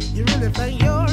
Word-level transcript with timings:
You 0.00 0.24
really 0.24 0.50
think 0.50 0.80
you're 0.80 1.07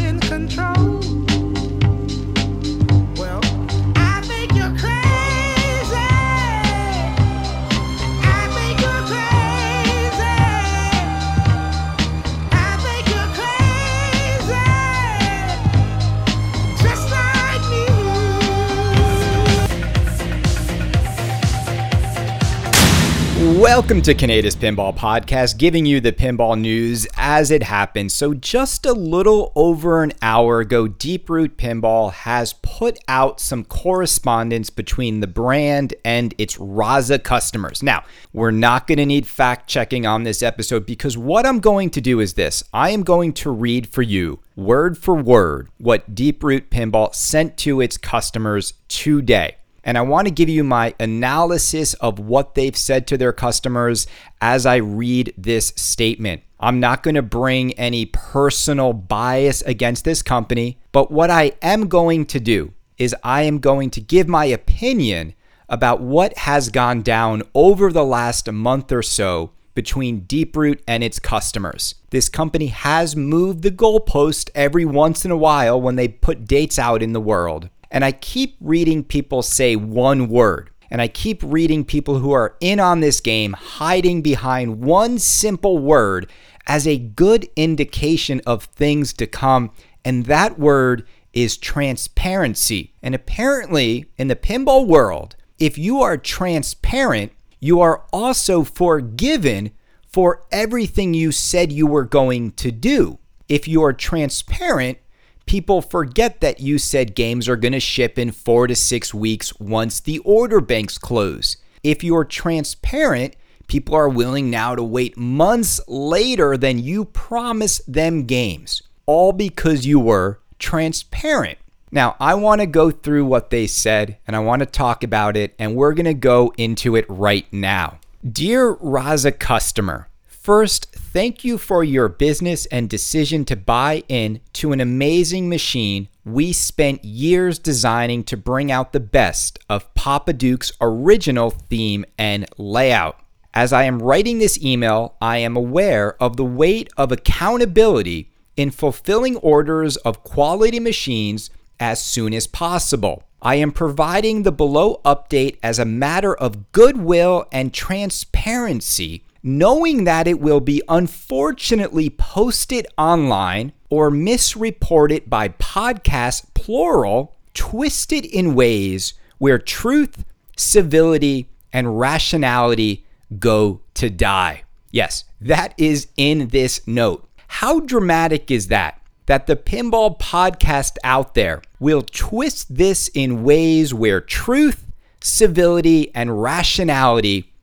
Welcome 23.66 24.04
to 24.04 24.14
Canada's 24.14 24.56
Pinball 24.56 24.96
Podcast, 24.96 25.58
giving 25.58 25.88
you 25.88 26.00
the 26.00 26.12
pinball 26.12 26.56
news 26.56 27.08
as 27.18 27.50
it 27.50 27.64
happens. 27.64 28.14
So, 28.14 28.36
just 28.36 28.86
a 28.86 28.94
little 28.94 29.52
over 29.56 30.04
an 30.04 30.14
hour 30.22 30.60
ago, 30.60 30.86
Deeproot 30.86 31.56
Pinball 31.56 32.14
has 32.14 32.54
put 32.54 33.00
out 33.08 33.40
some 33.40 33.66
correspondence 33.66 34.70
between 34.70 35.20
the 35.20 35.26
brand 35.26 35.96
and 36.06 36.36
its 36.38 36.58
Raza 36.58 37.24
customers. 37.24 37.82
Now, 37.82 38.04
we're 38.34 38.52
not 38.52 38.86
going 38.86 39.00
to 39.00 39.06
need 39.06 39.26
fact 39.26 39.68
checking 39.68 40.06
on 40.06 40.26
this 40.26 40.44
episode 40.44 40.86
because 40.86 41.18
what 41.18 41.48
I'm 41.48 41.60
going 41.60 41.90
to 41.90 42.02
do 42.02 42.20
is 42.20 42.36
this 42.36 42.64
I 42.72 42.92
am 42.92 43.02
going 43.02 43.34
to 43.34 43.50
read 43.50 43.90
for 43.90 44.04
you, 44.04 44.42
word 44.56 44.96
for 44.96 45.16
word, 45.16 45.70
what 45.80 46.14
Deeproot 46.14 46.70
Pinball 46.70 47.16
sent 47.16 47.58
to 47.58 47.82
its 47.82 47.98
customers 47.98 48.76
today 48.88 49.56
and 49.86 49.98
I 49.98 50.02
want 50.02 50.28
to 50.28 50.34
give 50.34 50.50
you 50.50 50.64
my 50.64 50.96
analysis 51.00 51.94
of 51.96 52.18
what 52.20 52.56
they've 52.56 52.76
said 52.76 53.06
to 53.08 53.18
their 53.18 53.32
customers 53.32 54.08
as 54.42 54.66
I 54.66 54.78
read 54.78 55.34
this 55.38 55.68
statement. 55.76 56.42
I'm 56.60 56.80
not 56.80 57.04
going 57.04 57.16
to 57.16 57.22
bring 57.22 57.74
any 57.74 58.08
personal 58.08 58.92
bias 58.92 59.62
against 59.62 60.04
this 60.04 60.24
company, 60.24 60.80
but 60.92 61.12
what 61.12 61.30
I 61.30 61.54
am 61.62 61.88
going 61.88 62.26
to 62.26 62.40
do 62.40 62.74
is 62.98 63.16
I 63.24 63.44
am 63.44 63.60
going 63.60 63.92
to 63.92 64.02
give 64.02 64.28
my 64.28 64.46
opinion 64.46 65.36
about 65.70 66.02
what 66.02 66.38
has 66.40 66.70
gone 66.70 67.02
down 67.02 67.44
over 67.54 67.92
the 67.92 68.06
last 68.06 68.52
month 68.52 68.92
or 68.92 69.04
so 69.04 69.52
between 69.76 70.22
Deeproot 70.22 70.80
and 70.88 71.04
its 71.04 71.20
customers. 71.20 71.96
This 72.10 72.30
company 72.30 72.68
has 72.68 73.16
moved 73.16 73.62
the 73.62 73.72
goalpost 73.72 74.50
every 74.56 74.86
once 74.86 75.26
in 75.26 75.32
a 75.32 75.38
while 75.38 75.80
when 75.80 75.98
they 75.98 76.08
put 76.08 76.46
dates 76.46 76.80
out 76.80 77.04
in 77.04 77.12
the 77.12 77.22
world. 77.22 77.70
And 77.92 78.04
I 78.04 78.12
keep 78.12 78.58
reading 78.60 79.04
people 79.04 79.42
say 79.42 79.76
one 79.76 80.28
word. 80.28 80.70
And 80.92 81.02
I 81.02 81.08
keep 81.08 81.42
reading 81.44 81.84
people 81.84 82.20
who 82.20 82.32
are 82.32 82.56
in 82.60 82.80
on 82.80 83.00
this 83.00 83.20
game 83.20 83.54
hiding 83.54 84.22
behind 84.22 84.82
one 84.82 85.18
simple 85.20 85.78
word 85.80 86.30
as 86.68 86.88
a 86.88 86.98
good 86.98 87.48
indication 87.56 88.42
of 88.46 88.66
things 88.66 89.14
to 89.14 89.28
come. 89.28 89.72
And 90.04 90.26
that 90.26 90.60
word 90.60 91.08
is 91.34 91.58
transparency. 91.58 92.94
And 93.02 93.14
apparently, 93.14 94.06
in 94.18 94.28
the 94.28 94.36
pinball 94.36 94.88
world, 94.88 95.36
if 95.60 95.78
you 95.78 96.02
are 96.02 96.18
transparent, 96.18 97.32
you 97.60 97.82
are 97.82 98.06
also 98.14 98.64
forgiven 98.64 99.72
for 100.08 100.44
everything 100.52 101.14
you 101.14 101.32
said 101.32 101.72
you 101.72 101.88
were 101.88 102.06
going 102.06 102.52
to 102.54 102.72
do. 102.72 103.20
If 103.50 103.68
you 103.68 103.84
are 103.84 103.94
transparent, 103.94 104.98
people 105.46 105.82
forget 105.82 106.42
that 106.42 106.60
you 106.60 106.78
said 106.78 107.16
games 107.16 107.48
are 107.48 107.56
going 107.56 107.74
to 107.74 107.80
ship 107.80 108.18
in 108.18 108.32
four 108.32 108.68
to 108.68 108.76
six 108.76 109.14
weeks 109.14 109.58
once 109.60 110.00
the 110.00 110.20
order 110.20 110.62
banks 110.62 110.98
close. 110.98 111.58
If 111.84 112.04
you're 112.04 112.26
transparent, 112.26 113.36
people 113.68 113.96
are 113.96 114.10
willing 114.10 114.50
now 114.50 114.76
to 114.76 114.84
wait 114.84 115.18
months 115.18 115.80
later 115.88 116.58
than 116.58 116.80
you 116.80 117.06
promised 117.06 117.92
them 117.92 118.24
games, 118.24 118.82
all 119.06 119.32
because 119.32 119.86
you 119.86 120.00
were 120.00 120.40
transparent. 120.60 121.58
Now, 121.92 122.16
I 122.20 122.36
want 122.36 122.62
to 122.62 122.68
go 122.68 122.92
through 122.92 123.26
what 123.26 123.52
they 123.52 123.68
said 123.68 124.18
and 124.28 124.36
I 124.36 124.40
want 124.40 124.62
to 124.62 124.66
talk 124.66 125.04
about 125.04 125.38
it, 125.38 125.54
and 125.60 125.76
we're 125.76 125.94
going 125.94 126.06
to 126.06 126.14
go 126.14 126.54
into 126.58 126.96
it 126.96 127.06
right 127.08 127.46
now. 127.54 128.00
Dear 128.30 128.76
Raza 128.76 129.38
customer, 129.38 130.10
First, 130.46 130.92
thank 130.92 131.44
you 131.44 131.58
for 131.58 131.84
your 131.84 132.08
business 132.08 132.68
and 132.68 132.88
decision 132.88 133.46
to 133.46 133.56
buy 133.56 134.04
in 134.08 134.42
to 134.54 134.74
an 134.74 134.80
amazing 134.80 135.50
machine 135.50 136.08
we 136.24 136.54
spent 136.54 137.04
years 137.04 137.58
designing 137.58 138.24
to 138.26 138.38
bring 138.38 138.72
out 138.72 138.94
the 138.94 139.00
best 139.00 139.58
of 139.72 139.92
Popadiuk's 139.96 140.72
original 140.80 141.50
theme 141.50 142.06
and 142.20 142.46
layout. 142.60 143.20
As 143.56 143.74
I 143.74 143.86
am 143.86 144.00
writing 144.00 144.38
this 144.38 144.64
email, 144.64 145.16
I 145.20 145.40
am 145.40 145.58
aware 145.58 146.16
of 146.22 146.38
the 146.38 146.46
weight 146.46 146.92
of 146.96 147.12
accountability 147.12 148.30
in 148.56 148.70
fulfilling 148.70 149.38
orders 149.38 149.98
of 149.98 150.24
quality 150.24 150.80
machines 150.80 151.50
as 151.80 152.00
soon 152.00 152.36
as 152.36 152.46
possible. 152.46 153.24
I 153.42 153.56
am 153.56 153.72
providing 153.72 154.44
the 154.44 154.52
below 154.52 155.02
update 155.04 155.58
as 155.64 155.80
a 155.80 155.86
matter 155.86 156.36
of 156.36 156.72
goodwill 156.72 157.48
and 157.52 157.74
transparency 157.74 159.24
knowing 159.48 160.06
that 160.06 160.28
it 160.28 160.40
will 160.40 160.60
be 160.60 160.82
unfortunately 160.90 162.10
posted 162.10 162.88
online 162.98 163.72
or 163.92 164.10
misreported 164.10 165.30
by 165.30 165.48
podcasts, 165.48 166.44
plural, 166.56 167.36
twisted 167.54 168.26
in 168.26 168.56
ways 168.56 169.14
where 169.38 169.60
truth, 169.60 170.26
civility, 170.58 171.48
and 171.72 172.00
rationality 172.00 173.06
go 173.38 173.80
to 173.94 174.10
die. 174.10 174.64
Yes, 174.90 175.26
that 175.40 175.76
is 175.78 176.08
in 176.18 176.48
this 176.48 176.82
note. 176.88 177.30
How 177.48 177.82
dramatic 177.82 178.50
is 178.50 178.70
that? 178.70 179.00
That 179.28 179.46
the 179.46 179.56
pinball 179.56 180.20
podcast 180.20 180.98
out 181.04 181.36
there 181.36 181.62
will 181.80 182.02
twist 182.02 182.76
this 182.76 183.12
in 183.14 183.44
ways 183.44 183.94
where 183.94 184.22
truth, 184.22 184.88
civility, 185.22 186.10
and 186.16 186.42
rationality 186.42 187.54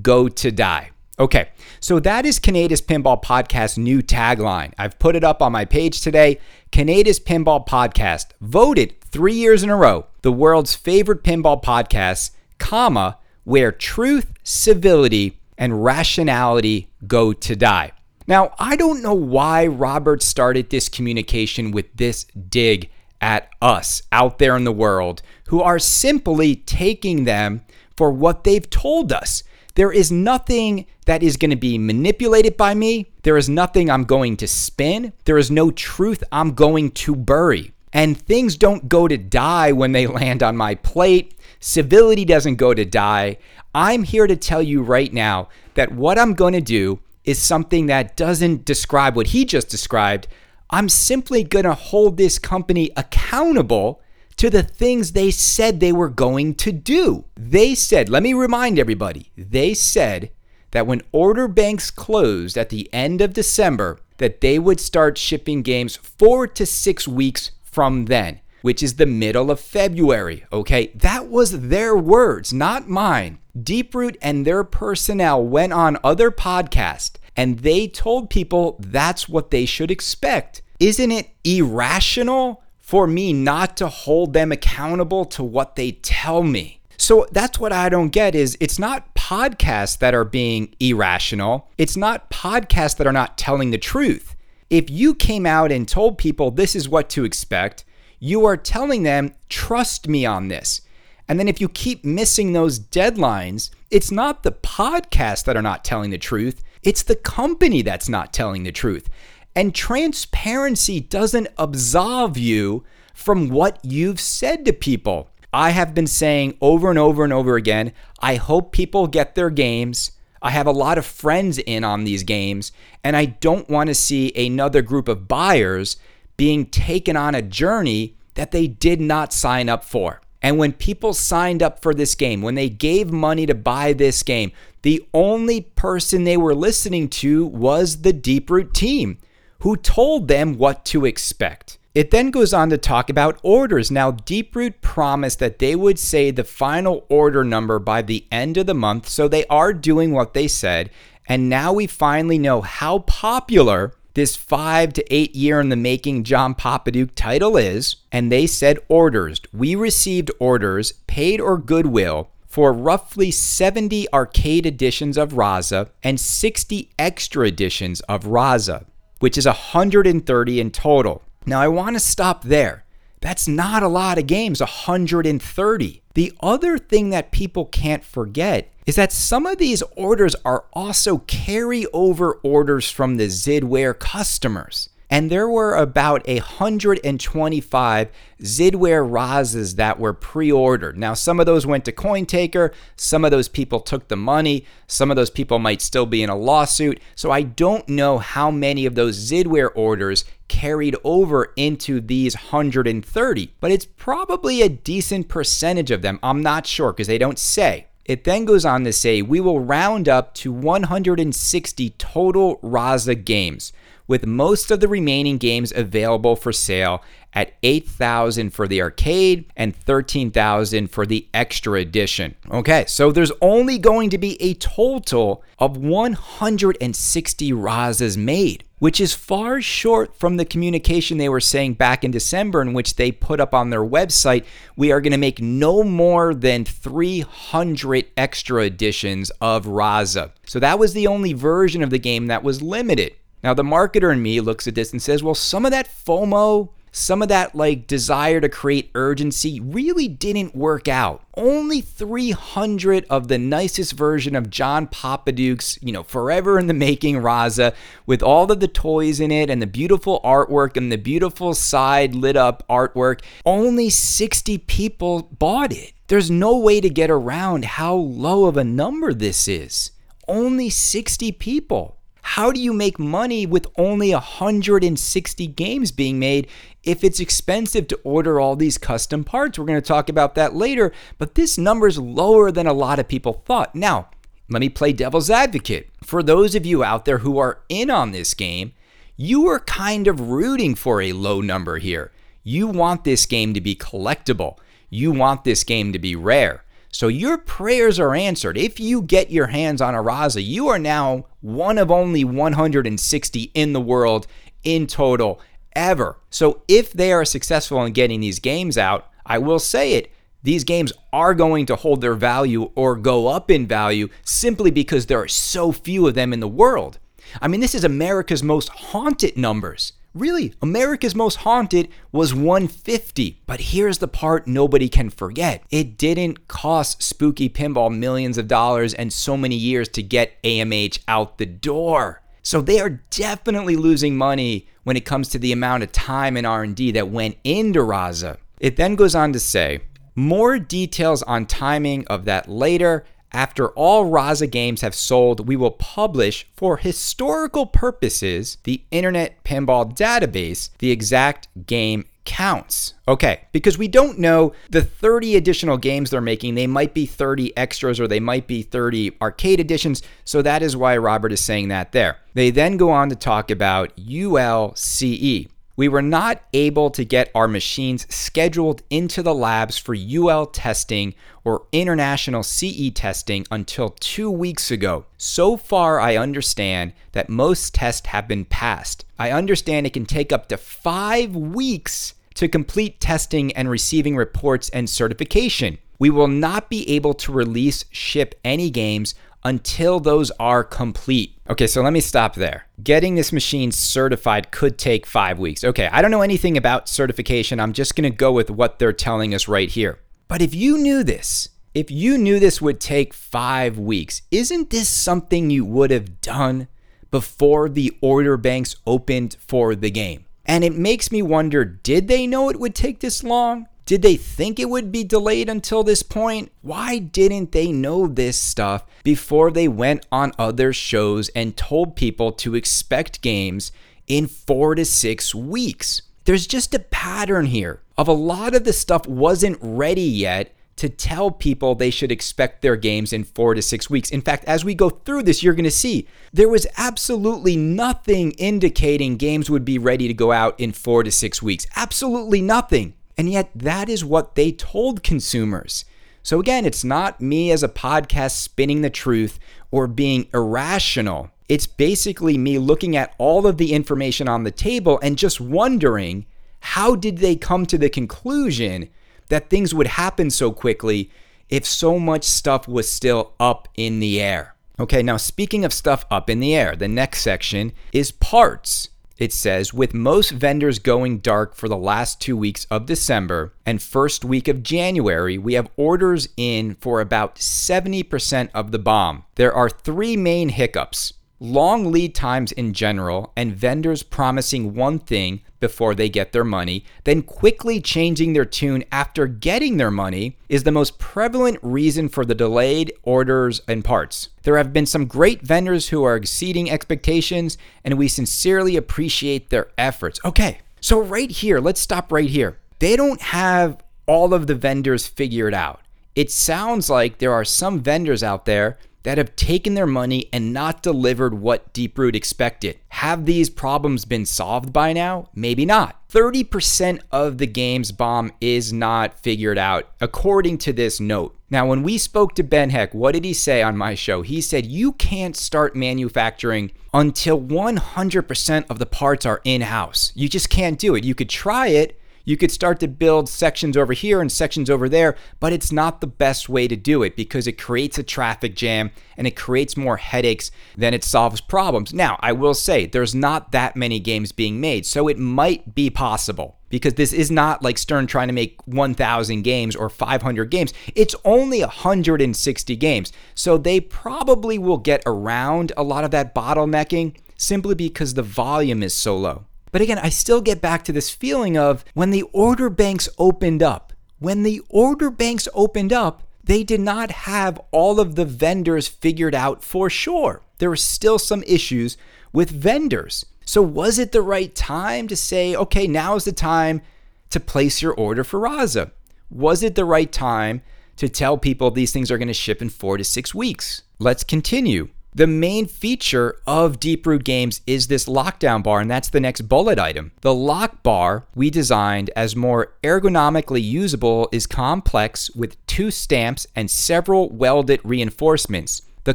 go 0.00 0.28
to 0.28 0.50
die. 0.50 0.92
Okay, 1.18 1.48
so 1.80 1.98
that 2.00 2.26
is 2.26 2.38
Canada's 2.38 2.82
Pinball 2.82 3.22
Podcast 3.22 3.78
new 3.78 4.02
tagline. 4.02 4.74
I've 4.76 4.98
put 4.98 5.16
it 5.16 5.24
up 5.24 5.40
on 5.40 5.50
my 5.50 5.64
page 5.64 6.02
today. 6.02 6.38
Canada's 6.70 7.18
Pinball 7.18 7.66
Podcast, 7.66 8.32
voted 8.42 9.00
three 9.00 9.32
years 9.32 9.62
in 9.62 9.70
a 9.70 9.76
row, 9.76 10.04
the 10.20 10.30
world's 10.30 10.74
favorite 10.74 11.24
pinball 11.24 11.62
podcast, 11.62 12.32
comma, 12.58 13.16
where 13.44 13.72
truth, 13.72 14.30
civility, 14.42 15.40
and 15.56 15.82
rationality 15.82 16.90
go 17.06 17.32
to 17.32 17.56
die. 17.56 17.92
Now, 18.26 18.52
I 18.58 18.76
don't 18.76 19.02
know 19.02 19.14
why 19.14 19.66
Robert 19.68 20.22
started 20.22 20.68
this 20.68 20.90
communication 20.90 21.70
with 21.70 21.86
this 21.96 22.24
dig 22.24 22.90
at 23.22 23.48
us 23.62 24.02
out 24.12 24.38
there 24.38 24.54
in 24.54 24.64
the 24.64 24.72
world 24.72 25.22
who 25.46 25.62
are 25.62 25.78
simply 25.78 26.56
taking 26.56 27.24
them 27.24 27.62
for 27.96 28.10
what 28.10 28.44
they've 28.44 28.68
told 28.68 29.12
us. 29.12 29.42
There 29.76 29.92
is 29.92 30.10
nothing 30.10 30.86
that 31.04 31.22
is 31.22 31.36
going 31.36 31.50
to 31.50 31.56
be 31.56 31.76
manipulated 31.76 32.56
by 32.56 32.74
me. 32.74 33.12
There 33.24 33.36
is 33.36 33.48
nothing 33.48 33.90
I'm 33.90 34.04
going 34.04 34.38
to 34.38 34.48
spin. 34.48 35.12
There 35.26 35.36
is 35.36 35.50
no 35.50 35.70
truth 35.70 36.24
I'm 36.32 36.54
going 36.54 36.92
to 36.92 37.14
bury. 37.14 37.72
And 37.92 38.18
things 38.18 38.56
don't 38.56 38.88
go 38.88 39.06
to 39.06 39.18
die 39.18 39.72
when 39.72 39.92
they 39.92 40.06
land 40.20 40.42
on 40.42 40.56
my 40.56 40.76
plate. 40.76 41.38
Civility 41.60 42.24
doesn't 42.24 42.56
go 42.56 42.72
to 42.72 42.86
die. 42.86 43.36
I'm 43.74 44.04
here 44.04 44.26
to 44.26 44.34
tell 44.34 44.62
you 44.62 44.82
right 44.82 45.12
now 45.12 45.50
that 45.74 45.92
what 45.92 46.18
I'm 46.18 46.32
going 46.32 46.54
to 46.54 46.62
do 46.62 47.00
is 47.24 47.38
something 47.38 47.84
that 47.86 48.16
doesn't 48.16 48.64
describe 48.64 49.14
what 49.14 49.28
he 49.28 49.44
just 49.44 49.68
described. 49.68 50.26
I'm 50.70 50.88
simply 50.88 51.44
going 51.44 51.66
to 51.66 51.74
hold 51.74 52.16
this 52.16 52.38
company 52.38 52.92
accountable 52.96 54.00
to 54.36 54.50
the 54.50 54.62
things 54.62 55.12
they 55.12 55.30
said 55.30 55.80
they 55.80 55.92
were 55.92 56.08
going 56.08 56.54
to 56.54 56.72
do. 56.72 57.24
They 57.36 57.74
said, 57.74 58.08
let 58.08 58.22
me 58.22 58.34
remind 58.34 58.78
everybody, 58.78 59.30
they 59.36 59.74
said 59.74 60.30
that 60.72 60.86
when 60.86 61.02
order 61.12 61.48
banks 61.48 61.90
closed 61.90 62.58
at 62.58 62.68
the 62.68 62.92
end 62.92 63.20
of 63.20 63.32
December, 63.32 63.98
that 64.18 64.40
they 64.40 64.58
would 64.58 64.80
start 64.80 65.18
shipping 65.18 65.62
games 65.62 65.96
four 65.96 66.46
to 66.46 66.66
six 66.66 67.06
weeks 67.08 67.52
from 67.62 68.06
then, 68.06 68.40
which 68.62 68.82
is 68.82 68.96
the 68.96 69.06
middle 69.06 69.50
of 69.50 69.60
February. 69.60 70.44
Okay, 70.52 70.88
that 70.94 71.28
was 71.28 71.68
their 71.68 71.96
words, 71.96 72.52
not 72.52 72.88
mine. 72.88 73.38
Deeproot 73.58 74.16
and 74.20 74.46
their 74.46 74.64
personnel 74.64 75.42
went 75.42 75.72
on 75.72 75.98
other 76.04 76.30
podcasts 76.30 77.12
and 77.36 77.60
they 77.60 77.86
told 77.86 78.30
people 78.30 78.76
that's 78.80 79.28
what 79.28 79.50
they 79.50 79.66
should 79.66 79.90
expect. 79.90 80.62
Isn't 80.80 81.12
it 81.12 81.30
irrational 81.44 82.62
for 82.86 83.08
me 83.08 83.32
not 83.32 83.76
to 83.76 83.88
hold 83.88 84.32
them 84.32 84.52
accountable 84.52 85.24
to 85.24 85.42
what 85.42 85.74
they 85.74 85.90
tell 85.90 86.44
me. 86.44 86.78
So 86.96 87.26
that's 87.32 87.58
what 87.58 87.72
I 87.72 87.88
don't 87.88 88.10
get 88.10 88.36
is 88.36 88.56
it's 88.60 88.78
not 88.78 89.12
podcasts 89.16 89.98
that 89.98 90.14
are 90.14 90.24
being 90.24 90.72
irrational. 90.78 91.68
It's 91.78 91.96
not 91.96 92.30
podcasts 92.30 92.96
that 92.98 93.06
are 93.08 93.12
not 93.12 93.36
telling 93.36 93.72
the 93.72 93.76
truth. 93.76 94.36
If 94.70 94.88
you 94.88 95.16
came 95.16 95.46
out 95.46 95.72
and 95.72 95.88
told 95.88 96.16
people 96.16 96.52
this 96.52 96.76
is 96.76 96.88
what 96.88 97.10
to 97.10 97.24
expect, 97.24 97.84
you 98.20 98.44
are 98.44 98.56
telling 98.56 99.02
them 99.02 99.34
trust 99.48 100.06
me 100.06 100.24
on 100.24 100.46
this. 100.46 100.82
And 101.26 101.40
then 101.40 101.48
if 101.48 101.60
you 101.60 101.68
keep 101.68 102.04
missing 102.04 102.52
those 102.52 102.78
deadlines, 102.78 103.70
it's 103.90 104.12
not 104.12 104.44
the 104.44 104.52
podcasts 104.52 105.44
that 105.46 105.56
are 105.56 105.62
not 105.62 105.84
telling 105.84 106.10
the 106.10 106.18
truth, 106.18 106.62
it's 106.84 107.02
the 107.02 107.16
company 107.16 107.82
that's 107.82 108.08
not 108.08 108.32
telling 108.32 108.62
the 108.62 108.70
truth. 108.70 109.08
And 109.56 109.74
transparency 109.74 111.00
doesn't 111.00 111.48
absolve 111.56 112.36
you 112.36 112.84
from 113.14 113.48
what 113.48 113.78
you've 113.82 114.20
said 114.20 114.66
to 114.66 114.72
people. 114.74 115.30
I 115.50 115.70
have 115.70 115.94
been 115.94 116.06
saying 116.06 116.58
over 116.60 116.90
and 116.90 116.98
over 116.98 117.24
and 117.24 117.32
over 117.32 117.56
again 117.56 117.92
I 118.20 118.34
hope 118.34 118.72
people 118.72 119.06
get 119.06 119.34
their 119.34 119.48
games. 119.48 120.12
I 120.42 120.50
have 120.50 120.66
a 120.66 120.72
lot 120.72 120.98
of 120.98 121.06
friends 121.06 121.56
in 121.56 121.82
on 121.84 122.04
these 122.04 122.22
games, 122.22 122.70
and 123.02 123.16
I 123.16 123.24
don't 123.24 123.68
want 123.70 123.88
to 123.88 123.94
see 123.94 124.32
another 124.36 124.82
group 124.82 125.08
of 125.08 125.26
buyers 125.26 125.96
being 126.36 126.66
taken 126.66 127.16
on 127.16 127.34
a 127.34 127.40
journey 127.40 128.14
that 128.34 128.50
they 128.50 128.66
did 128.66 129.00
not 129.00 129.32
sign 129.32 129.70
up 129.70 129.82
for. 129.82 130.20
And 130.42 130.58
when 130.58 130.74
people 130.74 131.14
signed 131.14 131.62
up 131.62 131.80
for 131.80 131.94
this 131.94 132.14
game, 132.14 132.42
when 132.42 132.54
they 132.54 132.68
gave 132.68 133.10
money 133.10 133.46
to 133.46 133.54
buy 133.54 133.94
this 133.94 134.22
game, 134.22 134.52
the 134.82 135.04
only 135.14 135.62
person 135.62 136.24
they 136.24 136.36
were 136.36 136.54
listening 136.54 137.08
to 137.08 137.46
was 137.46 138.02
the 138.02 138.12
Deeproot 138.12 138.74
team 138.74 139.18
who 139.60 139.76
told 139.76 140.28
them 140.28 140.58
what 140.58 140.84
to 140.86 141.04
expect. 141.04 141.78
It 141.94 142.10
then 142.10 142.30
goes 142.30 142.52
on 142.52 142.68
to 142.70 142.76
talk 142.76 143.08
about 143.08 143.40
orders. 143.42 143.90
Now, 143.90 144.12
Deeproot 144.12 144.82
promised 144.82 145.38
that 145.38 145.60
they 145.60 145.74
would 145.74 145.98
say 145.98 146.30
the 146.30 146.44
final 146.44 147.06
order 147.08 147.42
number 147.42 147.78
by 147.78 148.02
the 148.02 148.26
end 148.30 148.58
of 148.58 148.66
the 148.66 148.74
month, 148.74 149.08
so 149.08 149.28
they 149.28 149.46
are 149.46 149.72
doing 149.72 150.12
what 150.12 150.34
they 150.34 150.46
said. 150.46 150.90
And 151.26 151.48
now 151.48 151.72
we 151.72 151.86
finally 151.86 152.38
know 152.38 152.60
how 152.60 152.98
popular 152.98 153.94
this 154.12 154.36
five 154.36 154.92
to 154.94 155.14
eight 155.14 155.34
year 155.34 155.58
in 155.58 155.70
the 155.70 155.76
making 155.76 156.24
John 156.24 156.54
Popadiuk 156.54 157.10
title 157.14 157.56
is. 157.56 157.96
And 158.12 158.30
they 158.30 158.46
said 158.46 158.78
orders. 158.88 159.40
We 159.52 159.74
received 159.74 160.30
orders, 160.38 160.92
paid 161.06 161.40
or 161.40 161.56
goodwill, 161.56 162.28
for 162.46 162.72
roughly 162.72 163.30
70 163.30 164.12
arcade 164.12 164.66
editions 164.66 165.16
of 165.16 165.32
Raza 165.32 165.88
and 166.02 166.20
60 166.20 166.90
extra 166.98 167.46
editions 167.46 168.00
of 168.02 168.24
Raza 168.24 168.84
which 169.20 169.38
is 169.38 169.46
130 169.46 170.60
in 170.60 170.70
total. 170.70 171.22
Now, 171.46 171.60
I 171.60 171.68
want 171.68 171.96
to 171.96 172.00
stop 172.00 172.44
there. 172.44 172.84
That's 173.20 173.48
not 173.48 173.82
a 173.82 173.88
lot 173.88 174.18
of 174.18 174.26
games, 174.26 174.60
130. 174.60 176.02
The 176.14 176.32
other 176.40 176.78
thing 176.78 177.10
that 177.10 177.32
people 177.32 177.66
can't 177.66 178.04
forget 178.04 178.72
is 178.86 178.96
that 178.96 179.12
some 179.12 179.46
of 179.46 179.58
these 179.58 179.82
orders 179.96 180.36
are 180.44 180.64
also 180.72 181.18
carryover 181.18 182.34
orders 182.42 182.90
from 182.90 183.16
the 183.16 183.26
Zidware 183.26 183.98
customers. 183.98 184.88
And 185.08 185.30
there 185.30 185.48
were 185.48 185.76
about 185.76 186.26
125 186.26 188.10
Zidware 188.40 189.08
Razas 189.08 189.76
that 189.76 190.00
were 190.00 190.12
pre 190.12 190.50
ordered. 190.50 190.98
Now, 190.98 191.14
some 191.14 191.38
of 191.38 191.46
those 191.46 191.64
went 191.64 191.84
to 191.84 191.92
CoinTaker, 191.92 192.72
some 192.96 193.24
of 193.24 193.30
those 193.30 193.48
people 193.48 193.78
took 193.78 194.08
the 194.08 194.16
money, 194.16 194.64
some 194.88 195.10
of 195.10 195.16
those 195.16 195.30
people 195.30 195.60
might 195.60 195.80
still 195.80 196.06
be 196.06 196.24
in 196.24 196.30
a 196.30 196.36
lawsuit. 196.36 197.00
So 197.14 197.30
I 197.30 197.42
don't 197.42 197.88
know 197.88 198.18
how 198.18 198.50
many 198.50 198.84
of 198.84 198.96
those 198.96 199.30
Zidware 199.30 199.70
orders 199.76 200.24
carried 200.48 200.96
over 201.04 201.52
into 201.56 202.00
these 202.00 202.34
130, 202.34 203.54
but 203.60 203.70
it's 203.70 203.86
probably 203.86 204.62
a 204.62 204.68
decent 204.68 205.28
percentage 205.28 205.92
of 205.92 206.02
them. 206.02 206.18
I'm 206.22 206.42
not 206.42 206.66
sure 206.66 206.92
because 206.92 207.06
they 207.06 207.18
don't 207.18 207.38
say. 207.38 207.86
It 208.04 208.22
then 208.22 208.44
goes 208.44 208.64
on 208.64 208.84
to 208.84 208.92
say 208.92 209.20
we 209.20 209.40
will 209.40 209.58
round 209.58 210.08
up 210.08 210.32
to 210.34 210.52
160 210.52 211.90
total 211.90 212.58
Raza 212.58 213.24
games 213.24 213.72
with 214.06 214.26
most 214.26 214.70
of 214.70 214.80
the 214.80 214.88
remaining 214.88 215.38
games 215.38 215.72
available 215.74 216.36
for 216.36 216.52
sale 216.52 217.02
at 217.32 217.52
8000 217.62 218.50
for 218.50 218.66
the 218.66 218.80
arcade 218.80 219.44
and 219.56 219.76
13000 219.76 220.88
for 220.88 221.04
the 221.04 221.28
extra 221.34 221.80
edition. 221.80 222.34
Okay, 222.50 222.84
so 222.88 223.12
there's 223.12 223.32
only 223.40 223.78
going 223.78 224.10
to 224.10 224.18
be 224.18 224.40
a 224.40 224.54
total 224.54 225.42
of 225.58 225.76
160 225.76 227.52
Razas 227.52 228.16
made 228.16 228.64
which 228.78 229.00
is 229.00 229.14
far 229.14 229.60
short 229.60 230.14
from 230.18 230.36
the 230.36 230.44
communication 230.44 231.18
they 231.18 231.28
were 231.28 231.40
saying 231.40 231.74
back 231.74 232.04
in 232.04 232.10
December, 232.10 232.60
in 232.60 232.74
which 232.74 232.96
they 232.96 233.10
put 233.10 233.40
up 233.40 233.54
on 233.54 233.70
their 233.70 233.84
website, 233.84 234.44
we 234.76 234.92
are 234.92 235.00
going 235.00 235.12
to 235.12 235.18
make 235.18 235.40
no 235.40 235.82
more 235.82 236.34
than 236.34 236.64
300 236.64 238.06
extra 238.16 238.64
editions 238.64 239.30
of 239.40 239.64
Raza. 239.64 240.30
So 240.44 240.60
that 240.60 240.78
was 240.78 240.92
the 240.92 241.06
only 241.06 241.32
version 241.32 241.82
of 241.82 241.90
the 241.90 241.98
game 241.98 242.26
that 242.26 242.42
was 242.42 242.62
limited. 242.62 243.14
Now, 243.42 243.54
the 243.54 243.62
marketer 243.62 244.12
in 244.12 244.22
me 244.22 244.40
looks 244.40 244.66
at 244.66 244.74
this 244.74 244.92
and 244.92 245.00
says, 245.00 245.22
well, 245.22 245.34
some 245.34 245.64
of 245.64 245.70
that 245.70 245.88
FOMO, 245.88 246.70
some 246.90 247.20
of 247.20 247.28
that 247.28 247.54
like 247.54 247.86
desire 247.86 248.40
to 248.40 248.48
create 248.48 248.90
urgency 248.94 249.60
really 249.60 250.08
didn't 250.08 250.56
work 250.56 250.88
out. 250.88 251.22
Only 251.34 251.82
300 251.82 253.04
of 253.10 253.28
the 253.28 253.36
nicest 253.36 253.92
version 253.92 254.34
of 254.34 254.48
John 254.48 254.86
Popadiuk's, 254.86 255.78
you 255.82 255.92
know, 255.92 256.02
forever 256.02 256.58
in 256.58 256.66
the 256.66 256.74
making 256.74 257.16
Raza 257.16 257.74
with 258.06 258.22
all 258.22 258.50
of 258.50 258.60
the 258.60 258.68
toys 258.68 259.20
in 259.20 259.30
it 259.30 259.50
and 259.50 259.60
the 259.60 259.66
beautiful 259.66 260.20
artwork 260.24 260.76
and 260.78 260.90
the 260.90 260.96
beautiful 260.96 261.52
side 261.52 262.14
lit 262.14 262.36
up 262.36 262.64
artwork, 262.68 263.20
only 263.44 263.90
60 263.90 264.56
people 264.58 265.28
bought 265.38 265.72
it. 265.72 265.92
There's 266.08 266.30
no 266.30 266.56
way 266.56 266.80
to 266.80 266.88
get 266.88 267.10
around 267.10 267.66
how 267.66 267.94
low 267.94 268.46
of 268.46 268.56
a 268.56 268.64
number 268.64 269.12
this 269.12 269.46
is. 269.46 269.90
Only 270.26 270.70
60 270.70 271.30
people. 271.32 271.95
How 272.30 272.50
do 272.50 272.60
you 272.60 272.72
make 272.72 272.98
money 272.98 273.46
with 273.46 273.68
only 273.78 274.12
160 274.12 275.46
games 275.46 275.92
being 275.92 276.18
made 276.18 276.48
if 276.82 277.04
it's 277.04 277.20
expensive 277.20 277.86
to 277.86 278.00
order 278.02 278.40
all 278.40 278.56
these 278.56 278.78
custom 278.78 279.22
parts? 279.22 279.58
We're 279.58 279.64
going 279.64 279.80
to 279.80 279.86
talk 279.86 280.08
about 280.08 280.34
that 280.34 280.52
later, 280.52 280.92
but 281.18 281.36
this 281.36 281.56
number 281.56 281.86
is 281.86 282.00
lower 282.00 282.50
than 282.50 282.66
a 282.66 282.72
lot 282.72 282.98
of 282.98 283.06
people 283.06 283.44
thought. 283.46 283.76
Now, 283.76 284.10
let 284.50 284.58
me 284.58 284.68
play 284.68 284.92
devil's 284.92 285.30
advocate. 285.30 285.88
For 286.02 286.20
those 286.20 286.56
of 286.56 286.66
you 286.66 286.82
out 286.82 287.04
there 287.04 287.18
who 287.18 287.38
are 287.38 287.60
in 287.68 287.90
on 287.90 288.10
this 288.10 288.34
game, 288.34 288.72
you 289.16 289.46
are 289.46 289.60
kind 289.60 290.08
of 290.08 290.20
rooting 290.20 290.74
for 290.74 291.00
a 291.00 291.12
low 291.12 291.40
number 291.40 291.78
here. 291.78 292.10
You 292.42 292.66
want 292.66 293.04
this 293.04 293.24
game 293.24 293.54
to 293.54 293.60
be 293.60 293.76
collectible. 293.76 294.58
You 294.90 295.12
want 295.12 295.44
this 295.44 295.62
game 295.62 295.92
to 295.92 295.98
be 296.00 296.16
rare. 296.16 296.64
So 296.90 297.08
your 297.08 297.38
prayers 297.38 297.98
are 298.00 298.14
answered. 298.14 298.56
If 298.56 298.80
you 298.80 299.02
get 299.02 299.30
your 299.30 299.48
hands 299.48 299.80
on 299.80 299.94
a 299.94 300.02
Raza, 300.02 300.44
you 300.44 300.68
are 300.68 300.78
now 300.78 301.26
one 301.40 301.78
of 301.78 301.90
only 301.90 302.24
160 302.24 303.50
in 303.54 303.72
the 303.72 303.80
world 303.80 304.26
in 304.64 304.86
total 304.86 305.40
ever. 305.74 306.18
So 306.30 306.62
if 306.68 306.92
they 306.92 307.12
are 307.12 307.24
successful 307.24 307.84
in 307.84 307.92
getting 307.92 308.20
these 308.20 308.38
games 308.38 308.78
out, 308.78 309.10
I 309.24 309.38
will 309.38 309.58
say 309.58 309.92
it, 309.92 310.10
these 310.42 310.64
games 310.64 310.92
are 311.12 311.34
going 311.34 311.66
to 311.66 311.76
hold 311.76 312.00
their 312.00 312.14
value 312.14 312.70
or 312.74 312.96
go 312.96 313.26
up 313.26 313.50
in 313.50 313.66
value 313.66 314.08
simply 314.22 314.70
because 314.70 315.06
there 315.06 315.20
are 315.20 315.28
so 315.28 315.72
few 315.72 316.06
of 316.06 316.14
them 316.14 316.32
in 316.32 316.40
the 316.40 316.48
world. 316.48 316.98
I 317.42 317.48
mean, 317.48 317.60
this 317.60 317.74
is 317.74 317.84
America's 317.84 318.42
most 318.42 318.68
haunted 318.68 319.36
numbers. 319.36 319.92
Really, 320.16 320.54
America's 320.62 321.14
Most 321.14 321.36
Haunted 321.36 321.88
was 322.10 322.34
150. 322.34 323.42
But 323.44 323.60
here's 323.60 323.98
the 323.98 324.08
part 324.08 324.46
nobody 324.46 324.88
can 324.88 325.10
forget. 325.10 325.62
It 325.70 325.98
didn't 325.98 326.48
cost 326.48 327.02
Spooky 327.02 327.50
Pinball 327.50 327.94
millions 327.94 328.38
of 328.38 328.48
dollars 328.48 328.94
and 328.94 329.12
so 329.12 329.36
many 329.36 329.56
years 329.56 329.90
to 329.90 330.02
get 330.02 330.42
AMH 330.42 331.00
out 331.06 331.36
the 331.36 331.44
door. 331.44 332.22
So 332.42 332.62
they 332.62 332.80
are 332.80 333.02
definitely 333.10 333.76
losing 333.76 334.16
money 334.16 334.68
when 334.84 334.96
it 334.96 335.04
comes 335.04 335.28
to 335.30 335.38
the 335.38 335.52
amount 335.52 335.82
of 335.82 335.92
time 335.92 336.38
and 336.38 336.46
R&D 336.46 336.92
that 336.92 337.10
went 337.10 337.36
into 337.44 337.80
Raza. 337.80 338.38
It 338.58 338.76
then 338.76 338.94
goes 338.94 339.14
on 339.14 339.34
to 339.34 339.40
say, 339.40 339.82
more 340.14 340.58
details 340.58 341.22
on 341.24 341.44
timing 341.44 342.06
of 342.06 342.24
that 342.24 342.48
later 342.48 343.04
after 343.32 343.68
all 343.70 344.10
Raza 344.10 344.50
games 344.50 344.80
have 344.80 344.94
sold, 344.94 345.46
we 345.46 345.56
will 345.56 345.70
publish, 345.70 346.46
for 346.54 346.76
historical 346.76 347.66
purposes, 347.66 348.58
the 348.64 348.82
Internet 348.90 349.42
Pinball 349.44 349.96
Database, 349.96 350.70
the 350.78 350.90
exact 350.90 351.48
game 351.66 352.04
counts. 352.24 352.94
Okay, 353.08 353.42
because 353.52 353.78
we 353.78 353.88
don't 353.88 354.18
know 354.18 354.52
the 354.68 354.82
30 354.82 355.36
additional 355.36 355.78
games 355.78 356.10
they're 356.10 356.20
making. 356.20 356.54
They 356.54 356.66
might 356.66 356.92
be 356.92 357.06
30 357.06 357.56
extras 357.56 358.00
or 358.00 358.08
they 358.08 358.20
might 358.20 358.46
be 358.46 358.62
30 358.62 359.16
arcade 359.22 359.60
editions. 359.60 360.02
So 360.24 360.42
that 360.42 360.62
is 360.62 360.76
why 360.76 360.96
Robert 360.96 361.32
is 361.32 361.40
saying 361.40 361.68
that 361.68 361.92
there. 361.92 362.18
They 362.34 362.50
then 362.50 362.76
go 362.76 362.90
on 362.90 363.08
to 363.08 363.16
talk 363.16 363.50
about 363.50 363.96
ULCE 363.96 365.48
we 365.76 365.88
were 365.88 366.02
not 366.02 366.42
able 366.54 366.90
to 366.90 367.04
get 367.04 367.30
our 367.34 367.46
machines 367.46 368.06
scheduled 368.12 368.82
into 368.88 369.22
the 369.22 369.34
labs 369.34 369.76
for 369.76 369.94
UL 369.94 370.46
testing 370.46 371.14
or 371.44 371.66
international 371.70 372.42
CE 372.42 372.90
testing 372.94 373.46
until 373.50 373.90
two 374.00 374.30
weeks 374.30 374.70
ago. 374.70 375.04
So 375.18 375.56
far, 375.56 376.00
I 376.00 376.16
understand 376.16 376.94
that 377.12 377.28
most 377.28 377.74
tests 377.74 378.08
have 378.08 378.26
been 378.26 378.46
passed. 378.46 379.04
I 379.18 379.30
understand 379.30 379.86
it 379.86 379.92
can 379.92 380.06
take 380.06 380.32
up 380.32 380.48
to 380.48 380.56
five 380.56 381.36
weeks 381.36 382.14
to 382.34 382.48
complete 382.48 383.00
testing 383.00 383.52
and 383.52 383.70
receiving 383.70 384.16
reports 384.16 384.68
and 384.70 384.88
certification. 384.88 385.78
We 385.98 386.10
will 386.10 386.28
not 386.28 386.68
be 386.68 386.88
able 386.90 387.14
to 387.14 387.32
release, 387.32 387.84
ship 387.90 388.34
any 388.44 388.68
games 388.70 389.14
until 389.46 390.00
those 390.00 390.32
are 390.40 390.64
complete. 390.64 391.38
Okay, 391.48 391.68
so 391.68 391.80
let 391.80 391.92
me 391.92 392.00
stop 392.00 392.34
there. 392.34 392.66
Getting 392.82 393.14
this 393.14 393.32
machine 393.32 393.70
certified 393.70 394.50
could 394.50 394.76
take 394.76 395.06
five 395.06 395.38
weeks. 395.38 395.62
Okay, 395.62 395.88
I 395.92 396.02
don't 396.02 396.10
know 396.10 396.22
anything 396.22 396.56
about 396.56 396.88
certification. 396.88 397.60
I'm 397.60 397.72
just 397.72 397.94
gonna 397.94 398.10
go 398.10 398.32
with 398.32 398.50
what 398.50 398.78
they're 398.78 398.92
telling 398.92 399.34
us 399.34 399.46
right 399.46 399.70
here. 399.70 400.00
But 400.26 400.42
if 400.42 400.54
you 400.54 400.76
knew 400.76 401.04
this, 401.04 401.48
if 401.74 401.90
you 401.90 402.18
knew 402.18 402.40
this 402.40 402.60
would 402.60 402.80
take 402.80 403.14
five 403.14 403.78
weeks, 403.78 404.22
isn't 404.30 404.70
this 404.70 404.88
something 404.88 405.48
you 405.48 405.64
would 405.64 405.92
have 405.92 406.20
done 406.20 406.66
before 407.10 407.68
the 407.68 407.96
order 408.00 408.36
banks 408.36 408.76
opened 408.86 409.36
for 409.40 409.74
the 409.74 409.90
game. 409.90 410.24
And 410.44 410.64
it 410.64 410.74
makes 410.74 411.10
me 411.10 411.22
wonder 411.22 411.64
did 411.64 412.08
they 412.08 412.26
know 412.26 412.50
it 412.50 412.60
would 412.60 412.74
take 412.74 413.00
this 413.00 413.24
long? 413.24 413.68
Did 413.86 414.02
they 414.02 414.16
think 414.16 414.58
it 414.58 414.68
would 414.68 414.90
be 414.90 415.04
delayed 415.04 415.48
until 415.48 415.84
this 415.84 416.02
point? 416.02 416.50
Why 416.60 416.98
didn't 416.98 417.52
they 417.52 417.70
know 417.70 418.08
this 418.08 418.36
stuff 418.36 418.84
before 419.04 419.52
they 419.52 419.68
went 419.68 420.04
on 420.10 420.32
other 420.36 420.72
shows 420.72 421.28
and 421.36 421.56
told 421.56 421.94
people 421.94 422.32
to 422.32 422.56
expect 422.56 423.22
games 423.22 423.70
in 424.08 424.26
four 424.26 424.74
to 424.74 424.84
six 424.84 425.36
weeks? 425.36 426.02
There's 426.24 426.48
just 426.48 426.74
a 426.74 426.80
pattern 426.80 427.46
here 427.46 427.80
of 427.96 428.08
a 428.08 428.12
lot 428.12 428.56
of 428.56 428.64
the 428.64 428.72
stuff 428.72 429.06
wasn't 429.06 429.58
ready 429.62 430.02
yet 430.02 430.52
to 430.74 430.88
tell 430.88 431.30
people 431.30 431.76
they 431.76 431.90
should 431.90 432.10
expect 432.10 432.62
their 432.62 432.74
games 432.74 433.12
in 433.12 433.22
four 433.22 433.54
to 433.54 433.62
six 433.62 433.88
weeks. 433.88 434.10
In 434.10 434.20
fact, 434.20 434.44
as 434.46 434.64
we 434.64 434.74
go 434.74 434.90
through 434.90 435.22
this, 435.22 435.44
you're 435.44 435.54
to 435.54 435.70
see 435.70 436.08
there 436.32 436.48
was 436.48 436.66
absolutely 436.76 437.56
nothing 437.56 438.32
indicating 438.32 439.16
games 439.16 439.48
would 439.48 439.64
be 439.64 439.78
ready 439.78 440.08
to 440.08 440.12
go 440.12 440.32
out 440.32 440.58
in 440.58 440.72
four 440.72 441.04
to 441.04 441.12
six 441.12 441.40
weeks. 441.40 441.68
Absolutely 441.76 442.42
nothing. 442.42 442.94
And 443.16 443.30
yet, 443.30 443.50
that 443.54 443.88
is 443.88 444.04
what 444.04 444.34
they 444.34 444.52
told 444.52 445.02
consumers. 445.02 445.84
So, 446.22 446.40
again, 446.40 446.66
it's 446.66 446.84
not 446.84 447.20
me 447.20 447.50
as 447.50 447.62
a 447.62 447.68
podcast 447.68 448.32
spinning 448.32 448.82
the 448.82 448.90
truth 448.90 449.38
or 449.70 449.86
being 449.86 450.28
irrational. 450.34 451.30
It's 451.48 451.66
basically 451.66 452.36
me 452.36 452.58
looking 452.58 452.96
at 452.96 453.14
all 453.18 453.46
of 453.46 453.58
the 453.58 453.72
information 453.72 454.28
on 454.28 454.42
the 454.42 454.50
table 454.50 454.98
and 455.02 455.16
just 455.16 455.40
wondering 455.40 456.26
how 456.60 456.96
did 456.96 457.18
they 457.18 457.36
come 457.36 457.64
to 457.66 457.78
the 457.78 457.88
conclusion 457.88 458.88
that 459.28 459.50
things 459.50 459.72
would 459.72 459.86
happen 459.86 460.30
so 460.30 460.50
quickly 460.50 461.10
if 461.48 461.64
so 461.64 461.98
much 461.98 462.24
stuff 462.24 462.66
was 462.66 462.90
still 462.90 463.34
up 463.38 463.68
in 463.76 464.00
the 464.00 464.20
air? 464.20 464.56
Okay, 464.78 465.02
now 465.02 465.16
speaking 465.16 465.64
of 465.64 465.72
stuff 465.72 466.04
up 466.10 466.28
in 466.28 466.40
the 466.40 466.54
air, 466.54 466.76
the 466.76 466.88
next 466.88 467.20
section 467.22 467.72
is 467.92 468.10
parts. 468.10 468.88
It 469.18 469.32
says, 469.32 469.72
with 469.72 469.94
most 469.94 470.30
vendors 470.30 470.78
going 470.78 471.18
dark 471.18 471.54
for 471.54 471.68
the 471.68 471.76
last 471.76 472.20
two 472.20 472.36
weeks 472.36 472.66
of 472.70 472.86
December 472.86 473.54
and 473.64 473.80
first 473.80 474.24
week 474.24 474.46
of 474.46 474.62
January, 474.62 475.38
we 475.38 475.54
have 475.54 475.70
orders 475.76 476.28
in 476.36 476.74
for 476.74 477.00
about 477.00 477.36
70% 477.36 478.50
of 478.52 478.72
the 478.72 478.78
bomb. 478.78 479.24
There 479.36 479.54
are 479.54 479.70
three 479.70 480.16
main 480.16 480.50
hiccups 480.50 481.14
long 481.38 481.92
lead 481.92 482.14
times 482.14 482.52
in 482.52 482.72
general, 482.72 483.32
and 483.36 483.54
vendors 483.54 484.02
promising 484.02 484.74
one 484.74 484.98
thing 484.98 485.42
before 485.60 485.94
they 485.94 486.08
get 486.08 486.32
their 486.32 486.44
money, 486.44 486.84
then 487.04 487.22
quickly 487.22 487.80
changing 487.80 488.32
their 488.32 488.44
tune 488.44 488.84
after 488.92 489.26
getting 489.26 489.76
their 489.76 489.90
money 489.90 490.36
is 490.48 490.64
the 490.64 490.72
most 490.72 490.98
prevalent 490.98 491.58
reason 491.62 492.08
for 492.08 492.24
the 492.24 492.34
delayed 492.34 492.92
orders 493.02 493.60
and 493.68 493.84
parts. 493.84 494.28
There 494.42 494.56
have 494.56 494.72
been 494.72 494.86
some 494.86 495.06
great 495.06 495.42
vendors 495.42 495.88
who 495.88 496.04
are 496.04 496.16
exceeding 496.16 496.70
expectations, 496.70 497.58
and 497.84 497.98
we 497.98 498.08
sincerely 498.08 498.76
appreciate 498.76 499.50
their 499.50 499.68
efforts. 499.76 500.20
Okay, 500.24 500.58
so 500.80 501.00
right 501.00 501.30
here, 501.30 501.60
let's 501.60 501.80
stop 501.80 502.12
right 502.12 502.30
here. 502.30 502.58
They 502.78 502.96
don't 502.96 503.20
have 503.20 503.82
all 504.06 504.32
of 504.32 504.46
the 504.46 504.54
vendors 504.54 505.06
figured 505.06 505.54
out. 505.54 505.80
It 506.14 506.30
sounds 506.30 506.88
like 506.88 507.18
there 507.18 507.32
are 507.32 507.44
some 507.44 507.80
vendors 507.80 508.22
out 508.22 508.46
there 508.46 508.78
that 509.06 509.18
have 509.18 509.36
taken 509.36 509.74
their 509.74 509.86
money 509.86 510.28
and 510.32 510.52
not 510.52 510.82
delivered 510.82 511.32
what 511.32 511.72
Deeproot 511.72 512.16
expected. 512.16 512.76
Have 512.88 513.24
these 513.24 513.48
problems 513.48 514.04
been 514.04 514.26
solved 514.26 514.72
by 514.72 514.92
now? 514.92 515.28
Maybe 515.32 515.64
not. 515.64 516.08
30% 516.08 517.02
of 517.12 517.38
the 517.38 517.46
game's 517.46 517.92
bomb 517.92 518.32
is 518.40 518.72
not 518.72 519.16
figured 519.20 519.58
out, 519.58 519.88
according 520.00 520.58
to 520.58 520.72
this 520.72 520.98
note. 520.98 521.38
Now, 521.48 521.68
when 521.68 521.84
we 521.84 521.98
spoke 521.98 522.34
to 522.34 522.42
Ben 522.42 522.70
Heck, 522.70 522.92
what 522.94 523.12
did 523.12 523.24
he 523.24 523.32
say 523.32 523.62
on 523.62 523.76
my 523.76 523.94
show? 523.94 524.22
He 524.22 524.40
said, 524.40 524.66
You 524.66 524.90
can't 524.94 525.36
start 525.36 525.76
manufacturing 525.76 526.72
until 526.92 527.40
100% 527.40 528.64
of 528.68 528.80
the 528.80 528.86
parts 528.86 529.24
are 529.24 529.40
in 529.44 529.60
house. 529.60 530.10
You 530.16 530.28
just 530.28 530.50
can't 530.50 530.80
do 530.80 530.96
it. 530.96 531.04
You 531.04 531.14
could 531.14 531.30
try 531.30 531.68
it 531.68 531.96
you 532.26 532.36
could 532.36 532.50
start 532.50 532.80
to 532.80 532.88
build 532.88 533.28
sections 533.28 533.76
over 533.76 533.94
here 533.94 534.20
and 534.20 534.30
sections 534.30 534.68
over 534.68 534.88
there, 534.88 535.16
but 535.40 535.52
it's 535.52 535.72
not 535.72 536.02
the 536.02 536.06
best 536.06 536.48
way 536.48 536.68
to 536.68 536.76
do 536.76 537.02
it 537.02 537.16
because 537.16 537.46
it 537.46 537.52
creates 537.52 537.96
a 537.96 538.02
traffic 538.02 538.54
jam 538.54 538.90
and 539.16 539.26
it 539.26 539.36
creates 539.36 539.76
more 539.76 539.96
headaches 539.96 540.50
than 540.76 540.92
it 540.92 541.04
solves 541.04 541.40
problems. 541.40 541.94
Now, 541.94 542.18
I 542.20 542.32
will 542.32 542.52
say 542.52 542.84
there's 542.84 543.14
not 543.14 543.52
that 543.52 543.76
many 543.76 544.00
games 544.00 544.32
being 544.32 544.60
made, 544.60 544.84
so 544.84 545.08
it 545.08 545.18
might 545.18 545.74
be 545.74 545.88
possible 545.88 546.58
because 546.68 546.94
this 546.94 547.12
is 547.12 547.30
not 547.30 547.62
like 547.62 547.78
Stern 547.78 548.08
trying 548.08 548.26
to 548.26 548.34
make 548.34 548.60
1,000 548.66 549.42
games 549.42 549.76
or 549.76 549.88
500 549.88 550.50
games. 550.50 550.74
It's 550.96 551.14
only 551.24 551.60
160 551.60 552.76
games. 552.76 553.12
So 553.36 553.56
they 553.56 553.80
probably 553.80 554.58
will 554.58 554.78
get 554.78 555.02
around 555.06 555.72
a 555.76 555.84
lot 555.84 556.02
of 556.02 556.10
that 556.10 556.34
bottlenecking 556.34 557.16
simply 557.36 557.76
because 557.76 558.14
the 558.14 558.22
volume 558.22 558.82
is 558.82 558.94
so 558.94 559.16
low. 559.16 559.46
But 559.76 559.82
again, 559.82 559.98
I 559.98 560.08
still 560.08 560.40
get 560.40 560.62
back 560.62 560.84
to 560.84 560.92
this 560.92 561.10
feeling 561.10 561.58
of 561.58 561.84
when 561.92 562.10
the 562.10 562.22
order 562.32 562.70
banks 562.70 563.10
opened 563.18 563.62
up, 563.62 563.92
when 564.18 564.42
the 564.42 564.62
order 564.70 565.10
banks 565.10 565.48
opened 565.52 565.92
up, 565.92 566.22
they 566.42 566.64
did 566.64 566.80
not 566.80 567.10
have 567.10 567.60
all 567.72 568.00
of 568.00 568.14
the 568.14 568.24
vendors 568.24 568.88
figured 568.88 569.34
out 569.34 569.62
for 569.62 569.90
sure. 569.90 570.40
There 570.56 570.70
were 570.70 570.76
still 570.76 571.18
some 571.18 571.42
issues 571.42 571.98
with 572.32 572.48
vendors. 572.48 573.26
So, 573.44 573.60
was 573.60 573.98
it 573.98 574.12
the 574.12 574.22
right 574.22 574.54
time 574.54 575.08
to 575.08 575.14
say, 575.14 575.54
okay, 575.54 575.86
now 575.86 576.16
is 576.16 576.24
the 576.24 576.32
time 576.32 576.80
to 577.28 577.38
place 577.38 577.82
your 577.82 577.92
order 577.92 578.24
for 578.24 578.40
Raza? 578.40 578.92
Was 579.28 579.62
it 579.62 579.74
the 579.74 579.84
right 579.84 580.10
time 580.10 580.62
to 580.96 581.06
tell 581.06 581.36
people 581.36 581.70
these 581.70 581.92
things 581.92 582.10
are 582.10 582.16
going 582.16 582.28
to 582.28 582.32
ship 582.32 582.62
in 582.62 582.70
four 582.70 582.96
to 582.96 583.04
six 583.04 583.34
weeks? 583.34 583.82
Let's 583.98 584.24
continue. 584.24 584.88
The 585.16 585.26
main 585.26 585.64
feature 585.64 586.42
of 586.46 586.78
Deeproot 586.78 587.24
Games 587.24 587.62
is 587.66 587.86
this 587.86 588.04
lockdown 588.04 588.62
bar, 588.62 588.80
and 588.80 588.90
that's 588.90 589.08
the 589.08 589.18
next 589.18 589.48
bullet 589.48 589.78
item. 589.78 590.12
The 590.20 590.34
lock 590.34 590.82
bar 590.82 591.24
we 591.34 591.48
designed 591.48 592.10
as 592.14 592.36
more 592.36 592.74
ergonomically 592.82 593.64
usable 593.64 594.28
is 594.30 594.46
complex 594.46 595.30
with 595.30 595.56
two 595.66 595.90
stamps 595.90 596.46
and 596.54 596.70
several 596.70 597.30
welded 597.30 597.80
reinforcements. 597.82 598.82
The 599.04 599.14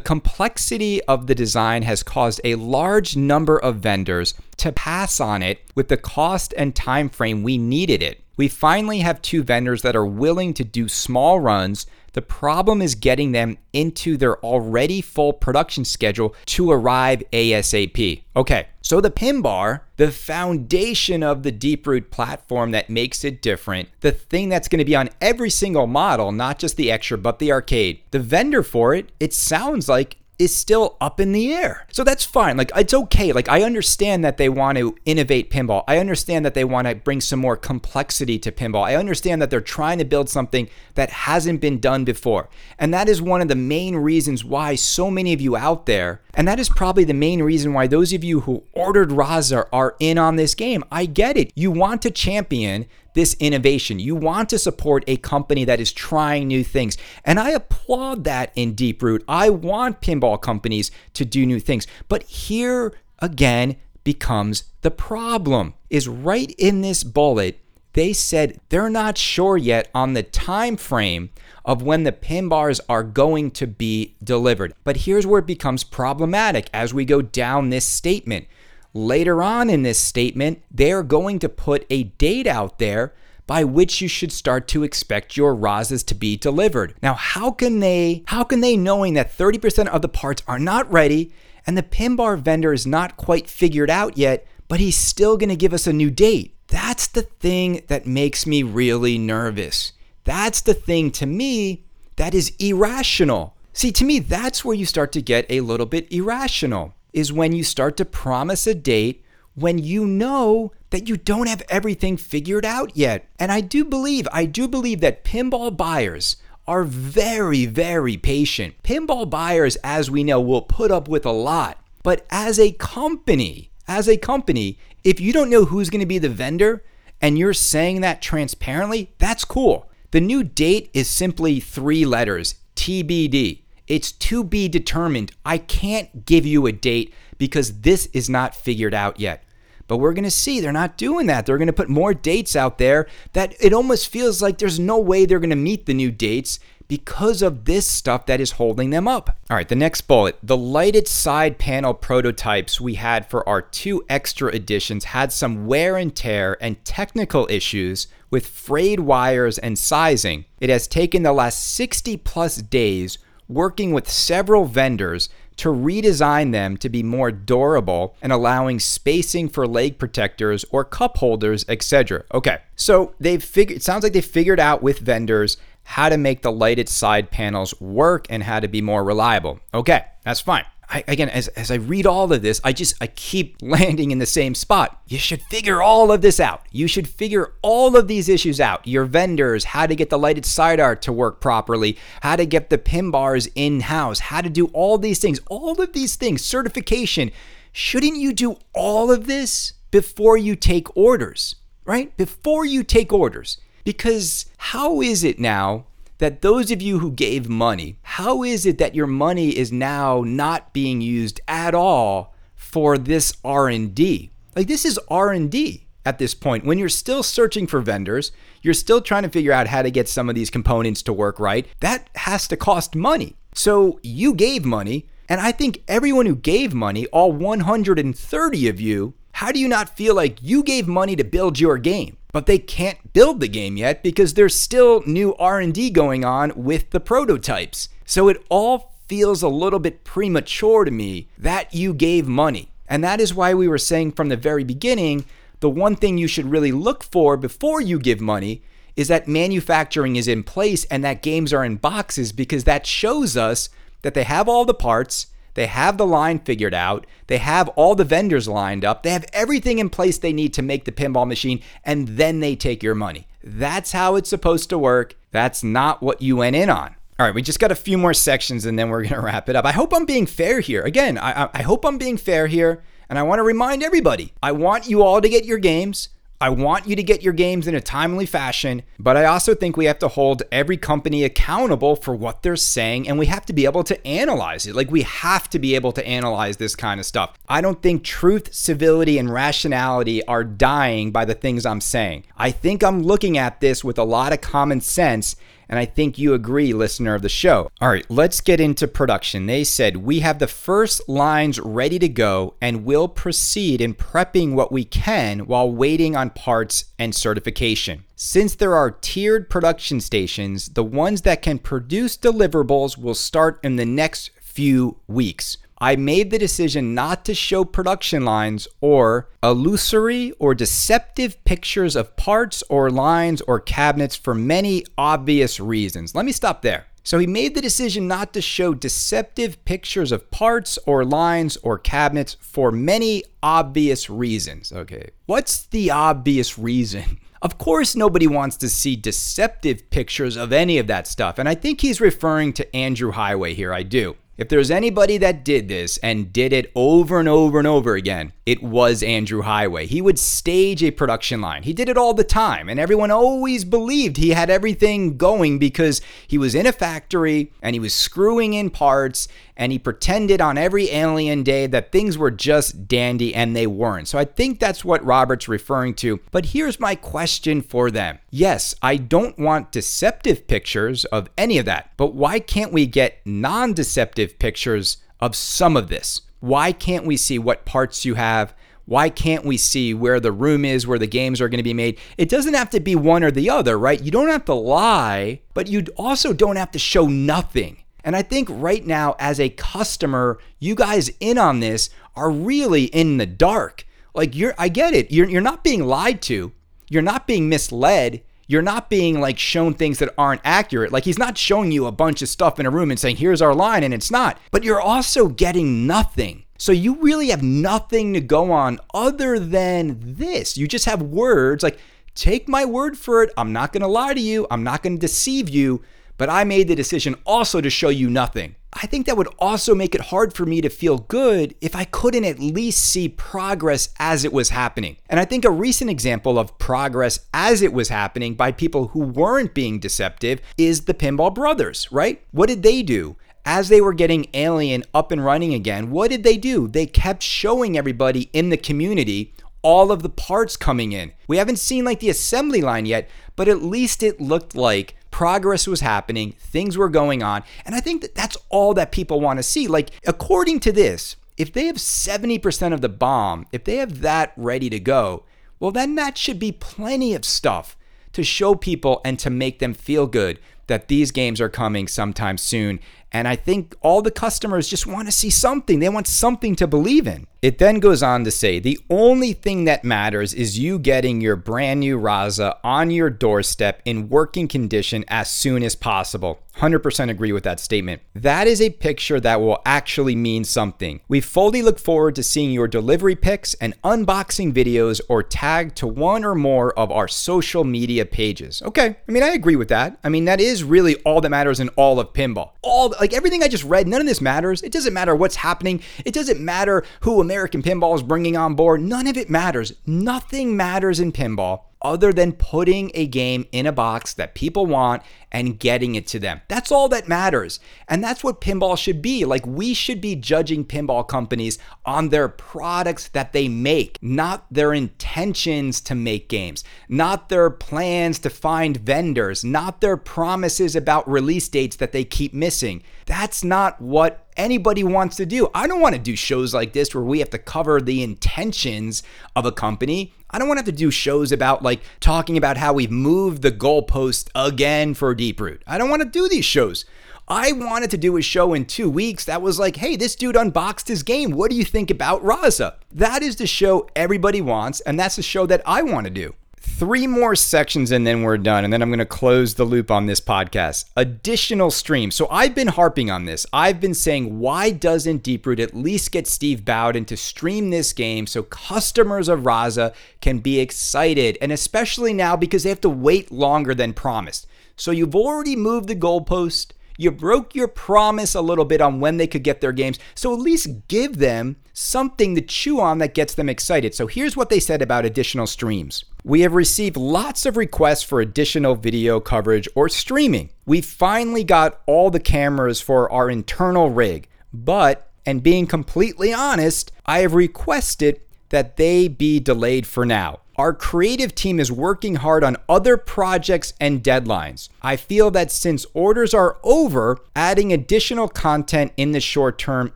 complexity 0.00 1.00
of 1.04 1.28
the 1.28 1.36
design 1.36 1.84
has 1.84 2.02
caused 2.02 2.40
a 2.42 2.56
large 2.56 3.16
number 3.16 3.56
of 3.56 3.76
vendors 3.76 4.34
to 4.56 4.72
pass 4.72 5.20
on 5.20 5.40
it 5.40 5.60
with 5.76 5.86
the 5.86 5.96
cost 5.96 6.52
and 6.58 6.74
time 6.74 7.10
frame 7.10 7.44
we 7.44 7.58
needed 7.58 8.02
it. 8.02 8.24
We 8.36 8.48
finally 8.48 9.00
have 9.00 9.22
two 9.22 9.44
vendors 9.44 9.82
that 9.82 9.94
are 9.94 10.04
willing 10.04 10.52
to 10.54 10.64
do 10.64 10.88
small 10.88 11.38
runs 11.38 11.86
the 12.12 12.22
problem 12.22 12.82
is 12.82 12.94
getting 12.94 13.32
them 13.32 13.58
into 13.72 14.16
their 14.16 14.38
already 14.44 15.00
full 15.00 15.32
production 15.32 15.84
schedule 15.84 16.34
to 16.46 16.70
arrive 16.70 17.22
ASAP. 17.32 18.22
Okay, 18.36 18.66
so 18.82 19.00
the 19.00 19.10
pin 19.10 19.40
bar, 19.40 19.86
the 19.96 20.10
foundation 20.10 21.22
of 21.22 21.42
the 21.42 21.52
Deeproot 21.52 22.10
platform 22.10 22.72
that 22.72 22.90
makes 22.90 23.24
it 23.24 23.40
different, 23.40 23.88
the 24.00 24.12
thing 24.12 24.48
that's 24.48 24.68
going 24.68 24.78
to 24.78 24.84
be 24.84 24.96
on 24.96 25.10
every 25.20 25.50
single 25.50 25.86
model, 25.86 26.32
not 26.32 26.58
just 26.58 26.76
the 26.76 26.90
extra, 26.90 27.16
but 27.16 27.38
the 27.38 27.52
arcade. 27.52 28.02
The 28.10 28.18
vendor 28.18 28.62
for 28.62 28.94
it, 28.94 29.12
it 29.20 29.32
sounds 29.32 29.88
like 29.88 30.16
is 30.42 30.54
still 30.54 30.96
up 31.00 31.20
in 31.20 31.30
the 31.30 31.52
air. 31.52 31.86
So 31.92 32.02
that's 32.02 32.24
fine. 32.24 32.56
Like 32.56 32.72
it's 32.74 32.92
okay. 32.92 33.32
Like 33.32 33.48
I 33.48 33.62
understand 33.62 34.24
that 34.24 34.38
they 34.38 34.48
want 34.48 34.76
to 34.76 34.96
innovate 35.04 35.50
pinball. 35.50 35.84
I 35.86 35.98
understand 35.98 36.44
that 36.44 36.54
they 36.54 36.64
want 36.64 36.88
to 36.88 36.96
bring 36.96 37.20
some 37.20 37.38
more 37.38 37.56
complexity 37.56 38.40
to 38.40 38.50
pinball. 38.50 38.82
I 38.82 38.96
understand 38.96 39.40
that 39.40 39.50
they're 39.50 39.60
trying 39.60 39.98
to 39.98 40.04
build 40.04 40.28
something 40.28 40.68
that 40.94 41.10
hasn't 41.10 41.60
been 41.60 41.78
done 41.78 42.04
before. 42.04 42.48
And 42.76 42.92
that 42.92 43.08
is 43.08 43.22
one 43.22 43.40
of 43.40 43.46
the 43.48 43.54
main 43.54 43.94
reasons 43.94 44.44
why 44.44 44.74
so 44.74 45.10
many 45.10 45.32
of 45.32 45.40
you 45.40 45.56
out 45.56 45.86
there, 45.86 46.20
and 46.42 46.48
that 46.48 46.58
is 46.58 46.68
probably 46.68 47.04
the 47.04 47.14
main 47.14 47.40
reason 47.40 47.72
why 47.72 47.86
those 47.86 48.12
of 48.12 48.24
you 48.24 48.40
who 48.40 48.64
ordered 48.72 49.10
Raza 49.10 49.68
are 49.72 49.94
in 50.00 50.18
on 50.18 50.34
this 50.34 50.56
game. 50.56 50.82
I 50.90 51.06
get 51.06 51.36
it. 51.36 51.52
You 51.54 51.70
want 51.70 52.02
to 52.02 52.10
champion 52.10 52.86
this 53.14 53.36
innovation. 53.38 54.00
You 54.00 54.16
want 54.16 54.48
to 54.48 54.58
support 54.58 55.04
a 55.06 55.18
company 55.18 55.64
that 55.64 55.78
is 55.78 55.92
trying 55.92 56.48
new 56.48 56.64
things. 56.64 56.98
And 57.24 57.38
I 57.38 57.50
applaud 57.50 58.24
that 58.24 58.50
in 58.56 58.74
Deeproot. 58.74 59.22
I 59.28 59.50
want 59.50 60.00
pinball 60.00 60.42
companies 60.42 60.90
to 61.14 61.24
do 61.24 61.46
new 61.46 61.60
things. 61.60 61.86
But 62.08 62.24
here 62.24 62.92
again 63.20 63.76
becomes 64.02 64.64
the 64.80 64.90
problem 64.90 65.74
is 65.90 66.08
right 66.08 66.52
in 66.58 66.80
this 66.80 67.04
bullet 67.04 67.61
they 67.92 68.12
said 68.12 68.58
they're 68.68 68.90
not 68.90 69.18
sure 69.18 69.56
yet 69.56 69.90
on 69.94 70.14
the 70.14 70.22
time 70.22 70.76
frame 70.76 71.30
of 71.64 71.82
when 71.82 72.04
the 72.04 72.12
pin 72.12 72.48
bars 72.48 72.80
are 72.88 73.02
going 73.02 73.50
to 73.52 73.66
be 73.66 74.14
delivered. 74.22 74.74
But 74.84 74.98
here's 74.98 75.26
where 75.26 75.40
it 75.40 75.46
becomes 75.46 75.84
problematic 75.84 76.68
as 76.72 76.92
we 76.92 77.04
go 77.04 77.22
down 77.22 77.70
this 77.70 77.84
statement. 77.84 78.46
Later 78.94 79.42
on 79.42 79.70
in 79.70 79.82
this 79.82 79.98
statement, 79.98 80.62
they 80.70 80.92
are 80.92 81.02
going 81.02 81.38
to 81.40 81.48
put 81.48 81.86
a 81.88 82.04
date 82.04 82.46
out 82.46 82.78
there 82.78 83.14
by 83.46 83.64
which 83.64 84.00
you 84.00 84.08
should 84.08 84.32
start 84.32 84.68
to 84.68 84.82
expect 84.82 85.36
your 85.36 85.54
Razas 85.54 86.04
to 86.06 86.14
be 86.14 86.36
delivered. 86.36 86.94
Now, 87.02 87.14
how 87.14 87.50
can 87.50 87.80
they 87.80 88.22
how 88.26 88.44
can 88.44 88.60
they 88.60 88.76
knowing 88.76 89.14
that 89.14 89.36
30% 89.36 89.88
of 89.88 90.02
the 90.02 90.08
parts 90.08 90.42
are 90.46 90.58
not 90.58 90.90
ready 90.92 91.32
and 91.66 91.76
the 91.76 91.82
pin 91.82 92.16
bar 92.16 92.36
vendor 92.36 92.72
is 92.72 92.86
not 92.86 93.16
quite 93.16 93.48
figured 93.48 93.90
out 93.90 94.16
yet, 94.16 94.46
but 94.68 94.80
he's 94.80 94.96
still 94.96 95.36
going 95.36 95.48
to 95.48 95.56
give 95.56 95.72
us 95.72 95.86
a 95.86 95.92
new 95.92 96.10
date? 96.10 96.54
That's 96.72 97.06
the 97.06 97.22
thing 97.22 97.82
that 97.88 98.06
makes 98.06 98.46
me 98.46 98.62
really 98.62 99.18
nervous. 99.18 99.92
That's 100.24 100.62
the 100.62 100.72
thing 100.72 101.10
to 101.12 101.26
me 101.26 101.84
that 102.16 102.32
is 102.32 102.54
irrational. 102.58 103.54
See, 103.74 103.92
to 103.92 104.06
me, 104.06 104.20
that's 104.20 104.64
where 104.64 104.74
you 104.74 104.86
start 104.86 105.12
to 105.12 105.20
get 105.20 105.44
a 105.50 105.60
little 105.60 105.84
bit 105.84 106.10
irrational. 106.10 106.94
is 107.12 107.30
when 107.30 107.52
you 107.52 107.62
start 107.62 107.98
to 107.98 108.06
promise 108.06 108.66
a 108.66 108.74
date 108.74 109.22
when 109.54 109.76
you 109.76 110.06
know 110.06 110.72
that 110.88 111.08
you 111.08 111.18
don't 111.18 111.46
have 111.46 111.62
everything 111.68 112.16
figured 112.16 112.64
out 112.64 112.96
yet. 112.96 113.28
And 113.38 113.52
I 113.52 113.60
do 113.60 113.84
believe, 113.84 114.26
I 114.32 114.46
do 114.46 114.66
believe 114.66 115.02
that 115.02 115.24
pinball 115.24 115.76
buyers 115.76 116.36
are 116.66 116.84
very, 116.84 117.66
very 117.66 118.16
patient. 118.16 118.82
Pinball 118.82 119.28
buyers, 119.28 119.76
as 119.84 120.10
we 120.10 120.24
know, 120.24 120.40
will 120.40 120.62
put 120.62 120.90
up 120.90 121.06
with 121.06 121.26
a 121.26 121.32
lot. 121.32 121.78
But 122.02 122.24
as 122.30 122.58
a 122.58 122.72
company, 122.72 123.71
as 123.98 124.08
a 124.08 124.16
company, 124.16 124.78
if 125.04 125.20
you 125.20 125.32
don't 125.32 125.50
know 125.50 125.66
who's 125.66 125.90
going 125.90 126.00
to 126.00 126.06
be 126.06 126.18
the 126.18 126.28
vendor 126.28 126.82
and 127.20 127.38
you're 127.38 127.52
saying 127.52 128.00
that 128.00 128.22
transparently, 128.22 129.12
that's 129.18 129.44
cool. 129.44 129.90
The 130.12 130.20
new 130.20 130.42
date 130.42 130.90
is 130.94 131.08
simply 131.08 131.60
three 131.60 132.04
letters 132.04 132.56
TBD. 132.76 133.62
It's 133.86 134.12
to 134.12 134.42
be 134.44 134.68
determined. 134.68 135.32
I 135.44 135.58
can't 135.58 136.24
give 136.24 136.46
you 136.46 136.66
a 136.66 136.72
date 136.72 137.12
because 137.36 137.80
this 137.80 138.06
is 138.06 138.30
not 138.30 138.54
figured 138.54 138.94
out 138.94 139.20
yet. 139.20 139.44
But 139.88 139.98
we're 139.98 140.14
going 140.14 140.24
to 140.24 140.30
see 140.30 140.58
they're 140.60 140.72
not 140.72 140.96
doing 140.96 141.26
that. 141.26 141.44
They're 141.44 141.58
going 141.58 141.66
to 141.66 141.72
put 141.72 141.88
more 141.90 142.14
dates 142.14 142.56
out 142.56 142.78
there 142.78 143.06
that 143.34 143.54
it 143.60 143.74
almost 143.74 144.08
feels 144.08 144.40
like 144.40 144.56
there's 144.56 144.78
no 144.78 144.98
way 144.98 145.26
they're 145.26 145.38
going 145.38 145.50
to 145.50 145.56
meet 145.56 145.84
the 145.84 145.92
new 145.92 146.10
dates 146.10 146.58
because 146.92 147.40
of 147.40 147.64
this 147.64 147.88
stuff 147.88 148.26
that 148.26 148.38
is 148.38 148.50
holding 148.50 148.90
them 148.90 149.08
up. 149.08 149.38
All 149.48 149.56
right, 149.56 149.66
the 149.66 149.74
next 149.74 150.02
bullet. 150.02 150.36
The 150.42 150.58
lighted 150.58 151.08
side 151.08 151.56
panel 151.56 151.94
prototypes 151.94 152.82
we 152.82 152.96
had 152.96 153.30
for 153.30 153.48
our 153.48 153.62
two 153.62 154.04
extra 154.10 154.54
editions 154.54 155.04
had 155.04 155.32
some 155.32 155.66
wear 155.66 155.96
and 155.96 156.14
tear 156.14 156.58
and 156.60 156.84
technical 156.84 157.48
issues 157.48 158.08
with 158.28 158.46
frayed 158.46 159.00
wires 159.00 159.56
and 159.56 159.78
sizing. 159.78 160.44
It 160.60 160.68
has 160.68 160.86
taken 160.86 161.22
the 161.22 161.32
last 161.32 161.64
60 161.74 162.18
plus 162.18 162.56
days 162.58 163.16
working 163.48 163.92
with 163.92 164.10
several 164.10 164.66
vendors 164.66 165.30
to 165.56 165.68
redesign 165.68 166.52
them 166.52 166.76
to 166.78 166.88
be 166.88 167.02
more 167.02 167.30
durable 167.30 168.16
and 168.20 168.32
allowing 168.32 168.78
spacing 168.78 169.48
for 169.48 169.66
leg 169.66 169.98
protectors 169.98 170.64
or 170.70 170.84
cup 170.84 171.18
holders, 171.18 171.64
etc. 171.68 172.24
Okay, 172.34 172.58
so 172.76 173.14
they've 173.20 173.42
figured 173.42 173.76
it 173.76 173.82
sounds 173.82 174.02
like 174.02 174.12
they 174.12 174.20
figured 174.20 174.60
out 174.60 174.82
with 174.82 174.98
vendors 174.98 175.56
how 175.92 176.08
to 176.08 176.16
make 176.16 176.40
the 176.40 176.50
lighted 176.50 176.88
side 176.88 177.30
panels 177.30 177.78
work 177.78 178.24
and 178.30 178.42
how 178.42 178.58
to 178.58 178.66
be 178.66 178.80
more 178.80 179.04
reliable. 179.04 179.60
Okay, 179.74 180.02
that's 180.24 180.40
fine. 180.40 180.64
I, 180.88 181.04
again, 181.06 181.28
as, 181.28 181.48
as 181.48 181.70
I 181.70 181.74
read 181.74 182.06
all 182.06 182.32
of 182.32 182.40
this, 182.40 182.62
I 182.64 182.72
just 182.72 182.94
I 183.02 183.08
keep 183.08 183.56
landing 183.62 184.10
in 184.10 184.18
the 184.18 184.24
same 184.24 184.54
spot. 184.54 185.02
You 185.06 185.18
should 185.18 185.42
figure 185.42 185.82
all 185.82 186.10
of 186.10 186.22
this 186.22 186.40
out. 186.40 186.62
You 186.70 186.86
should 186.86 187.06
figure 187.06 187.52
all 187.60 187.94
of 187.94 188.08
these 188.08 188.30
issues 188.30 188.58
out. 188.58 188.86
Your 188.86 189.04
vendors, 189.04 189.64
how 189.64 189.86
to 189.86 189.94
get 189.94 190.08
the 190.08 190.18
lighted 190.18 190.46
side 190.46 190.80
art 190.80 191.02
to 191.02 191.12
work 191.12 191.42
properly, 191.42 191.98
how 192.22 192.36
to 192.36 192.46
get 192.46 192.70
the 192.70 192.78
pin 192.78 193.10
bars 193.10 193.46
in 193.54 193.80
house, 193.80 194.18
how 194.18 194.40
to 194.40 194.48
do 194.48 194.68
all 194.68 194.96
these 194.96 195.18
things, 195.18 195.40
all 195.50 195.78
of 195.78 195.92
these 195.92 196.16
things, 196.16 196.42
certification. 196.42 197.30
Shouldn't 197.70 198.16
you 198.16 198.32
do 198.32 198.56
all 198.72 199.12
of 199.12 199.26
this 199.26 199.74
before 199.90 200.38
you 200.38 200.56
take 200.56 200.96
orders, 200.96 201.56
right? 201.84 202.16
Before 202.16 202.64
you 202.64 202.82
take 202.82 203.12
orders. 203.12 203.58
Because 203.84 204.46
how 204.58 205.00
is 205.00 205.24
it 205.24 205.38
now 205.38 205.86
that 206.18 206.42
those 206.42 206.70
of 206.70 206.80
you 206.80 207.00
who 207.00 207.10
gave 207.10 207.48
money, 207.48 207.96
how 208.02 208.42
is 208.42 208.64
it 208.64 208.78
that 208.78 208.94
your 208.94 209.06
money 209.06 209.56
is 209.56 209.72
now 209.72 210.22
not 210.24 210.72
being 210.72 211.00
used 211.00 211.40
at 211.48 211.74
all 211.74 212.34
for 212.54 212.96
this 212.96 213.32
R&D? 213.44 214.30
Like 214.54 214.68
this 214.68 214.84
is 214.84 215.00
R&D 215.08 215.86
at 216.04 216.18
this 216.18 216.34
point. 216.34 216.64
When 216.64 216.78
you're 216.78 216.88
still 216.88 217.22
searching 217.22 217.66
for 217.66 217.80
vendors, 217.80 218.32
you're 218.60 218.74
still 218.74 219.00
trying 219.00 219.22
to 219.24 219.28
figure 219.28 219.52
out 219.52 219.68
how 219.68 219.82
to 219.82 219.90
get 219.90 220.08
some 220.08 220.28
of 220.28 220.34
these 220.34 220.50
components 220.50 221.02
to 221.02 221.12
work 221.12 221.40
right. 221.40 221.66
That 221.80 222.08
has 222.16 222.46
to 222.48 222.56
cost 222.56 222.94
money. 222.94 223.36
So 223.54 224.00
you 224.02 224.34
gave 224.34 224.64
money, 224.64 225.08
and 225.28 225.40
I 225.40 225.52
think 225.52 225.82
everyone 225.88 226.26
who 226.26 226.36
gave 226.36 226.74
money, 226.74 227.06
all 227.06 227.32
130 227.32 228.68
of 228.68 228.80
you, 228.80 229.14
how 229.32 229.52
do 229.52 229.58
you 229.58 229.68
not 229.68 229.96
feel 229.96 230.14
like 230.14 230.42
you 230.42 230.62
gave 230.62 230.86
money 230.86 231.16
to 231.16 231.24
build 231.24 231.58
your 231.58 231.78
game? 231.78 232.16
But 232.32 232.46
they 232.46 232.58
can't 232.58 233.12
build 233.12 233.40
the 233.40 233.48
game 233.48 233.76
yet 233.76 234.02
because 234.02 234.34
there's 234.34 234.54
still 234.54 235.02
new 235.06 235.34
R&D 235.34 235.90
going 235.90 236.24
on 236.24 236.52
with 236.56 236.90
the 236.90 237.00
prototypes. 237.00 237.90
So 238.04 238.28
it 238.28 238.42
all 238.48 238.94
feels 239.06 239.42
a 239.42 239.48
little 239.48 239.78
bit 239.78 240.04
premature 240.04 240.84
to 240.84 240.90
me 240.90 241.28
that 241.38 241.74
you 241.74 241.92
gave 241.92 242.26
money. 242.26 242.70
And 242.88 243.04
that 243.04 243.20
is 243.20 243.34
why 243.34 243.54
we 243.54 243.68
were 243.68 243.78
saying 243.78 244.12
from 244.12 244.30
the 244.30 244.36
very 244.36 244.64
beginning, 244.64 245.26
the 245.60 245.70
one 245.70 245.94
thing 245.94 246.18
you 246.18 246.26
should 246.26 246.50
really 246.50 246.72
look 246.72 247.04
for 247.04 247.36
before 247.36 247.80
you 247.80 247.98
give 247.98 248.20
money 248.20 248.62
is 248.96 249.08
that 249.08 249.28
manufacturing 249.28 250.16
is 250.16 250.28
in 250.28 250.42
place 250.42 250.84
and 250.86 251.04
that 251.04 251.22
games 251.22 251.52
are 251.52 251.64
in 251.64 251.76
boxes 251.76 252.32
because 252.32 252.64
that 252.64 252.86
shows 252.86 253.36
us 253.36 253.68
that 254.02 254.14
they 254.14 254.24
have 254.24 254.48
all 254.48 254.64
the 254.64 254.74
parts, 254.74 255.28
they 255.54 255.66
have 255.66 255.98
the 255.98 256.06
line 256.06 256.38
figured 256.38 256.74
out. 256.74 257.06
They 257.26 257.38
have 257.38 257.68
all 257.70 257.94
the 257.94 258.04
vendors 258.04 258.48
lined 258.48 258.84
up. 258.84 259.02
They 259.02 259.10
have 259.10 259.26
everything 259.32 259.78
in 259.78 259.90
place 259.90 260.18
they 260.18 260.32
need 260.32 260.54
to 260.54 260.62
make 260.62 260.84
the 260.84 260.92
pinball 260.92 261.26
machine, 261.26 261.60
and 261.84 262.08
then 262.08 262.40
they 262.40 262.56
take 262.56 262.82
your 262.82 262.94
money. 262.94 263.26
That's 263.44 263.92
how 263.92 264.16
it's 264.16 264.30
supposed 264.30 264.70
to 264.70 264.78
work. 264.78 265.16
That's 265.30 265.64
not 265.64 266.02
what 266.02 266.22
you 266.22 266.36
went 266.36 266.56
in 266.56 266.70
on. 266.70 266.94
All 267.18 267.26
right, 267.26 267.34
we 267.34 267.42
just 267.42 267.60
got 267.60 267.70
a 267.70 267.76
few 267.76 267.98
more 267.98 268.14
sections 268.14 268.64
and 268.64 268.78
then 268.78 268.88
we're 268.88 269.02
going 269.02 269.14
to 269.14 269.20
wrap 269.20 269.48
it 269.48 269.56
up. 269.56 269.64
I 269.64 269.72
hope 269.72 269.94
I'm 269.94 270.06
being 270.06 270.26
fair 270.26 270.60
here. 270.60 270.82
Again, 270.82 271.18
I, 271.18 271.48
I 271.52 271.62
hope 271.62 271.84
I'm 271.84 271.98
being 271.98 272.16
fair 272.16 272.46
here. 272.46 272.82
And 273.08 273.18
I 273.18 273.22
want 273.24 273.40
to 273.40 273.42
remind 273.42 273.82
everybody 273.82 274.32
I 274.42 274.52
want 274.52 274.88
you 274.88 275.02
all 275.02 275.20
to 275.20 275.28
get 275.28 275.44
your 275.44 275.58
games. 275.58 276.08
I 276.42 276.48
want 276.48 276.88
you 276.88 276.96
to 276.96 277.04
get 277.04 277.22
your 277.22 277.34
games 277.34 277.68
in 277.68 277.76
a 277.76 277.80
timely 277.80 278.26
fashion, 278.26 278.82
but 278.98 279.16
I 279.16 279.26
also 279.26 279.54
think 279.54 279.76
we 279.76 279.84
have 279.84 280.00
to 280.00 280.08
hold 280.08 280.42
every 280.50 280.76
company 280.76 281.22
accountable 281.22 281.94
for 281.94 282.16
what 282.16 282.42
they're 282.42 282.56
saying 282.56 283.08
and 283.08 283.16
we 283.16 283.26
have 283.26 283.46
to 283.46 283.52
be 283.52 283.64
able 283.64 283.84
to 283.84 284.04
analyze 284.04 284.66
it. 284.66 284.74
Like, 284.74 284.90
we 284.90 285.02
have 285.02 285.48
to 285.50 285.60
be 285.60 285.76
able 285.76 285.92
to 285.92 286.04
analyze 286.04 286.56
this 286.56 286.74
kind 286.74 286.98
of 286.98 287.06
stuff. 287.06 287.38
I 287.48 287.60
don't 287.60 287.80
think 287.80 288.02
truth, 288.02 288.52
civility, 288.52 289.18
and 289.18 289.32
rationality 289.32 290.26
are 290.26 290.42
dying 290.42 291.12
by 291.12 291.26
the 291.26 291.34
things 291.34 291.64
I'm 291.64 291.80
saying. 291.80 292.24
I 292.36 292.50
think 292.50 292.82
I'm 292.82 293.04
looking 293.04 293.38
at 293.38 293.60
this 293.60 293.84
with 293.84 293.96
a 293.96 294.02
lot 294.02 294.32
of 294.32 294.40
common 294.40 294.80
sense 294.80 295.36
and 295.72 295.78
I 295.78 295.86
think 295.86 296.18
you 296.18 296.34
agree, 296.34 296.74
listener 296.74 297.14
of 297.14 297.22
the 297.22 297.30
show. 297.30 297.70
All 297.80 297.88
right, 297.88 298.04
let's 298.10 298.42
get 298.42 298.60
into 298.60 298.86
production. 298.86 299.46
They 299.46 299.64
said, 299.64 299.96
We 299.96 300.20
have 300.20 300.38
the 300.38 300.46
first 300.46 301.08
lines 301.08 301.58
ready 301.58 301.98
to 301.98 302.10
go 302.10 302.52
and 302.60 302.84
we'll 302.84 303.08
proceed 303.08 303.80
in 303.80 303.94
prepping 303.94 304.52
what 304.52 304.70
we 304.70 304.84
can 304.84 305.46
while 305.46 305.72
waiting 305.72 306.14
on 306.14 306.28
parts 306.28 306.84
and 306.98 307.14
certification. 307.14 308.04
Since 308.16 308.56
there 308.56 308.76
are 308.76 308.90
tiered 308.90 309.48
production 309.48 310.02
stations, 310.02 310.68
the 310.68 310.84
ones 310.84 311.22
that 311.22 311.40
can 311.40 311.58
produce 311.58 312.18
deliverables 312.18 312.98
will 312.98 313.14
start 313.14 313.58
in 313.62 313.76
the 313.76 313.86
next 313.86 314.30
few 314.42 314.98
weeks. 315.06 315.56
I 315.82 315.96
made 315.96 316.30
the 316.30 316.38
decision 316.38 316.94
not 316.94 317.24
to 317.24 317.34
show 317.34 317.64
production 317.64 318.24
lines 318.24 318.68
or 318.80 319.28
illusory 319.42 320.30
or 320.38 320.54
deceptive 320.54 321.44
pictures 321.44 321.96
of 321.96 322.14
parts 322.14 322.62
or 322.68 322.88
lines 322.88 323.40
or 323.40 323.58
cabinets 323.58 324.14
for 324.14 324.32
many 324.32 324.84
obvious 324.96 325.58
reasons. 325.58 326.14
Let 326.14 326.24
me 326.24 326.30
stop 326.30 326.62
there. 326.62 326.86
So 327.02 327.18
he 327.18 327.26
made 327.26 327.56
the 327.56 327.60
decision 327.60 328.06
not 328.06 328.32
to 328.34 328.40
show 328.40 328.74
deceptive 328.74 329.64
pictures 329.64 330.12
of 330.12 330.30
parts 330.30 330.78
or 330.86 331.04
lines 331.04 331.56
or 331.64 331.80
cabinets 331.80 332.36
for 332.40 332.70
many 332.70 333.24
obvious 333.42 334.08
reasons. 334.08 334.72
Okay, 334.72 335.10
what's 335.26 335.66
the 335.66 335.90
obvious 335.90 336.58
reason? 336.60 337.18
Of 337.42 337.58
course, 337.58 337.96
nobody 337.96 338.28
wants 338.28 338.56
to 338.58 338.68
see 338.68 338.94
deceptive 338.94 339.90
pictures 339.90 340.36
of 340.36 340.52
any 340.52 340.78
of 340.78 340.86
that 340.86 341.08
stuff. 341.08 341.40
And 341.40 341.48
I 341.48 341.56
think 341.56 341.80
he's 341.80 342.00
referring 342.00 342.52
to 342.52 342.76
Andrew 342.76 343.10
Heighway 343.10 343.56
here. 343.56 343.74
I 343.74 343.82
do. 343.82 344.14
If 344.38 344.48
there's 344.48 344.70
anybody 344.70 345.18
that 345.18 345.44
did 345.44 345.68
this 345.68 345.98
and 345.98 346.32
did 346.32 346.54
it 346.54 346.72
over 346.74 347.20
and 347.20 347.28
over 347.28 347.58
and 347.58 347.68
over 347.68 347.94
again, 347.94 348.32
it 348.46 348.62
was 348.62 349.02
Andrew 349.02 349.42
Heighway. 349.42 349.84
He 349.84 350.00
would 350.00 350.18
stage 350.18 350.82
a 350.82 350.90
production 350.90 351.40
line. 351.42 351.64
He 351.64 351.74
did 351.74 351.90
it 351.90 351.98
all 351.98 352.14
the 352.14 352.24
time, 352.24 352.70
and 352.70 352.80
everyone 352.80 353.10
always 353.10 353.64
believed 353.64 354.16
he 354.16 354.30
had 354.30 354.48
everything 354.48 355.18
going 355.18 355.58
because 355.58 356.00
he 356.26 356.38
was 356.38 356.54
in 356.54 356.66
a 356.66 356.72
factory 356.72 357.52
and 357.60 357.74
he 357.74 357.80
was 357.80 357.92
screwing 357.92 358.54
in 358.54 358.70
parts 358.70 359.28
and 359.56 359.70
he 359.70 359.78
pretended 359.78 360.40
on 360.40 360.58
every 360.58 360.90
alien 360.90 361.42
day 361.42 361.66
that 361.66 361.92
things 361.92 362.16
were 362.16 362.30
just 362.30 362.88
dandy 362.88 363.34
and 363.34 363.54
they 363.54 363.66
weren't. 363.66 364.08
So 364.08 364.18
I 364.18 364.24
think 364.24 364.58
that's 364.58 364.84
what 364.84 365.04
Robert's 365.04 365.46
referring 365.46 365.94
to. 365.96 366.20
But 366.30 366.46
here's 366.46 366.80
my 366.80 366.94
question 366.94 367.60
for 367.60 367.90
them. 367.90 368.18
Yes, 368.30 368.74
I 368.82 368.96
don't 368.96 369.38
want 369.38 369.72
deceptive 369.72 370.46
pictures 370.46 371.04
of 371.06 371.28
any 371.36 371.58
of 371.58 371.66
that, 371.66 371.90
but 371.96 372.14
why 372.14 372.40
can't 372.40 372.72
we 372.72 372.86
get 372.86 373.20
non 373.24 373.72
deceptive 373.72 374.21
pictures 374.26 374.98
of 375.20 375.36
some 375.36 375.76
of 375.76 375.88
this? 375.88 376.22
Why 376.40 376.72
can't 376.72 377.06
we 377.06 377.16
see 377.16 377.38
what 377.38 377.64
parts 377.64 378.04
you 378.04 378.14
have? 378.14 378.54
Why 378.84 379.10
can't 379.10 379.44
we 379.44 379.56
see 379.56 379.94
where 379.94 380.18
the 380.18 380.32
room 380.32 380.64
is, 380.64 380.86
where 380.86 380.98
the 380.98 381.06
games 381.06 381.40
are 381.40 381.48
going 381.48 381.58
to 381.58 381.62
be 381.62 381.74
made? 381.74 381.98
It 382.18 382.28
doesn't 382.28 382.54
have 382.54 382.70
to 382.70 382.80
be 382.80 382.96
one 382.96 383.22
or 383.22 383.30
the 383.30 383.48
other, 383.48 383.78
right? 383.78 384.02
You 384.02 384.10
don't 384.10 384.28
have 384.28 384.44
to 384.46 384.54
lie, 384.54 385.40
but 385.54 385.68
you 385.68 385.84
also 385.96 386.32
don't 386.32 386.56
have 386.56 386.72
to 386.72 386.78
show 386.78 387.06
nothing. 387.06 387.84
And 388.04 388.16
I 388.16 388.22
think 388.22 388.48
right 388.50 388.84
now, 388.84 389.14
as 389.18 389.38
a 389.38 389.50
customer, 389.50 390.38
you 390.58 390.74
guys 390.74 391.10
in 391.20 391.38
on 391.38 391.60
this 391.60 391.90
are 392.16 392.30
really 392.30 392.84
in 392.86 393.18
the 393.18 393.26
dark. 393.26 393.86
Like 394.14 394.34
you're, 394.34 394.54
I 394.58 394.68
get 394.68 394.94
it. 394.94 395.12
You're, 395.12 395.28
you're 395.28 395.40
not 395.40 395.62
being 395.62 395.84
lied 395.84 396.20
to. 396.22 396.52
You're 396.90 397.02
not 397.02 397.26
being 397.26 397.48
misled. 397.48 398.22
You're 398.46 398.62
not 398.62 398.90
being 398.90 399.20
like 399.20 399.38
shown 399.38 399.74
things 399.74 399.98
that 399.98 400.12
aren't 400.18 400.40
accurate. 400.44 400.92
Like 400.92 401.04
he's 401.04 401.18
not 401.18 401.38
showing 401.38 401.72
you 401.72 401.86
a 401.86 401.92
bunch 401.92 402.22
of 402.22 402.28
stuff 402.28 402.60
in 402.60 402.66
a 402.66 402.70
room 402.70 402.90
and 402.90 402.98
saying, 402.98 403.16
here's 403.16 403.42
our 403.42 403.54
line, 403.54 403.82
and 403.82 403.94
it's 403.94 404.10
not. 404.10 404.38
But 404.50 404.64
you're 404.64 404.80
also 404.80 405.28
getting 405.28 405.86
nothing. 405.86 406.44
So 406.58 406.70
you 406.70 406.94
really 406.96 407.28
have 407.30 407.42
nothing 407.42 408.12
to 408.14 408.20
go 408.20 408.52
on 408.52 408.78
other 408.94 409.38
than 409.38 409.98
this. 410.00 410.56
You 410.56 410.68
just 410.68 410.84
have 410.84 411.02
words 411.02 411.62
like, 411.64 411.78
take 412.14 412.48
my 412.48 412.64
word 412.64 412.96
for 412.96 413.22
it. 413.22 413.32
I'm 413.36 413.52
not 413.52 413.72
going 413.72 413.80
to 413.82 413.88
lie 413.88 414.14
to 414.14 414.20
you. 414.20 414.46
I'm 414.50 414.62
not 414.62 414.82
going 414.82 414.96
to 414.96 415.00
deceive 415.00 415.48
you. 415.48 415.82
But 416.18 416.28
I 416.28 416.44
made 416.44 416.68
the 416.68 416.76
decision 416.76 417.16
also 417.26 417.60
to 417.60 417.70
show 417.70 417.88
you 417.88 418.08
nothing. 418.08 418.54
I 418.74 418.86
think 418.86 419.06
that 419.06 419.16
would 419.16 419.28
also 419.38 419.74
make 419.74 419.94
it 419.94 420.00
hard 420.00 420.32
for 420.32 420.46
me 420.46 420.60
to 420.62 420.70
feel 420.70 420.98
good 420.98 421.54
if 421.60 421.76
I 421.76 421.84
couldn't 421.84 422.24
at 422.24 422.38
least 422.38 422.82
see 422.82 423.08
progress 423.08 423.90
as 423.98 424.24
it 424.24 424.32
was 424.32 424.48
happening. 424.48 424.96
And 425.10 425.20
I 425.20 425.26
think 425.26 425.44
a 425.44 425.50
recent 425.50 425.90
example 425.90 426.38
of 426.38 426.58
progress 426.58 427.20
as 427.34 427.60
it 427.60 427.72
was 427.72 427.90
happening 427.90 428.34
by 428.34 428.50
people 428.50 428.88
who 428.88 429.00
weren't 429.00 429.54
being 429.54 429.78
deceptive 429.78 430.40
is 430.56 430.82
the 430.82 430.94
Pinball 430.94 431.34
Brothers, 431.34 431.92
right? 431.92 432.22
What 432.30 432.48
did 432.48 432.62
they 432.62 432.82
do? 432.82 433.16
As 433.44 433.68
they 433.68 433.80
were 433.80 433.92
getting 433.92 434.26
Alien 434.34 434.84
up 434.94 435.12
and 435.12 435.24
running 435.24 435.52
again, 435.52 435.90
what 435.90 436.10
did 436.10 436.22
they 436.22 436.36
do? 436.36 436.66
They 436.68 436.86
kept 436.86 437.22
showing 437.22 437.76
everybody 437.76 438.30
in 438.32 438.48
the 438.48 438.56
community 438.56 439.34
all 439.62 439.92
of 439.92 440.02
the 440.02 440.08
parts 440.08 440.56
coming 440.56 440.92
in. 440.92 441.12
We 441.28 441.36
haven't 441.36 441.58
seen 441.58 441.84
like 441.84 442.00
the 442.00 442.10
assembly 442.10 442.62
line 442.62 442.86
yet, 442.86 443.08
but 443.36 443.48
at 443.48 443.62
least 443.62 444.02
it 444.02 444.20
looked 444.20 444.54
like 444.54 444.96
progress 445.12 445.68
was 445.68 445.80
happening, 445.80 446.32
things 446.32 446.76
were 446.76 446.88
going 446.88 447.22
on. 447.22 447.44
And 447.64 447.76
I 447.76 447.80
think 447.80 448.02
that 448.02 448.16
that's 448.16 448.36
all 448.48 448.74
that 448.74 448.90
people 448.90 449.20
want 449.20 449.38
to 449.38 449.44
see. 449.44 449.68
Like, 449.68 449.90
according 450.04 450.58
to 450.60 450.72
this, 450.72 451.14
if 451.36 451.52
they 451.52 451.66
have 451.66 451.76
70% 451.76 452.72
of 452.72 452.80
the 452.80 452.88
bomb, 452.88 453.46
if 453.52 453.62
they 453.62 453.76
have 453.76 454.00
that 454.00 454.32
ready 454.36 454.68
to 454.70 454.80
go, 454.80 455.22
well, 455.60 455.70
then 455.70 455.94
that 455.94 456.18
should 456.18 456.40
be 456.40 456.50
plenty 456.50 457.14
of 457.14 457.24
stuff 457.24 457.76
to 458.12 458.24
show 458.24 458.54
people 458.54 459.00
and 459.04 459.18
to 459.20 459.30
make 459.30 459.60
them 459.60 459.74
feel 459.74 460.06
good 460.06 460.40
that 460.66 460.88
these 460.88 461.10
games 461.10 461.40
are 461.40 461.48
coming 461.48 461.86
sometime 461.86 462.36
soon. 462.38 462.80
And 463.12 463.28
I 463.28 463.36
think 463.36 463.76
all 463.82 464.00
the 464.00 464.10
customers 464.10 464.68
just 464.68 464.86
want 464.86 465.06
to 465.06 465.12
see 465.12 465.30
something. 465.30 465.80
They 465.80 465.88
want 465.88 466.06
something 466.06 466.56
to 466.56 466.66
believe 466.66 467.06
in. 467.06 467.26
It 467.42 467.58
then 467.58 467.78
goes 467.80 468.02
on 468.02 468.24
to 468.24 468.30
say 468.30 468.58
the 468.58 468.78
only 468.88 469.32
thing 469.32 469.64
that 469.64 469.84
matters 469.84 470.32
is 470.32 470.58
you 470.58 470.78
getting 470.78 471.20
your 471.20 471.36
brand 471.36 471.80
new 471.80 471.98
Raza 471.98 472.56
on 472.64 472.90
your 472.90 473.10
doorstep 473.10 473.82
in 473.84 474.08
working 474.08 474.48
condition 474.48 475.04
as 475.08 475.30
soon 475.30 475.62
as 475.62 475.74
possible. 475.74 476.40
100% 476.56 477.10
agree 477.10 477.32
with 477.32 477.44
that 477.44 477.60
statement. 477.60 478.02
That 478.14 478.46
is 478.46 478.60
a 478.60 478.70
picture 478.70 479.18
that 479.20 479.40
will 479.40 479.60
actually 479.64 480.14
mean 480.14 480.44
something. 480.44 481.00
We 481.08 481.20
fully 481.20 481.62
look 481.62 481.78
forward 481.78 482.14
to 482.16 482.22
seeing 482.22 482.50
your 482.50 482.68
delivery 482.68 483.16
pics 483.16 483.54
and 483.54 483.80
unboxing 483.82 484.52
videos 484.52 485.00
or 485.08 485.22
tag 485.22 485.74
to 485.76 485.86
one 485.86 486.24
or 486.24 486.34
more 486.34 486.76
of 486.78 486.90
our 486.90 487.08
social 487.08 487.64
media 487.64 488.04
pages. 488.04 488.62
Okay, 488.62 488.96
I 489.08 489.12
mean, 489.12 489.22
I 489.22 489.30
agree 489.30 489.56
with 489.56 489.68
that. 489.68 489.98
I 490.04 490.08
mean, 490.08 490.26
that 490.26 490.40
is 490.40 490.62
really 490.62 490.96
all 491.02 491.20
that 491.20 491.30
matters 491.30 491.60
in 491.60 491.68
all 491.70 491.98
of 491.98 492.12
pinball. 492.12 492.50
All 492.62 492.94
like 493.00 493.12
everything 493.12 493.42
I 493.42 493.48
just 493.48 493.64
read, 493.64 493.88
none 493.88 494.00
of 494.00 494.06
this 494.06 494.20
matters. 494.20 494.62
It 494.62 494.72
doesn't 494.72 494.94
matter 494.94 495.16
what's 495.16 495.36
happening. 495.36 495.82
It 496.04 496.14
doesn't 496.14 496.40
matter 496.40 496.84
who 497.00 497.20
American 497.20 497.62
Pinball 497.62 497.94
is 497.94 498.02
bringing 498.02 498.36
on 498.36 498.54
board. 498.54 498.80
None 498.80 499.06
of 499.06 499.16
it 499.16 499.30
matters. 499.30 499.72
Nothing 499.86 500.56
matters 500.56 501.00
in 501.00 501.12
pinball 501.12 501.62
other 501.82 502.12
than 502.12 502.32
putting 502.32 502.90
a 502.94 503.06
game 503.06 503.46
in 503.52 503.66
a 503.66 503.72
box 503.72 504.14
that 504.14 504.34
people 504.34 504.66
want 504.66 505.02
and 505.30 505.58
getting 505.58 505.94
it 505.94 506.06
to 506.06 506.18
them. 506.18 506.40
That's 506.48 506.70
all 506.70 506.88
that 506.90 507.08
matters. 507.08 507.58
And 507.88 508.04
that's 508.04 508.22
what 508.22 508.40
pinball 508.40 508.76
should 508.76 509.00
be. 509.00 509.24
Like, 509.24 509.46
we 509.46 509.74
should 509.74 510.00
be 510.00 510.14
judging 510.14 510.64
pinball 510.64 511.06
companies 511.06 511.58
on 511.84 512.10
their 512.10 512.28
products 512.28 513.08
that 513.08 513.32
they 513.32 513.48
make, 513.48 513.98
not 514.02 514.46
their 514.50 514.74
intentions 514.74 515.80
to 515.82 515.94
make 515.94 516.28
games, 516.28 516.64
not 516.88 517.28
their 517.28 517.50
plans 517.50 518.18
to 518.20 518.30
find 518.30 518.76
vendors, 518.76 519.44
not 519.44 519.80
their 519.80 519.96
promises 519.96 520.76
about 520.76 521.08
release 521.08 521.48
dates 521.48 521.76
that 521.76 521.92
they 521.92 522.04
keep 522.04 522.34
missing. 522.34 522.82
That's 523.06 523.42
not 523.42 523.80
what 523.80 524.26
anybody 524.36 524.84
wants 524.84 525.16
to 525.16 525.26
do. 525.26 525.48
I 525.54 525.66
don't 525.66 525.80
want 525.80 525.94
to 525.94 526.00
do 526.00 526.16
shows 526.16 526.54
like 526.54 526.72
this 526.72 526.94
where 526.94 527.04
we 527.04 527.18
have 527.18 527.30
to 527.30 527.38
cover 527.38 527.80
the 527.80 528.02
intentions 528.02 529.02
of 529.34 529.44
a 529.44 529.52
company. 529.52 530.14
I 530.32 530.38
don't 530.38 530.48
want 530.48 530.58
to 530.58 530.60
have 530.62 530.74
to 530.74 530.78
do 530.78 530.90
shows 530.90 531.30
about 531.30 531.62
like 531.62 531.82
talking 532.00 532.36
about 532.36 532.56
how 532.56 532.72
we've 532.72 532.90
moved 532.90 533.42
the 533.42 533.52
goalpost 533.52 534.30
again 534.34 534.94
for 534.94 535.14
Deeproot. 535.14 535.60
I 535.66 535.76
don't 535.76 535.90
want 535.90 536.02
to 536.02 536.08
do 536.08 536.28
these 536.28 536.44
shows. 536.44 536.84
I 537.28 537.52
wanted 537.52 537.90
to 537.90 537.98
do 537.98 538.16
a 538.16 538.22
show 538.22 538.52
in 538.52 538.64
two 538.64 538.90
weeks 538.90 539.24
that 539.26 539.42
was 539.42 539.58
like, 539.58 539.76
hey, 539.76 539.96
this 539.96 540.16
dude 540.16 540.36
unboxed 540.36 540.88
his 540.88 541.02
game. 541.02 541.30
What 541.30 541.50
do 541.50 541.56
you 541.56 541.64
think 541.64 541.90
about 541.90 542.22
Raza? 542.22 542.74
That 542.90 543.22
is 543.22 543.36
the 543.36 543.46
show 543.46 543.88
everybody 543.94 544.40
wants, 544.40 544.80
and 544.80 544.98
that's 544.98 545.16
the 545.16 545.22
show 545.22 545.46
that 545.46 545.62
I 545.64 545.82
want 545.82 546.04
to 546.06 546.10
do. 546.10 546.34
Three 546.64 547.08
more 547.08 547.34
sections 547.34 547.90
and 547.90 548.06
then 548.06 548.22
we're 548.22 548.38
done. 548.38 548.62
And 548.62 548.72
then 548.72 548.82
I'm 548.82 548.88
going 548.88 549.00
to 549.00 549.04
close 549.04 549.54
the 549.54 549.64
loop 549.64 549.90
on 549.90 550.06
this 550.06 550.20
podcast. 550.20 550.84
Additional 550.96 551.72
streams. 551.72 552.14
So 552.14 552.28
I've 552.30 552.54
been 552.54 552.68
harping 552.68 553.10
on 553.10 553.24
this. 553.24 553.44
I've 553.52 553.80
been 553.80 553.94
saying, 553.94 554.38
why 554.38 554.70
doesn't 554.70 555.24
Deeproot 555.24 555.58
at 555.58 555.74
least 555.74 556.12
get 556.12 556.28
Steve 556.28 556.64
Bowden 556.64 557.04
to 557.06 557.16
stream 557.16 557.70
this 557.70 557.92
game 557.92 558.28
so 558.28 558.44
customers 558.44 559.28
of 559.28 559.40
Raza 559.40 559.92
can 560.20 560.38
be 560.38 560.60
excited? 560.60 561.36
And 561.42 561.50
especially 561.50 562.12
now 562.12 562.36
because 562.36 562.62
they 562.62 562.70
have 562.70 562.80
to 562.82 562.88
wait 562.88 563.32
longer 563.32 563.74
than 563.74 563.92
promised. 563.92 564.46
So 564.76 564.92
you've 564.92 565.16
already 565.16 565.56
moved 565.56 565.88
the 565.88 565.96
goalpost. 565.96 566.72
You 567.02 567.10
broke 567.10 567.56
your 567.56 567.66
promise 567.66 568.36
a 568.36 568.40
little 568.40 568.64
bit 568.64 568.80
on 568.80 569.00
when 569.00 569.16
they 569.16 569.26
could 569.26 569.42
get 569.42 569.60
their 569.60 569.72
games. 569.72 569.98
So 570.14 570.32
at 570.32 570.38
least 570.38 570.86
give 570.86 571.18
them 571.18 571.56
something 571.72 572.36
to 572.36 572.40
chew 572.40 572.78
on 572.78 572.98
that 572.98 573.12
gets 573.12 573.34
them 573.34 573.48
excited. 573.48 573.92
So 573.92 574.06
here's 574.06 574.36
what 574.36 574.50
they 574.50 574.60
said 574.60 574.80
about 574.80 575.04
additional 575.04 575.48
streams. 575.48 576.04
We 576.22 576.42
have 576.42 576.54
received 576.54 576.96
lots 576.96 577.44
of 577.44 577.56
requests 577.56 578.04
for 578.04 578.20
additional 578.20 578.76
video 578.76 579.18
coverage 579.18 579.66
or 579.74 579.88
streaming. 579.88 580.50
We 580.64 580.80
finally 580.80 581.42
got 581.42 581.80
all 581.86 582.08
the 582.08 582.20
cameras 582.20 582.80
for 582.80 583.10
our 583.10 583.28
internal 583.28 583.90
rig, 583.90 584.28
but, 584.52 585.10
and 585.26 585.42
being 585.42 585.66
completely 585.66 586.32
honest, 586.32 586.92
I 587.04 587.18
have 587.20 587.34
requested 587.34 588.20
that 588.50 588.76
they 588.76 589.08
be 589.08 589.40
delayed 589.40 589.88
for 589.88 590.06
now. 590.06 590.41
Our 590.56 590.74
creative 590.74 591.34
team 591.34 591.58
is 591.58 591.72
working 591.72 592.16
hard 592.16 592.44
on 592.44 592.56
other 592.68 592.96
projects 592.96 593.72
and 593.80 594.02
deadlines. 594.02 594.68
I 594.82 594.96
feel 594.96 595.30
that 595.30 595.50
since 595.50 595.86
orders 595.94 596.34
are 596.34 596.58
over, 596.62 597.18
adding 597.34 597.72
additional 597.72 598.28
content 598.28 598.92
in 598.96 599.12
the 599.12 599.20
short 599.20 599.58
term 599.58 599.92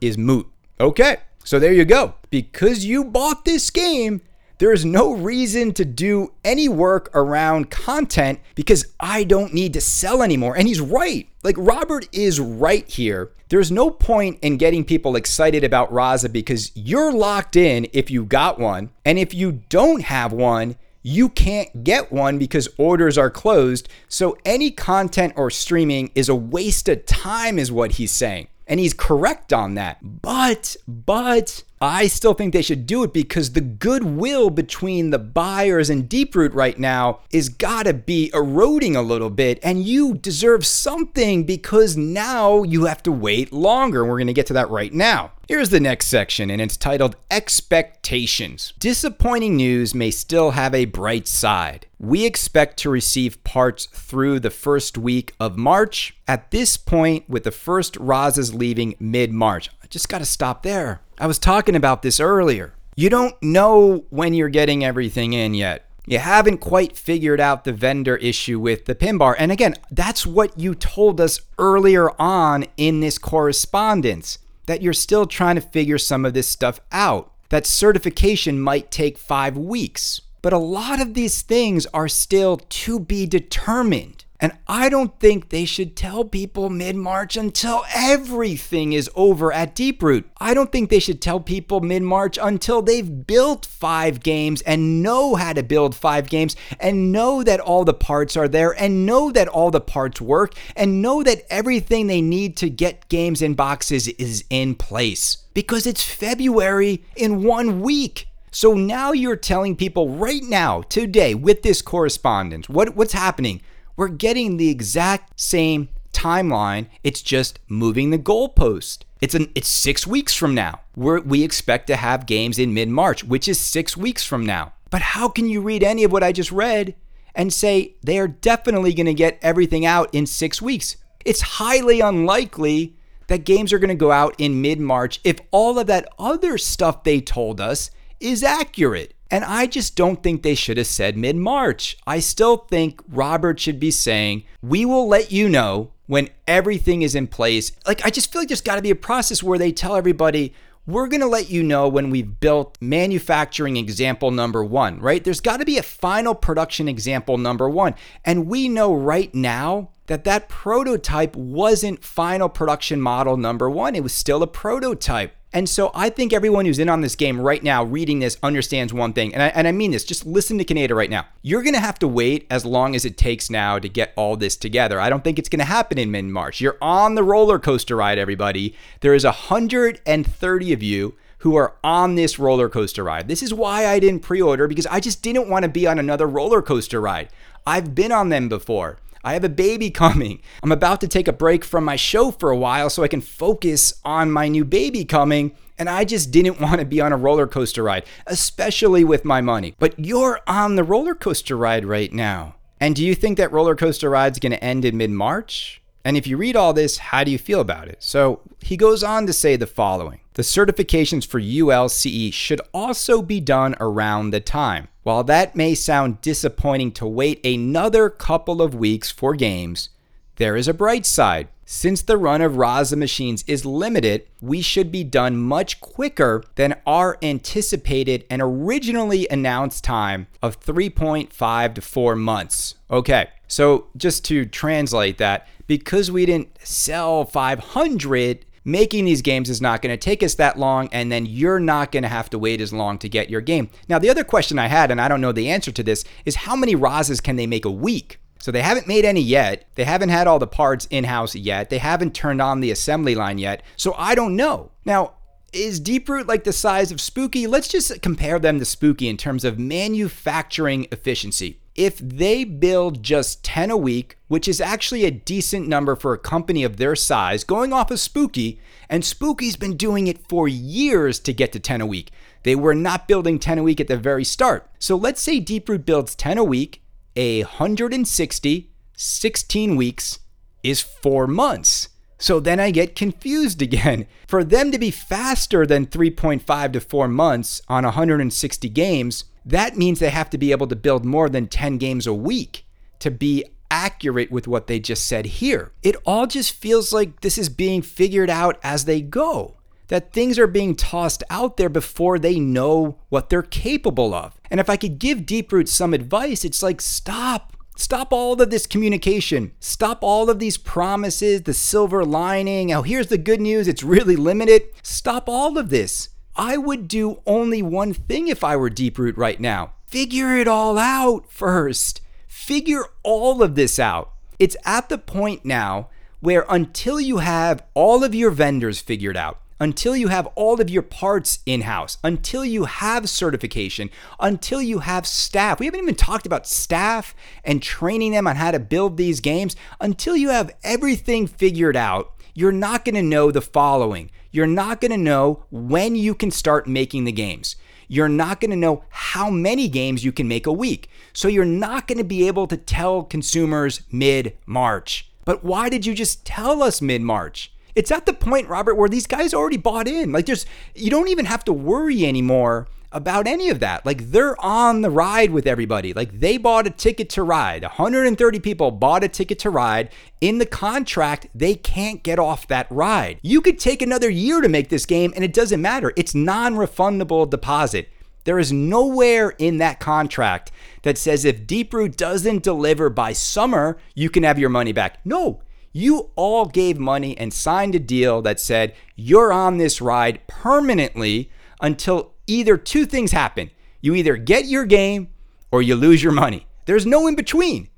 is 0.01 0.17
moot. 0.17 0.47
Okay, 0.81 1.19
so 1.45 1.59
there 1.59 1.73
you 1.73 1.85
go. 1.85 2.15
Because 2.31 2.87
you 2.87 3.05
bought 3.05 3.45
this 3.45 3.71
game, 3.71 4.23
there 4.59 4.73
is 4.73 4.85
no 4.85 5.13
reason 5.13 5.73
to 5.75 5.85
do 5.85 6.33
any 6.45 6.69
work 6.69 7.11
around 7.15 7.71
content 7.71 8.41
because 8.55 8.87
I 8.99 9.25
don't 9.25 9.53
need 9.53 9.75
to 9.75 9.81
sell 9.81 10.23
anymore. 10.23 10.57
And 10.57 10.67
he's 10.67 10.81
right. 10.81 11.29
Like 11.43 11.57
Robert 11.59 12.09
is 12.13 12.41
right 12.41 12.89
here. 12.89 13.33
There's 13.49 13.71
no 13.71 13.91
point 13.91 14.39
in 14.43 14.57
getting 14.57 14.85
people 14.85 15.15
excited 15.15 15.63
about 15.63 15.93
Raza 15.93 16.33
because 16.33 16.73
you're 16.75 17.13
locked 17.13 17.55
in 17.55 17.87
if 17.93 18.11
you 18.11 18.25
got 18.25 18.59
one. 18.59 18.91
And 19.05 19.19
if 19.19 19.35
you 19.35 19.63
don't 19.69 20.03
have 20.03 20.33
one, 20.33 20.77
you 21.03 21.29
can't 21.29 21.85
get 21.85 22.11
one 22.11 22.39
because 22.39 22.69
orders 22.79 23.17
are 23.17 23.31
closed. 23.31 23.89
So 24.09 24.37
any 24.45 24.73
content 24.73 25.35
or 25.37 25.51
streaming 25.51 26.11
is 26.17 26.29
a 26.29 26.35
waste 26.35 26.89
of 26.89 27.07
time, 27.07 27.59
is 27.59 27.71
what 27.71 27.93
he's 27.93 28.11
saying. 28.11 28.49
And 28.67 28.81
he's 28.81 28.95
correct 28.95 29.53
on 29.53 29.75
that. 29.75 29.99
But, 30.03 30.77
but, 30.89 31.63
I 31.81 32.07
still 32.07 32.33
think 32.33 32.53
they 32.53 32.63
should 32.63 32.87
do 32.87 33.05
it 33.05 33.13
because 33.13 33.53
the 33.53 33.61
goodwill 33.61 34.49
between 34.49 35.11
the 35.11 35.19
buyers 35.19 35.91
and 35.91 36.09
Deeproot 36.09 36.55
right 36.55 36.79
now 36.79 37.21
is 37.31 37.51
gotta 37.51 37.93
be 37.93 38.31
eroding 38.33 38.97
a 38.97 39.03
little 39.03 39.29
bit, 39.29 39.59
and 39.63 39.85
you 39.85 40.15
deserve 40.15 40.65
something 40.65 41.45
because 41.45 41.97
now 41.97 42.63
you 42.63 42.87
have 42.87 43.03
to 43.03 43.13
wait 43.13 43.53
longer. 43.53 44.01
And 44.03 44.11
we're 44.11 44.19
gonna 44.19 44.33
get 44.33 44.47
to 44.47 44.55
that 44.55 44.71
right 44.71 44.93
now. 44.93 45.33
Here's 45.49 45.69
the 45.69 45.79
next 45.79 46.07
section, 46.07 46.51
and 46.51 46.61
it's 46.61 46.77
titled 46.77 47.15
Expectations. 47.31 48.73
Disappointing 48.79 49.57
news 49.57 49.95
may 49.95 50.11
still 50.11 50.53
have 50.53 50.75
a 50.75 50.87
bright 50.87 51.29
side. 51.29 51.87
We 52.07 52.25
expect 52.25 52.77
to 52.79 52.89
receive 52.89 53.43
parts 53.43 53.87
through 53.87 54.39
the 54.39 54.51
first 54.51 54.97
week 54.97 55.35
of 55.41 55.59
March. 55.59 56.17
At 56.29 56.53
this 56.53 56.77
point, 56.77 57.29
with 57.29 57.43
the 57.43 57.51
first 57.51 57.95
Razas 57.95 58.55
leaving 58.55 58.95
mid 59.01 59.33
March, 59.33 59.71
I 59.83 59.89
just 59.89 60.09
gotta 60.09 60.25
stop 60.25 60.63
there. 60.63 61.01
I 61.19 61.27
was 61.27 61.41
talking 61.41 61.75
about 61.75 62.03
this 62.03 62.21
earlier. 62.21 62.75
You 62.95 63.11
don't 63.11 63.35
know 63.43 64.05
when 64.11 64.35
you're 64.35 64.49
getting 64.49 64.85
everything 64.85 65.33
in 65.33 65.55
yet. 65.55 65.91
You 66.07 66.21
haven't 66.21 66.59
quite 66.59 66.97
figured 66.97 67.41
out 67.41 67.65
the 67.65 67.73
vendor 67.73 68.15
issue 68.19 68.61
with 68.61 68.85
the 68.85 68.95
pin 68.95 69.19
bar. 69.19 69.35
And 69.37 69.51
again, 69.51 69.75
that's 69.91 70.25
what 70.25 70.57
you 70.57 70.77
told 70.77 71.21
us 71.21 71.41
earlier 71.59 72.11
on 72.23 72.67
in 72.77 73.01
this 73.01 73.19
correspondence 73.19 74.39
that 74.67 74.81
you're 74.81 74.93
still 74.93 75.27
trying 75.27 75.57
to 75.57 75.61
figure 75.61 75.99
some 75.99 76.25
of 76.25 76.35
this 76.35 76.47
stuff 76.47 76.79
out. 76.93 77.33
That 77.49 77.67
certification 77.67 78.61
might 78.61 78.93
take 78.93 79.19
five 79.19 79.59
weeks. 79.59 80.21
But 80.47 80.53
a 80.53 80.59
lot 80.59 81.01
of 81.01 81.15
these 81.15 81.43
things 81.43 81.87
are 81.87 82.07
still 82.07 82.59
to 82.59 83.01
be 83.01 83.27
determined. 83.27 84.25
And 84.39 84.53
I 84.69 84.89
don't 84.89 85.19
think 85.19 85.49
they 85.49 85.65
should 85.65 85.97
tell 85.97 86.25
people 86.25 86.71
mid 86.71 86.95
March 86.95 87.37
until 87.37 87.83
everything 87.93 88.93
is 88.93 89.11
over 89.17 89.53
at 89.53 89.75
Deeproot. 89.75 90.23
I 90.39 90.55
don't 90.55 90.71
think 90.71 90.89
they 90.89 91.01
should 91.01 91.21
tell 91.21 91.41
people 91.41 91.81
mid 91.81 92.05
March 92.05 92.39
until 92.41 92.81
they've 92.81 93.27
built 93.27 93.67
five 93.67 94.23
games 94.23 94.63
and 94.63 95.03
know 95.03 95.35
how 95.35 95.53
to 95.53 95.65
build 95.65 95.97
five 95.97 96.29
games 96.29 96.55
and 96.79 97.11
know 97.11 97.43
that 97.43 97.59
all 97.59 97.85
the 97.85 97.93
parts 97.93 98.37
are 98.37 98.47
there 98.47 98.71
and 98.81 99.05
know 99.05 99.33
that 99.33 99.49
all 99.49 99.73
the 99.73 99.81
parts 99.81 100.21
work 100.21 100.55
and 100.77 101.03
know 101.03 101.25
that 101.25 101.43
everything 101.51 102.07
they 102.07 102.23
need 102.23 102.57
to 102.59 102.71
get 102.71 103.09
games 103.09 103.43
in 103.43 103.55
boxes 103.55 104.07
is 104.07 104.45
in 104.49 104.77
place. 104.77 105.39
Because 105.55 105.89
it's 105.89 106.05
February 106.05 107.03
in 107.17 107.43
one 107.43 107.81
week. 107.81 108.29
So 108.57 108.73
now 108.73 109.13
you're 109.13 109.37
telling 109.37 109.77
people 109.77 110.09
right 110.09 110.43
now, 110.43 110.81
today, 110.81 111.35
with 111.35 111.61
this 111.61 111.83
correspondence, 111.83 112.71
what, 112.71 112.97
what's 112.97 113.13
happening? 113.13 113.61
We're 113.97 114.09
getting 114.09 114.57
the 114.57 114.71
exact 114.71 115.39
same 115.39 115.91
timeline. 116.15 116.89
It's 117.05 117.21
just 117.21 117.59
moving 117.69 118.09
the 118.09 118.19
goalpost. 118.19 119.01
It's 119.21 119.35
an 119.35 119.51
it's 119.55 119.69
six 119.69 120.07
weeks 120.07 120.35
from 120.35 120.55
now. 120.55 120.81
We're, 120.97 121.21
we 121.21 121.43
expect 121.43 121.87
to 121.89 121.97
have 121.97 122.25
games 122.25 122.59
in 122.59 122.73
mid 122.73 122.89
March, 122.89 123.23
which 123.23 123.47
is 123.47 123.61
six 123.61 123.95
weeks 123.95 124.25
from 124.25 124.47
now. 124.47 124.73
But 124.89 125.03
how 125.03 125.29
can 125.29 125.51
you 125.51 125.61
read 125.61 125.83
any 125.83 126.03
of 126.03 126.11
what 126.11 126.23
I 126.23 126.33
just 126.33 126.51
read 126.51 126.95
and 127.35 127.53
say 127.53 127.97
they 128.03 128.19
are 128.19 128.27
definitely 128.27 128.95
going 128.95 129.05
to 129.05 129.13
get 129.13 129.39
everything 129.43 129.85
out 129.85 130.09
in 130.15 130.25
six 130.25 130.63
weeks? 130.63 130.97
It's 131.27 131.43
highly 131.43 132.01
unlikely 132.01 132.97
that 133.27 133.45
games 133.45 133.75
are 133.75 133.79
going 133.79 133.89
to 133.89 133.95
go 133.95 134.13
out 134.13 134.35
in 134.39 134.63
mid 134.63 134.81
March 134.81 135.21
if 135.25 135.41
all 135.51 135.79
of 135.79 135.89
that 135.89 136.09
other 136.19 136.57
stuff 136.57 137.05
they 137.05 137.21
told 137.21 137.61
us 137.61 137.91
is 138.21 138.43
accurate. 138.43 139.15
And 139.31 139.45
I 139.45 139.67
just 139.67 139.97
don't 139.97 140.23
think 140.23 140.43
they 140.43 140.55
should 140.55 140.77
have 140.77 140.87
said 140.87 141.17
mid 141.17 141.37
March. 141.37 141.99
I 142.07 142.21
still 142.21 142.59
think 142.59 143.03
Robert 143.09 143.59
should 143.59 143.81
be 143.81 143.91
saying, 143.91 144.45
We 144.63 144.85
will 144.85 145.09
let 145.09 145.33
you 145.33 145.49
know 145.49 145.93
when 146.07 146.29
everything 146.47 147.03
is 147.03 147.15
in 147.15 147.27
place. 147.27 147.73
Like, 147.87 148.05
I 148.07 148.11
just 148.11 148.33
feel 148.33 148.43
like 148.43 148.49
there's 148.49 148.61
got 148.61 148.77
to 148.77 148.83
be 148.83 148.91
a 148.91 148.97
process 148.97 149.43
where 149.43 149.59
they 149.59 149.73
tell 149.73 149.97
everybody, 149.97 150.55
we're 150.87 151.09
going 151.09 151.21
to 151.21 151.27
let 151.27 151.51
you 151.51 151.65
know 151.65 151.89
when 151.89 152.11
we've 152.11 152.39
built 152.39 152.79
manufacturing 152.81 153.77
example 153.77 154.31
number 154.31 154.65
one, 154.65 155.01
right? 155.01 155.25
There's 155.25 155.41
got 155.41 155.57
to 155.57 155.65
be 155.65 155.79
a 155.79 155.83
final 155.83 156.35
production 156.35 156.87
example 156.87 157.39
number 157.39 157.69
one. 157.69 157.97
And 158.25 158.47
we 158.47 158.69
know 158.69 158.95
right 158.95 159.35
now 159.35 159.91
that 160.07 160.23
that 160.25 160.49
prototype 160.49 161.35
wasn't 161.35 162.05
final 162.05 162.49
production 162.49 163.01
model 163.01 163.37
number 163.37 163.69
one. 163.69 163.97
It 163.97 164.05
was 164.05 164.15
still 164.15 164.45
a 164.45 164.47
prototype. 164.47 165.35
And 165.57 165.71
so 165.71 165.91
I 165.95 166.11
think 166.11 166.35
everyone 166.35 166.67
who's 166.67 166.79
in 166.79 166.91
on 166.91 167.01
this 167.01 167.17
game 167.17 167.41
right 167.41 167.63
now, 167.63 167.83
reading 167.83 168.19
this, 168.19 168.37
understands 168.43 168.93
one 168.93 169.15
thing. 169.15 169.33
And 169.33 169.43
I, 169.43 169.47
and 169.47 169.67
I 169.67 169.73
mean 169.73 169.91
this, 169.91 170.05
just 170.05 170.27
listen 170.27 170.59
to 170.59 170.65
Canada 170.65 170.95
right 170.95 171.09
now. 171.09 171.25
You're 171.41 171.63
going 171.63 171.73
to 171.73 171.81
have 171.81 171.99
to 172.01 172.07
wait 172.07 172.47
as 172.51 172.67
long 172.67 172.95
as 172.95 173.07
it 173.07 173.17
takes 173.17 173.49
now 173.49 173.79
to 173.79 173.89
get 173.89 174.13
all 174.17 174.37
this 174.37 174.55
together. 174.55 175.01
I 175.01 175.09
don't 175.09 175.25
think 175.25 175.39
it's 175.39 175.49
going 175.49 175.61
to 175.61 175.65
happen 175.65 175.97
in 175.97 176.11
mid 176.11 176.27
March. 176.27 176.61
You're 176.61 176.77
on 176.83 177.15
the 177.15 177.25
roller 177.25 177.59
coaster 177.59 177.97
ride, 177.97 178.19
everybody. 178.19 178.75
There 179.01 179.15
is 179.15 179.25
130 179.25 180.73
of 180.75 180.83
you 180.83 181.15
who 181.39 181.57
are 181.57 181.77
on 181.83 182.17
this 182.17 182.39
roller 182.39 182.69
coaster 182.69 183.05
ride. 183.05 183.27
This 183.27 183.43
is 183.43 183.55
why 183.55 183.87
I 183.87 183.99
didn't 183.99 184.21
pre 184.21 184.43
order 184.43 184.69
because 184.69 184.87
I 184.89 185.01
just 185.01 185.23
didn't 185.23 185.49
want 185.49 185.63
to 185.63 185.71
be 185.71 185.87
on 185.87 185.99
another 185.99 186.27
roller 186.27 186.61
coaster 186.61 187.01
ride. 187.01 187.31
I've 187.67 187.95
been 187.95 188.13
on 188.13 188.29
them 188.29 188.51
before. 188.51 188.99
I 189.27 189.33
have 189.33 189.43
a 189.43 189.49
baby 189.49 189.91
coming. 190.05 190.41
I'm 190.63 190.71
about 190.71 191.01
to 191.01 191.09
take 191.09 191.27
a 191.27 191.33
break 191.33 191.65
from 191.65 191.85
my 191.85 191.97
show 191.97 192.31
for 192.31 192.51
a 192.51 192.57
while 192.57 192.89
so 192.89 193.03
I 193.03 193.09
can 193.09 193.21
focus 193.21 194.01
on 194.05 194.31
my 194.31 194.47
new 194.47 194.65
baby 194.65 195.05
coming. 195.05 195.57
And 195.79 195.91
I 195.91 196.05
just 196.05 196.31
didn't 196.31 196.61
want 196.61 196.79
to 196.79 196.87
be 196.87 197.01
on 197.01 197.13
a 197.13 197.17
roller 197.17 197.49
coaster 197.49 197.83
ride, 197.83 198.07
especially 198.29 199.03
with 199.03 199.25
my 199.25 199.41
money. 199.41 199.75
But 199.81 199.99
you're 199.99 200.41
on 200.47 200.77
the 200.77 200.85
roller 200.85 201.17
coaster 201.17 201.57
ride 201.57 201.85
right 201.85 202.13
now. 202.13 202.55
And 202.81 202.95
do 202.95 203.05
you 203.05 203.15
think 203.15 203.37
that 203.39 203.53
roller 203.53 203.75
coaster 203.75 204.09
ride's 204.09 204.39
going 204.39 204.53
to 204.53 204.63
end 204.63 204.85
in 204.85 204.97
mid 204.97 205.11
March? 205.11 205.83
And 206.05 206.17
if 206.17 206.29
you 206.29 206.37
read 206.37 206.55
all 206.55 206.73
this, 206.73 206.99
how 206.99 207.25
do 207.25 207.33
you 207.33 207.39
feel 207.39 207.61
about 207.61 207.89
it? 207.89 208.01
So 208.01 208.43
he 208.61 208.77
goes 208.77 209.03
on 209.03 209.27
to 209.27 209.33
say 209.33 209.57
the 209.57 209.67
following 209.67 210.21
The 210.37 210.43
certifications 210.43 211.27
for 211.27 211.41
ULCE 211.41 212.31
should 212.31 212.61
also 212.75 213.23
be 213.23 213.41
done 213.41 213.75
around 213.81 214.31
the 214.31 214.41
time. 214.41 214.89
While 215.03 215.25
that 215.25 215.57
may 215.57 215.75
sound 215.75 216.21
disappointing 216.21 216.93
to 216.93 217.07
wait 217.07 217.45
another 217.45 218.11
couple 218.11 218.61
of 218.61 218.75
weeks 218.75 219.11
for 219.11 219.35
games, 219.35 219.89
there 220.35 220.55
is 220.55 220.69
a 220.69 220.75
bright 220.75 221.07
side. 221.07 221.49
Since 221.65 222.03
the 222.03 222.19
run 222.19 222.43
of 222.43 222.53
Raza 222.53 222.99
machines 222.99 223.45
is 223.47 223.65
limited, 223.65 224.27
we 224.43 224.61
should 224.61 224.93
be 224.93 225.05
done 225.05 225.39
much 225.39 225.81
quicker 225.81 226.45
than 226.57 226.81
our 226.87 227.17
anticipated 227.23 228.27
and 228.29 228.43
originally 228.43 229.27
announced 229.31 229.85
time 229.85 230.27
of 230.43 230.61
3.5 230.61 231.75
to 231.75 231.81
4 231.81 232.15
months. 232.15 232.75
Okay, 232.91 233.31
so 233.49 233.87
just 233.97 234.23
to 234.27 234.45
translate 234.45 235.17
that, 235.17 235.49
because 235.67 236.11
we 236.13 236.27
didn't 236.27 236.57
sell 236.63 237.25
500, 237.25 238.46
making 238.67 239.05
these 239.05 239.23
games 239.23 239.49
is 239.49 239.63
not 239.63 239.81
going 239.81 239.93
to 239.93 239.97
take 239.97 240.23
us 240.23 240.35
that 240.35 240.59
long, 240.59 240.89
and 240.93 241.11
then 241.11 241.25
you're 241.25 241.61
not 241.61 241.93
going 241.93 242.03
to 242.03 242.09
have 242.09 242.29
to 242.31 242.39
wait 242.39 242.61
as 242.61 242.73
long 242.73 242.99
to 242.99 243.09
get 243.09 243.31
your 243.31 243.41
game. 243.41 243.71
Now, 243.89 243.99
the 243.99 244.11
other 244.11 244.25
question 244.25 244.59
I 244.59 244.67
had, 244.67 244.91
and 244.91 245.01
I 245.01 245.09
don't 245.09 245.21
know 245.21 245.33
the 245.33 245.49
answer 245.49 245.71
to 245.71 245.83
this, 245.83 246.05
is 246.27 246.35
how 246.35 246.57
many 246.57 246.75
Razas 246.75 247.23
can 247.23 247.37
they 247.37 247.47
make 247.47 247.65
a 247.65 247.71
week? 247.71 248.19
So 248.41 248.51
they 248.51 248.63
haven't 248.63 248.87
made 248.87 249.05
any 249.05 249.23
yet. 249.23 249.69
They 249.77 249.85
haven't 249.85 250.11
had 250.11 250.27
all 250.27 250.39
the 250.39 250.47
parts 250.47 250.87
in 250.91 251.05
house 251.05 251.35
yet. 251.35 251.71
They 251.71 251.79
haven't 251.79 252.15
turned 252.15 252.43
on 252.43 252.61
the 252.61 252.71
assembly 252.71 253.15
line 253.15 253.39
yet. 253.39 253.63
So 253.77 253.95
I 253.97 254.15
don't 254.15 254.37
know. 254.37 254.73
Now, 254.85 255.15
is 255.53 255.81
Deeproot 255.81 256.29
like 256.29 256.45
the 256.45 256.53
size 256.53 256.93
of 256.93 257.01
Spooky? 257.01 257.47
Let's 257.47 257.69
just 257.69 258.03
compare 258.03 258.39
them 258.39 258.59
to 258.59 258.65
Spooky 258.65 259.09
in 259.09 259.17
terms 259.17 259.45
of 259.45 259.59
manufacturing 259.59 260.87
efficiency 260.93 261.61
if 261.77 261.99
they 261.99 262.45
build 262.45 263.03
just 263.03 263.45
10 263.45 263.71
a 263.71 263.77
week, 263.77 264.19
which 264.29 264.49
is 264.49 264.61
actually 264.61 265.05
a 265.05 265.11
decent 265.11 265.69
number 265.69 265.95
for 265.95 266.13
a 266.13 266.19
company 266.19 266.65
of 266.65 266.77
their 266.77 266.97
size, 266.97 267.45
going 267.45 267.73
off 267.73 267.91
of 267.91 268.01
Spooky, 268.01 268.61
and 268.89 269.05
Spooky's 269.05 269.57
been 269.57 269.77
doing 269.77 270.07
it 270.07 270.27
for 270.29 270.49
years 270.49 271.21
to 271.21 271.33
get 271.33 271.53
to 271.53 271.61
10 271.61 271.81
a 271.81 271.87
week. 271.87 272.11
They 272.45 272.55
were 272.55 272.75
not 272.75 273.09
building 273.09 273.39
10 273.39 273.59
a 273.59 273.63
week 273.63 273.81
at 273.81 273.89
the 273.89 273.97
very 273.97 274.25
start. 274.25 274.71
So 274.79 274.97
let's 274.97 275.21
say 275.21 275.41
Deeproot 275.41 275.85
builds 275.85 276.15
10 276.15 276.39
a 276.39 276.45
week, 276.45 276.83
a 277.15 277.43
160, 277.43 278.71
16 278.95 279.77
weeks 279.77 280.19
is 280.63 280.81
four 280.81 281.27
months. 281.27 281.89
So 282.19 282.41
then 282.41 282.59
I 282.59 282.71
get 282.71 282.97
confused 282.97 283.61
again. 283.61 284.07
For 284.27 284.43
them 284.43 284.73
to 284.73 284.79
be 284.79 284.91
faster 284.91 285.67
than 285.67 285.87
3.5 285.87 286.73
to 286.73 286.81
4 286.81 287.09
months 287.09 287.61
on 287.69 287.85
160 287.85 288.69
games, 288.71 289.25
that 289.47 289.77
means 289.77 290.01
they 290.01 290.11
have 290.11 290.29
to 290.31 290.39
be 290.39 290.51
able 290.51 290.67
to 290.67 290.77
build 290.77 291.05
more 291.05 291.29
than 291.29 291.47
10 291.47 291.79
games 291.79 292.07
a 292.07 292.13
week 292.13 292.67
to 292.99 293.13
be 293.13 293.45
accurate 293.71 294.31
with 294.31 294.49
what 294.49 294.67
they 294.67 294.81
just 294.81 295.07
said 295.07 295.27
here. 295.27 295.73
It 295.83 295.97
all 296.05 296.27
just 296.27 296.53
feels 296.53 296.93
like 296.93 297.21
this 297.21 297.39
is 297.39 297.49
being 297.49 297.81
figured 297.81 298.29
out 298.29 298.59
as 298.63 298.85
they 298.85 299.01
go. 299.01 299.55
That 299.89 300.13
things 300.13 300.37
are 300.37 300.49
being 300.49 300.75
tossed 300.75 301.23
out 301.31 301.57
there 301.57 301.69
before 301.69 302.19
they 302.19 302.41
know 302.41 302.99
what 303.09 303.31
they're 303.31 303.43
capable 303.43 304.15
of. 304.15 304.41
And 304.51 304.59
if 304.59 304.69
I 304.69 304.77
could 304.77 304.99
give 304.99 305.21
Deeproot 305.21 305.69
some 305.69 305.95
advice, 305.95 306.45
it's 306.45 306.63
like 306.63 306.81
stop. 306.81 307.57
Stop 307.77 308.13
all 308.13 308.41
of 308.41 308.51
this 308.51 308.67
communication. 308.67 309.53
Stop 309.61 309.99
all 310.03 310.29
of 310.29 310.41
these 310.41 310.57
promises, 310.57 311.43
the 311.43 311.55
silver 311.55 312.05
lining. 312.05 312.73
Oh, 312.73 312.83
here's 312.83 313.09
the 313.09 313.19
good 313.19 313.41
news, 313.41 313.69
it's 313.69 313.85
really 313.85 314.17
limited. 314.17 314.63
Stop 314.83 315.29
all 315.29 315.57
of 315.57 315.69
this. 315.69 316.09
I 316.37 316.57
would 316.57 316.87
do 316.87 317.23
only 317.27 317.63
one 317.63 317.95
thing 317.95 318.29
if 318.29 318.45
I 318.45 318.57
were 318.57 318.71
Deeproot 318.71 319.17
right 319.17 319.41
now 319.41 319.73
figure 319.87 320.37
it 320.37 320.49
all 320.49 320.77
out 320.77 321.31
first. 321.31 322.01
Figure 322.27 322.85
all 323.03 323.43
of 323.43 323.55
this 323.55 323.79
out. 323.79 324.13
It's 324.39 324.57
at 324.65 324.89
the 324.89 324.99
point 324.99 325.45
now 325.45 325.89
where 326.21 326.45
until 326.49 327.01
you 327.01 327.19
have 327.19 327.65
all 327.73 328.05
of 328.05 328.15
your 328.15 328.31
vendors 328.31 328.81
figured 328.81 329.17
out, 329.17 329.41
until 329.59 329.97
you 329.97 330.09
have 330.09 330.27
all 330.35 330.61
of 330.61 330.69
your 330.69 330.83
parts 330.83 331.39
in 331.47 331.63
house, 331.63 331.97
until 332.05 332.45
you 332.45 332.65
have 332.65 333.09
certification, 333.09 333.89
until 334.21 334.61
you 334.61 334.81
have 334.81 335.07
staff. 335.07 335.61
We 335.61 335.67
haven't 335.67 335.81
even 335.81 335.95
talked 335.95 336.27
about 336.27 336.47
staff 336.47 337.15
and 337.43 337.63
training 337.63 338.13
them 338.13 338.27
on 338.27 338.37
how 338.37 338.51
to 338.51 338.59
build 338.59 338.97
these 338.97 339.21
games. 339.21 339.57
Until 339.81 340.17
you 340.17 340.29
have 340.29 340.55
everything 340.63 341.27
figured 341.27 341.77
out, 341.77 342.13
you're 342.35 342.53
not 342.53 342.85
going 342.85 342.97
to 342.97 343.03
know 343.03 343.31
the 343.31 343.41
following. 343.41 344.11
You're 344.37 344.47
not 344.47 344.83
going 344.83 344.91
to 344.91 344.99
know 344.99 345.47
when 345.51 345.97
you 345.97 346.15
can 346.15 346.31
start 346.31 346.69
making 346.69 347.05
the 347.05 347.11
games. 347.11 347.57
You're 347.89 348.07
not 348.07 348.39
going 348.39 348.51
to 348.51 348.57
know 348.57 348.85
how 348.91 349.31
many 349.31 349.67
games 349.67 350.05
you 350.05 350.13
can 350.13 350.29
make 350.29 350.47
a 350.47 350.53
week. 350.53 350.91
So 351.15 351.27
you're 351.27 351.47
not 351.47 351.89
going 351.89 351.97
to 351.97 352.05
be 352.05 352.27
able 352.27 352.47
to 352.49 352.59
tell 352.59 353.03
consumers 353.03 353.81
mid 353.91 354.37
March. 354.45 355.11
But 355.25 355.43
why 355.43 355.71
did 355.71 355.87
you 355.87 355.95
just 355.95 356.27
tell 356.27 356.63
us 356.63 356.83
mid 356.83 357.01
March? 357.01 357.51
It's 357.75 357.91
at 357.91 358.05
the 358.05 358.13
point, 358.13 358.47
Robert, 358.47 358.75
where 358.75 358.91
these 358.91 359.07
guys 359.07 359.33
already 359.33 359.57
bought 359.57 359.89
in. 359.89 360.13
Like 360.13 360.27
there's 360.27 360.45
you 360.75 360.91
don't 360.91 361.09
even 361.09 361.25
have 361.25 361.43
to 361.47 361.55
worry 361.55 362.05
anymore 362.05 362.69
about 362.97 363.27
any 363.27 363.51
of 363.51 363.61
that. 363.61 363.85
Like 363.85 364.11
they're 364.11 364.43
on 364.43 364.81
the 364.81 364.91
ride 364.91 365.31
with 365.31 365.47
everybody. 365.47 365.93
Like 365.93 366.19
they 366.19 366.39
bought 366.39 366.67
a 366.67 366.71
ticket 366.71 367.11
to 367.11 367.23
ride. 367.23 367.63
130 367.63 368.41
people 368.41 368.71
bought 368.71 369.05
a 369.05 369.09
ticket 369.09 369.39
to 369.41 369.51
ride. 369.51 369.91
In 370.23 370.39
the 370.39 370.47
contract, 370.47 371.29
they 371.35 371.55
can't 371.55 372.03
get 372.03 372.19
off 372.19 372.49
that 372.49 372.67
ride. 372.71 373.21
You 373.23 373.43
could 373.43 373.59
take 373.59 373.83
another 373.83 374.09
year 374.09 374.41
to 374.41 374.49
make 374.49 374.71
this 374.71 374.87
game 374.87 375.13
and 375.15 375.23
it 375.23 375.35
doesn't 375.35 375.61
matter. 375.61 375.93
It's 375.95 376.15
non 376.15 376.55
refundable 376.55 377.29
deposit. 377.29 377.91
There 378.25 378.39
is 378.39 378.51
nowhere 378.51 379.35
in 379.39 379.59
that 379.59 379.79
contract 379.79 380.51
that 380.83 380.97
says 380.97 381.25
if 381.25 381.47
Deeproot 381.47 381.97
doesn't 381.97 382.43
deliver 382.43 382.89
by 382.89 383.13
summer, 383.13 383.77
you 383.95 384.09
can 384.09 384.23
have 384.23 384.39
your 384.39 384.49
money 384.49 384.73
back. 384.73 384.99
No, 385.05 385.43
you 385.71 386.11
all 386.17 386.47
gave 386.47 386.79
money 386.79 387.17
and 387.19 387.33
signed 387.33 387.75
a 387.75 387.79
deal 387.79 388.23
that 388.23 388.41
said 388.41 388.75
you're 388.97 389.33
on 389.33 389.59
this 389.59 389.83
ride 389.83 390.27
permanently 390.27 391.31
until 391.61 392.16
either 392.27 392.57
two 392.57 392.87
things 392.87 393.13
happen. 393.13 393.51
You 393.81 393.95
either 393.95 394.17
get 394.17 394.47
your 394.47 394.65
game 394.65 395.09
or 395.51 395.63
you 395.63 395.77
lose 395.77 396.03
your 396.03 396.13
money. 396.13 396.47
There's 396.67 396.87
no 396.87 397.07
in 397.07 397.15
between. 397.15 397.69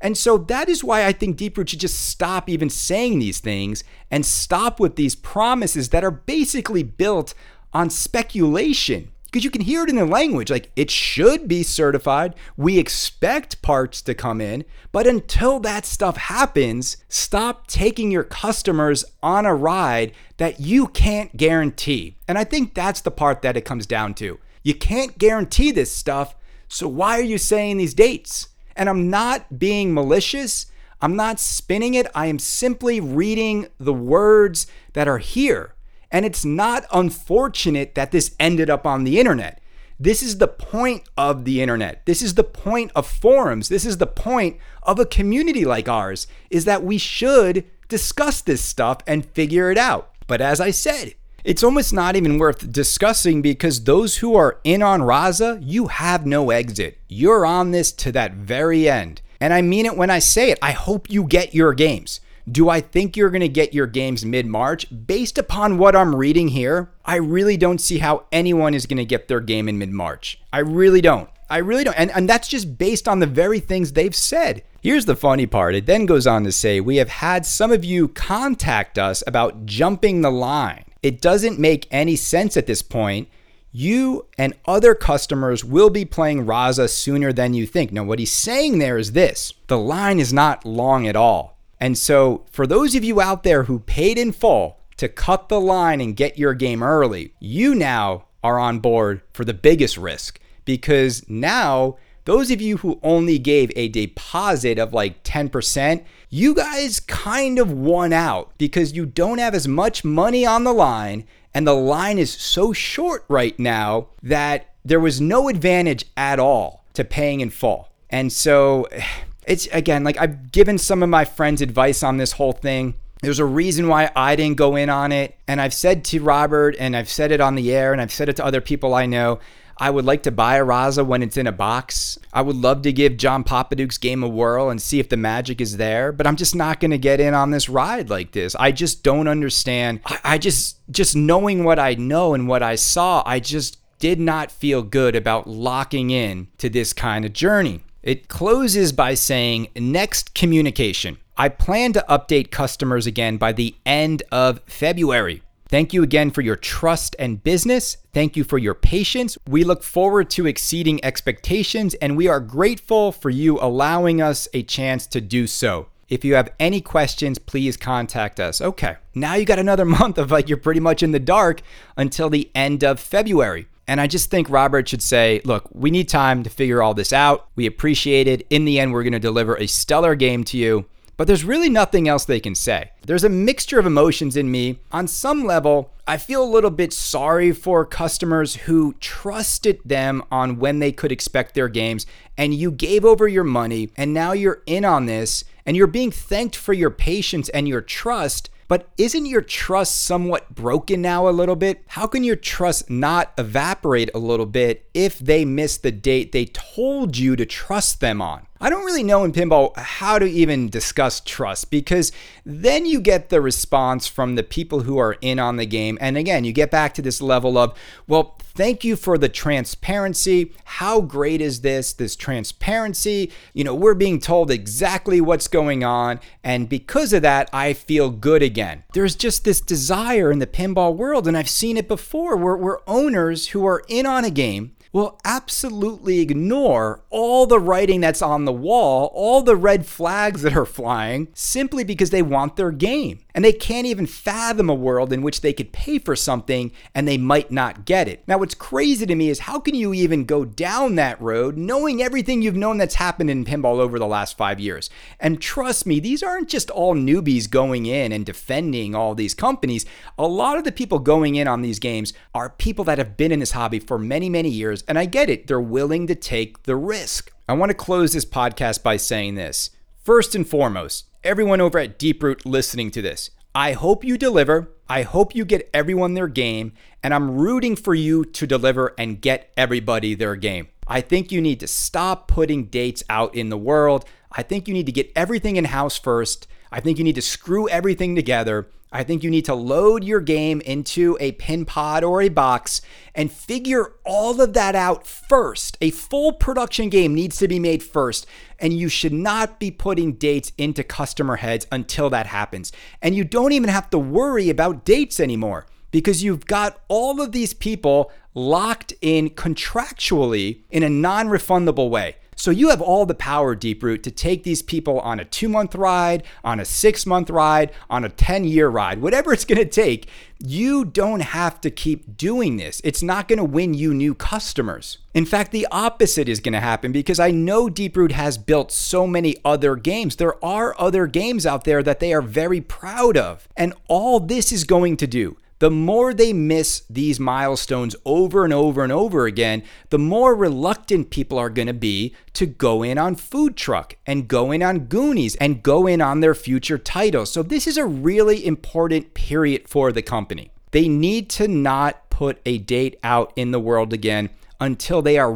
And 0.00 0.16
so 0.16 0.38
that 0.38 0.68
is 0.68 0.84
why 0.84 1.04
I 1.04 1.12
think 1.12 1.36
Deeproot 1.36 1.68
should 1.68 1.80
just 1.80 2.06
stop 2.06 2.48
even 2.48 2.70
saying 2.70 3.18
these 3.18 3.40
things 3.40 3.82
and 4.10 4.24
stop 4.24 4.78
with 4.78 4.96
these 4.96 5.16
promises 5.16 5.88
that 5.88 6.04
are 6.04 6.10
basically 6.10 6.82
built 6.82 7.34
on 7.72 7.90
speculation 7.90 9.10
because 9.30 9.44
you 9.44 9.50
can 9.50 9.60
hear 9.60 9.82
it 9.82 9.90
in 9.90 9.96
the 9.96 10.06
language. 10.06 10.50
Like 10.50 10.70
it 10.74 10.90
should 10.90 11.48
be 11.48 11.62
certified. 11.62 12.34
We 12.56 12.78
expect 12.78 13.62
parts 13.62 14.00
to 14.02 14.14
come 14.14 14.40
in 14.40 14.64
but 14.90 15.06
until 15.06 15.60
that 15.60 15.84
stuff 15.84 16.16
happens 16.16 16.96
stop 17.08 17.66
taking 17.66 18.10
your 18.10 18.24
customers 18.24 19.04
on 19.22 19.46
a 19.46 19.54
ride 19.54 20.12
that 20.38 20.60
you 20.60 20.88
can't 20.88 21.36
guarantee. 21.36 22.16
And 22.26 22.38
i 22.38 22.44
think 22.44 22.74
that's 22.74 23.00
the 23.00 23.10
part 23.10 23.42
that 23.42 23.56
it 23.56 23.64
comes 23.64 23.86
down 23.86 24.14
to. 24.14 24.38
You 24.62 24.74
can't 24.74 25.18
guarantee 25.18 25.70
this 25.70 25.92
stuff 25.92 26.34
so 26.68 26.88
why 26.88 27.18
are 27.18 27.22
you 27.22 27.38
saying 27.38 27.76
these 27.76 27.94
dates? 27.94 28.48
And 28.76 28.88
i'm 28.88 29.10
not 29.10 29.58
being 29.58 29.92
malicious. 29.92 30.66
I'm 31.00 31.14
not 31.14 31.38
spinning 31.38 31.94
it. 31.94 32.08
I 32.12 32.26
am 32.26 32.40
simply 32.40 32.98
reading 32.98 33.68
the 33.78 33.94
words 33.94 34.66
that 34.94 35.06
are 35.06 35.18
here 35.18 35.74
and 36.10 36.24
it's 36.24 36.44
not 36.44 36.86
unfortunate 36.92 37.94
that 37.94 38.10
this 38.10 38.34
ended 38.40 38.70
up 38.70 38.86
on 38.86 39.04
the 39.04 39.18
internet. 39.18 39.60
This 40.00 40.22
is 40.22 40.38
the 40.38 40.48
point 40.48 41.02
of 41.16 41.44
the 41.44 41.60
internet. 41.60 42.06
This 42.06 42.22
is 42.22 42.34
the 42.34 42.44
point 42.44 42.92
of 42.94 43.06
forums. 43.06 43.68
This 43.68 43.84
is 43.84 43.98
the 43.98 44.06
point 44.06 44.58
of 44.84 45.00
a 45.00 45.06
community 45.06 45.64
like 45.64 45.88
ours 45.88 46.28
is 46.50 46.64
that 46.66 46.84
we 46.84 46.98
should 46.98 47.64
discuss 47.88 48.40
this 48.40 48.62
stuff 48.62 48.98
and 49.06 49.26
figure 49.26 49.72
it 49.72 49.78
out. 49.78 50.14
But 50.28 50.40
as 50.40 50.60
I 50.60 50.70
said, 50.70 51.14
it's 51.42 51.64
almost 51.64 51.92
not 51.92 52.14
even 52.14 52.38
worth 52.38 52.70
discussing 52.70 53.42
because 53.42 53.84
those 53.84 54.18
who 54.18 54.36
are 54.36 54.60
in 54.62 54.82
on 54.82 55.00
Raza, 55.00 55.58
you 55.62 55.88
have 55.88 56.26
no 56.26 56.50
exit. 56.50 56.98
You're 57.08 57.46
on 57.46 57.72
this 57.72 57.90
to 57.92 58.12
that 58.12 58.34
very 58.34 58.88
end. 58.88 59.22
And 59.40 59.52
I 59.52 59.62
mean 59.62 59.86
it 59.86 59.96
when 59.96 60.10
I 60.10 60.18
say 60.18 60.50
it. 60.50 60.58
I 60.62 60.72
hope 60.72 61.10
you 61.10 61.24
get 61.24 61.54
your 61.54 61.74
games. 61.74 62.20
Do 62.50 62.68
I 62.68 62.80
think 62.80 63.16
you're 63.16 63.30
going 63.30 63.40
to 63.40 63.48
get 63.48 63.74
your 63.74 63.86
games 63.86 64.24
mid 64.24 64.46
March? 64.46 64.86
Based 65.06 65.38
upon 65.38 65.76
what 65.76 65.96
I'm 65.96 66.14
reading 66.14 66.48
here, 66.48 66.90
I 67.04 67.16
really 67.16 67.56
don't 67.56 67.80
see 67.80 67.98
how 67.98 68.24
anyone 68.30 68.74
is 68.74 68.86
going 68.86 68.98
to 68.98 69.04
get 69.04 69.28
their 69.28 69.40
game 69.40 69.68
in 69.68 69.76
mid 69.76 69.90
March. 69.90 70.40
I 70.52 70.60
really 70.60 71.00
don't. 71.00 71.28
I 71.50 71.58
really 71.58 71.84
don't. 71.84 71.98
And, 71.98 72.10
and 72.12 72.28
that's 72.28 72.48
just 72.48 72.78
based 72.78 73.08
on 73.08 73.18
the 73.18 73.26
very 73.26 73.60
things 73.60 73.92
they've 73.92 74.14
said. 74.14 74.62
Here's 74.80 75.06
the 75.06 75.16
funny 75.16 75.46
part. 75.46 75.74
It 75.74 75.86
then 75.86 76.06
goes 76.06 76.26
on 76.26 76.44
to 76.44 76.52
say, 76.52 76.80
We 76.80 76.96
have 76.96 77.08
had 77.08 77.44
some 77.44 77.72
of 77.72 77.84
you 77.84 78.08
contact 78.08 78.98
us 78.98 79.24
about 79.26 79.66
jumping 79.66 80.20
the 80.20 80.30
line. 80.30 80.84
It 81.02 81.20
doesn't 81.20 81.58
make 81.58 81.88
any 81.90 82.16
sense 82.16 82.56
at 82.56 82.66
this 82.66 82.82
point. 82.82 83.28
You 83.72 84.26
and 84.38 84.54
other 84.64 84.94
customers 84.94 85.64
will 85.64 85.90
be 85.90 86.04
playing 86.04 86.46
Raza 86.46 86.88
sooner 86.88 87.32
than 87.32 87.52
you 87.52 87.66
think. 87.66 87.92
Now, 87.92 88.04
what 88.04 88.18
he's 88.18 88.32
saying 88.32 88.78
there 88.78 88.96
is 88.96 89.12
this 89.12 89.52
the 89.66 89.78
line 89.78 90.18
is 90.18 90.32
not 90.32 90.64
long 90.64 91.06
at 91.06 91.16
all. 91.16 91.57
And 91.80 91.96
so, 91.96 92.44
for 92.50 92.66
those 92.66 92.94
of 92.94 93.04
you 93.04 93.20
out 93.20 93.42
there 93.42 93.64
who 93.64 93.80
paid 93.80 94.18
in 94.18 94.32
full 94.32 94.78
to 94.96 95.08
cut 95.08 95.48
the 95.48 95.60
line 95.60 96.00
and 96.00 96.16
get 96.16 96.38
your 96.38 96.54
game 96.54 96.82
early, 96.82 97.34
you 97.38 97.74
now 97.74 98.24
are 98.42 98.58
on 98.58 98.80
board 98.80 99.22
for 99.32 99.44
the 99.44 99.54
biggest 99.54 99.96
risk 99.96 100.40
because 100.64 101.28
now 101.28 101.96
those 102.24 102.50
of 102.50 102.60
you 102.60 102.76
who 102.78 103.00
only 103.02 103.38
gave 103.38 103.72
a 103.74 103.88
deposit 103.88 104.78
of 104.78 104.92
like 104.92 105.22
10%, 105.22 106.04
you 106.28 106.54
guys 106.54 107.00
kind 107.00 107.58
of 107.58 107.72
won 107.72 108.12
out 108.12 108.52
because 108.58 108.92
you 108.92 109.06
don't 109.06 109.38
have 109.38 109.54
as 109.54 109.66
much 109.66 110.04
money 110.04 110.44
on 110.44 110.64
the 110.64 110.74
line 110.74 111.24
and 111.54 111.66
the 111.66 111.74
line 111.74 112.18
is 112.18 112.30
so 112.30 112.72
short 112.72 113.24
right 113.28 113.58
now 113.58 114.08
that 114.22 114.74
there 114.84 115.00
was 115.00 115.20
no 115.20 115.48
advantage 115.48 116.04
at 116.16 116.38
all 116.38 116.84
to 116.92 117.02
paying 117.02 117.40
in 117.40 117.48
full. 117.48 117.88
And 118.10 118.32
so 118.32 118.86
it's 119.48 119.66
again 119.68 120.04
like 120.04 120.18
I've 120.18 120.52
given 120.52 120.78
some 120.78 121.02
of 121.02 121.08
my 121.08 121.24
friends 121.24 121.60
advice 121.60 122.02
on 122.02 122.18
this 122.18 122.32
whole 122.32 122.52
thing. 122.52 122.94
There's 123.20 123.40
a 123.40 123.44
reason 123.44 123.88
why 123.88 124.10
I 124.14 124.36
didn't 124.36 124.58
go 124.58 124.76
in 124.76 124.88
on 124.88 125.10
it. 125.10 125.36
And 125.48 125.60
I've 125.60 125.74
said 125.74 126.04
to 126.04 126.20
Robert, 126.20 126.76
and 126.78 126.96
I've 126.96 127.08
said 127.08 127.32
it 127.32 127.40
on 127.40 127.56
the 127.56 127.74
air, 127.74 127.92
and 127.92 128.00
I've 128.00 128.12
said 128.12 128.28
it 128.28 128.36
to 128.36 128.44
other 128.44 128.60
people 128.60 128.94
I 128.94 129.06
know. 129.06 129.40
I 129.80 129.90
would 129.90 130.04
like 130.04 130.24
to 130.24 130.32
buy 130.32 130.56
a 130.56 130.64
Raza 130.64 131.06
when 131.06 131.22
it's 131.22 131.36
in 131.36 131.46
a 131.46 131.52
box. 131.52 132.18
I 132.32 132.42
would 132.42 132.56
love 132.56 132.82
to 132.82 132.92
give 132.92 133.16
John 133.16 133.44
Popadiuk's 133.44 133.98
game 133.98 134.24
a 134.24 134.28
whirl 134.28 134.70
and 134.70 134.82
see 134.82 134.98
if 134.98 135.08
the 135.08 135.16
magic 135.16 135.60
is 135.60 135.76
there, 135.76 136.10
but 136.10 136.26
I'm 136.26 136.34
just 136.34 136.54
not 136.54 136.80
going 136.80 136.90
to 136.90 136.98
get 136.98 137.20
in 137.20 137.32
on 137.32 137.52
this 137.52 137.68
ride 137.68 138.10
like 138.10 138.32
this. 138.32 138.56
I 138.56 138.72
just 138.72 139.04
don't 139.04 139.28
understand. 139.28 140.00
I, 140.04 140.18
I 140.24 140.38
just, 140.38 140.78
just 140.90 141.14
knowing 141.14 141.62
what 141.62 141.78
I 141.78 141.94
know 141.94 142.34
and 142.34 142.48
what 142.48 142.62
I 142.62 142.74
saw, 142.74 143.22
I 143.24 143.38
just 143.38 143.78
did 144.00 144.18
not 144.18 144.50
feel 144.50 144.82
good 144.82 145.14
about 145.14 145.46
locking 145.46 146.10
in 146.10 146.48
to 146.58 146.68
this 146.68 146.92
kind 146.92 147.24
of 147.24 147.32
journey. 147.32 147.82
It 148.08 148.26
closes 148.26 148.90
by 148.92 149.12
saying, 149.12 149.68
Next 149.76 150.34
communication. 150.34 151.18
I 151.36 151.50
plan 151.50 151.92
to 151.92 152.06
update 152.08 152.50
customers 152.50 153.06
again 153.06 153.36
by 153.36 153.52
the 153.52 153.74
end 153.84 154.22
of 154.32 154.62
February. 154.64 155.42
Thank 155.68 155.92
you 155.92 156.02
again 156.02 156.30
for 156.30 156.40
your 156.40 156.56
trust 156.56 157.14
and 157.18 157.44
business. 157.44 157.98
Thank 158.14 158.34
you 158.34 158.44
for 158.44 158.56
your 158.56 158.72
patience. 158.72 159.36
We 159.46 159.62
look 159.62 159.82
forward 159.82 160.30
to 160.30 160.46
exceeding 160.46 161.04
expectations, 161.04 161.92
and 161.96 162.16
we 162.16 162.28
are 162.28 162.40
grateful 162.40 163.12
for 163.12 163.28
you 163.28 163.58
allowing 163.60 164.22
us 164.22 164.48
a 164.54 164.62
chance 164.62 165.06
to 165.08 165.20
do 165.20 165.46
so. 165.46 165.88
If 166.08 166.24
you 166.24 166.34
have 166.34 166.50
any 166.58 166.80
questions, 166.80 167.38
please 167.38 167.76
contact 167.76 168.40
us. 168.40 168.62
Okay, 168.62 168.96
now 169.14 169.34
you 169.34 169.44
got 169.44 169.58
another 169.58 169.84
month 170.00 170.16
of 170.16 170.30
like 170.30 170.48
you're 170.48 170.56
pretty 170.56 170.80
much 170.80 171.02
in 171.02 171.12
the 171.12 171.20
dark 171.20 171.60
until 171.94 172.30
the 172.30 172.50
end 172.54 172.82
of 172.82 173.00
February. 173.00 173.68
And 173.88 174.00
I 174.00 174.06
just 174.06 174.30
think 174.30 174.50
Robert 174.50 174.86
should 174.86 175.02
say, 175.02 175.40
look, 175.44 175.68
we 175.72 175.90
need 175.90 176.08
time 176.08 176.42
to 176.42 176.50
figure 176.50 176.82
all 176.82 176.92
this 176.92 177.12
out. 177.12 177.48
We 177.56 177.64
appreciate 177.64 178.28
it. 178.28 178.46
In 178.50 178.66
the 178.66 178.78
end, 178.78 178.92
we're 178.92 179.02
going 179.02 179.14
to 179.14 179.18
deliver 179.18 179.56
a 179.56 179.66
stellar 179.66 180.14
game 180.14 180.44
to 180.44 180.58
you. 180.58 180.84
But 181.16 181.26
there's 181.26 181.42
really 181.42 181.68
nothing 181.68 182.06
else 182.06 182.24
they 182.24 182.38
can 182.38 182.54
say. 182.54 182.92
There's 183.06 183.24
a 183.24 183.28
mixture 183.28 183.80
of 183.80 183.86
emotions 183.86 184.36
in 184.36 184.52
me. 184.52 184.78
On 184.92 185.08
some 185.08 185.44
level, 185.44 185.90
I 186.06 186.16
feel 186.16 186.44
a 186.44 186.46
little 186.46 186.70
bit 186.70 186.92
sorry 186.92 187.50
for 187.50 187.84
customers 187.84 188.54
who 188.54 188.94
trusted 189.00 189.80
them 189.84 190.22
on 190.30 190.60
when 190.60 190.78
they 190.78 190.92
could 190.92 191.10
expect 191.10 191.54
their 191.54 191.68
games, 191.68 192.06
and 192.36 192.54
you 192.54 192.70
gave 192.70 193.04
over 193.04 193.26
your 193.26 193.42
money, 193.42 193.90
and 193.96 194.14
now 194.14 194.30
you're 194.30 194.62
in 194.66 194.84
on 194.84 195.06
this, 195.06 195.42
and 195.66 195.76
you're 195.76 195.88
being 195.88 196.12
thanked 196.12 196.54
for 196.54 196.72
your 196.72 196.90
patience 196.90 197.48
and 197.48 197.66
your 197.66 197.80
trust. 197.80 198.48
But 198.68 198.90
isn't 198.98 199.24
your 199.24 199.40
trust 199.40 200.02
somewhat 200.04 200.54
broken 200.54 201.00
now 201.00 201.26
a 201.26 201.30
little 201.30 201.56
bit? 201.56 201.84
How 201.86 202.06
can 202.06 202.22
your 202.22 202.36
trust 202.36 202.90
not 202.90 203.32
evaporate 203.38 204.10
a 204.14 204.18
little 204.18 204.44
bit 204.44 204.88
if 204.92 205.18
they 205.18 205.46
miss 205.46 205.78
the 205.78 205.90
date 205.90 206.32
they 206.32 206.44
told 206.44 207.16
you 207.16 207.34
to 207.34 207.46
trust 207.46 208.00
them 208.00 208.20
on? 208.20 208.46
I 208.60 208.70
don't 208.70 208.84
really 208.84 209.04
know 209.04 209.22
in 209.22 209.32
pinball 209.32 209.76
how 209.76 210.18
to 210.18 210.26
even 210.26 210.68
discuss 210.68 211.20
trust 211.20 211.70
because 211.70 212.10
then 212.44 212.86
you 212.86 213.00
get 213.00 213.28
the 213.28 213.40
response 213.40 214.08
from 214.08 214.34
the 214.34 214.42
people 214.42 214.80
who 214.80 214.98
are 214.98 215.16
in 215.20 215.38
on 215.38 215.56
the 215.56 215.66
game. 215.66 215.96
And 216.00 216.16
again, 216.16 216.42
you 216.44 216.52
get 216.52 216.70
back 216.70 216.92
to 216.94 217.02
this 217.02 217.20
level 217.20 217.56
of, 217.56 217.78
well, 218.08 218.36
thank 218.40 218.82
you 218.82 218.96
for 218.96 219.16
the 219.16 219.28
transparency. 219.28 220.52
How 220.64 221.00
great 221.00 221.40
is 221.40 221.60
this? 221.60 221.92
This 221.92 222.16
transparency. 222.16 223.30
You 223.52 223.62
know, 223.62 223.76
we're 223.76 223.94
being 223.94 224.18
told 224.18 224.50
exactly 224.50 225.20
what's 225.20 225.46
going 225.46 225.84
on. 225.84 226.18
And 226.42 226.68
because 226.68 227.12
of 227.12 227.22
that, 227.22 227.48
I 227.52 227.74
feel 227.74 228.10
good 228.10 228.42
again. 228.42 228.82
There's 228.92 229.14
just 229.14 229.44
this 229.44 229.60
desire 229.60 230.32
in 230.32 230.40
the 230.40 230.46
pinball 230.48 230.96
world, 230.96 231.28
and 231.28 231.36
I've 231.36 231.48
seen 231.48 231.76
it 231.76 231.86
before 231.86 232.36
where, 232.36 232.56
where 232.56 232.80
owners 232.88 233.48
who 233.48 233.64
are 233.64 233.84
in 233.88 234.04
on 234.04 234.24
a 234.24 234.30
game 234.30 234.72
will 234.92 235.18
absolutely 235.24 236.20
ignore 236.20 237.02
all 237.10 237.46
the 237.46 237.58
writing 237.58 238.00
that's 238.00 238.22
on 238.22 238.44
the 238.44 238.52
wall, 238.52 239.10
all 239.14 239.42
the 239.42 239.56
red 239.56 239.86
flags 239.86 240.42
that 240.42 240.56
are 240.56 240.64
flying, 240.64 241.28
simply 241.34 241.84
because 241.84 242.10
they 242.10 242.22
want 242.22 242.56
their 242.56 242.70
game. 242.70 243.20
And 243.34 243.44
they 243.44 243.52
can't 243.52 243.86
even 243.86 244.06
fathom 244.06 244.68
a 244.68 244.74
world 244.74 245.12
in 245.12 245.22
which 245.22 245.42
they 245.42 245.52
could 245.52 245.72
pay 245.72 245.98
for 245.98 246.16
something 246.16 246.72
and 246.94 247.06
they 247.06 247.18
might 247.18 247.52
not 247.52 247.84
get 247.84 248.08
it. 248.08 248.24
Now, 248.26 248.38
what's 248.38 248.54
crazy 248.54 249.06
to 249.06 249.14
me 249.14 249.28
is 249.28 249.40
how 249.40 249.60
can 249.60 249.76
you 249.76 249.94
even 249.94 250.24
go 250.24 250.44
down 250.44 250.96
that 250.96 251.20
road 251.20 251.56
knowing 251.56 252.02
everything 252.02 252.42
you've 252.42 252.56
known 252.56 252.78
that's 252.78 252.96
happened 252.96 253.30
in 253.30 253.44
pinball 253.44 253.78
over 253.78 253.98
the 253.98 254.06
last 254.08 254.36
five 254.36 254.58
years? 254.58 254.90
And 255.20 255.40
trust 255.40 255.86
me, 255.86 256.00
these 256.00 256.22
aren't 256.22 256.48
just 256.48 256.68
all 256.70 256.96
newbies 256.96 257.48
going 257.48 257.86
in 257.86 258.10
and 258.10 258.26
defending 258.26 258.96
all 258.96 259.14
these 259.14 259.34
companies. 259.34 259.86
A 260.18 260.26
lot 260.26 260.58
of 260.58 260.64
the 260.64 260.72
people 260.72 260.98
going 260.98 261.36
in 261.36 261.46
on 261.46 261.62
these 261.62 261.78
games 261.78 262.12
are 262.34 262.50
people 262.50 262.84
that 262.86 262.98
have 262.98 263.16
been 263.16 263.30
in 263.30 263.38
this 263.38 263.52
hobby 263.52 263.78
for 263.78 263.98
many, 263.98 264.28
many 264.28 264.48
years. 264.48 264.77
And 264.86 264.98
I 264.98 265.06
get 265.06 265.30
it, 265.30 265.46
they're 265.46 265.60
willing 265.60 266.06
to 266.06 266.14
take 266.14 266.64
the 266.64 266.76
risk. 266.76 267.32
I 267.48 267.54
want 267.54 267.70
to 267.70 267.74
close 267.74 268.12
this 268.12 268.24
podcast 268.24 268.82
by 268.82 268.96
saying 268.98 269.34
this. 269.34 269.70
First 270.04 270.34
and 270.34 270.48
foremost, 270.48 271.06
everyone 271.24 271.60
over 271.60 271.78
at 271.78 271.98
Deeproot 271.98 272.44
listening 272.44 272.90
to 272.92 273.02
this, 273.02 273.30
I 273.54 273.72
hope 273.72 274.04
you 274.04 274.16
deliver. 274.16 274.74
I 274.88 275.02
hope 275.02 275.34
you 275.34 275.44
get 275.44 275.68
everyone 275.74 276.14
their 276.14 276.28
game, 276.28 276.72
and 277.02 277.12
I'm 277.12 277.38
rooting 277.38 277.76
for 277.76 277.94
you 277.94 278.24
to 278.24 278.46
deliver 278.46 278.94
and 278.96 279.20
get 279.20 279.52
everybody 279.56 280.14
their 280.14 280.36
game. 280.36 280.68
I 280.86 281.02
think 281.02 281.30
you 281.30 281.40
need 281.42 281.60
to 281.60 281.66
stop 281.66 282.28
putting 282.28 282.66
dates 282.66 283.04
out 283.10 283.34
in 283.34 283.50
the 283.50 283.58
world. 283.58 284.06
I 284.32 284.42
think 284.42 284.66
you 284.66 284.74
need 284.74 284.86
to 284.86 284.92
get 284.92 285.12
everything 285.14 285.56
in 285.56 285.66
house 285.66 285.98
first. 285.98 286.46
I 286.72 286.80
think 286.80 286.98
you 286.98 287.04
need 287.04 287.16
to 287.16 287.22
screw 287.22 287.68
everything 287.68 288.14
together. 288.14 288.68
I 288.90 289.04
think 289.04 289.22
you 289.22 289.30
need 289.30 289.44
to 289.44 289.54
load 289.54 290.02
your 290.02 290.20
game 290.20 290.60
into 290.62 291.16
a 291.20 291.32
pin 291.32 291.66
pod 291.66 292.04
or 292.04 292.22
a 292.22 292.30
box 292.30 292.80
and 293.14 293.30
figure 293.30 293.92
all 294.04 294.40
of 294.40 294.54
that 294.54 294.74
out 294.74 295.06
first. 295.06 295.76
A 295.80 295.90
full 295.90 296.32
production 296.32 296.88
game 296.88 297.14
needs 297.14 297.36
to 297.38 297.48
be 297.48 297.58
made 297.58 297.82
first, 297.82 298.26
and 298.58 298.72
you 298.72 298.88
should 298.88 299.12
not 299.12 299.60
be 299.60 299.70
putting 299.70 300.14
dates 300.14 300.52
into 300.56 300.82
customer 300.82 301.36
heads 301.36 301.66
until 301.70 302.08
that 302.10 302.26
happens. 302.26 302.72
And 303.02 303.14
you 303.14 303.24
don't 303.24 303.52
even 303.52 303.68
have 303.68 303.90
to 303.90 303.98
worry 303.98 304.48
about 304.48 304.84
dates 304.84 305.20
anymore 305.20 305.66
because 305.90 306.22
you've 306.22 306.46
got 306.46 306.80
all 306.88 307.20
of 307.20 307.32
these 307.32 307.52
people 307.52 308.10
locked 308.34 308.94
in 309.02 309.30
contractually 309.30 310.62
in 310.70 310.82
a 310.82 310.88
non 310.88 311.28
refundable 311.28 311.90
way. 311.90 312.16
So 312.38 312.52
you 312.52 312.68
have 312.70 312.80
all 312.80 313.04
the 313.04 313.16
power, 313.16 313.56
Deeproot, 313.56 314.04
to 314.04 314.12
take 314.12 314.44
these 314.44 314.62
people 314.62 315.00
on 315.00 315.18
a 315.18 315.24
two 315.24 315.48
month 315.48 315.74
ride, 315.74 316.22
on 316.44 316.60
a 316.60 316.64
six 316.64 317.04
month 317.04 317.30
ride, 317.30 317.72
on 317.90 318.04
a 318.04 318.08
10 318.08 318.44
year 318.44 318.68
ride, 318.68 319.02
whatever 319.02 319.32
it's 319.32 319.44
going 319.44 319.58
to 319.58 319.64
take. 319.64 320.08
You 320.38 320.84
don't 320.84 321.18
have 321.18 321.60
to 321.62 321.70
keep 321.70 322.16
doing 322.16 322.56
this. 322.56 322.80
It's 322.84 323.02
not 323.02 323.26
going 323.26 323.38
to 323.38 323.44
win 323.44 323.74
you 323.74 323.92
new 323.92 324.14
customers. 324.14 324.98
In 325.12 325.26
fact, 325.26 325.50
the 325.50 325.66
opposite 325.72 326.28
is 326.28 326.38
going 326.38 326.52
to 326.52 326.60
happen 326.60 326.92
because 326.92 327.18
I 327.18 327.32
know 327.32 327.68
Deeproot 327.68 328.12
has 328.12 328.38
built 328.38 328.70
so 328.70 329.04
many 329.04 329.34
other 329.44 329.74
games. 329.74 330.14
There 330.14 330.42
are 330.44 330.76
other 330.78 331.08
games 331.08 331.44
out 331.44 331.64
there 331.64 331.82
that 331.82 331.98
they 331.98 332.12
are 332.12 332.22
very 332.22 332.60
proud 332.60 333.16
of. 333.16 333.48
And 333.56 333.74
all 333.88 334.20
this 334.20 334.52
is 334.52 334.62
going 334.62 334.96
to 334.98 335.08
do 335.08 335.36
the 335.58 335.70
more 335.70 336.14
they 336.14 336.32
miss 336.32 336.82
these 336.88 337.18
milestones 337.18 337.96
over 338.04 338.44
and 338.44 338.52
over 338.52 338.82
and 338.82 338.92
over 338.92 339.26
again, 339.26 339.62
the 339.90 339.98
more 339.98 340.34
reluctant 340.34 341.10
people 341.10 341.38
are 341.38 341.50
going 341.50 341.66
to 341.66 341.74
be 341.74 342.14
to 342.34 342.46
go 342.46 342.82
in 342.82 342.98
on 342.98 343.14
Food 343.16 343.56
Truck 343.56 343.96
and 344.06 344.28
go 344.28 344.52
in 344.52 344.62
on 344.62 344.80
Goonies 344.80 345.36
and 345.36 345.62
go 345.62 345.86
in 345.86 346.00
on 346.00 346.20
their 346.20 346.34
future 346.34 346.78
titles. 346.78 347.32
So, 347.32 347.42
this 347.42 347.66
is 347.66 347.76
a 347.76 347.86
really 347.86 348.44
important 348.46 349.14
period 349.14 349.68
for 349.68 349.90
the 349.92 350.02
company. 350.02 350.50
They 350.70 350.88
need 350.88 351.30
to 351.30 351.48
not 351.48 352.10
put 352.10 352.40
a 352.44 352.58
date 352.58 352.98
out 353.02 353.32
in 353.36 353.50
the 353.50 353.60
world 353.60 353.92
again 353.92 354.30
until 354.60 355.02
they 355.02 355.18
are 355.18 355.32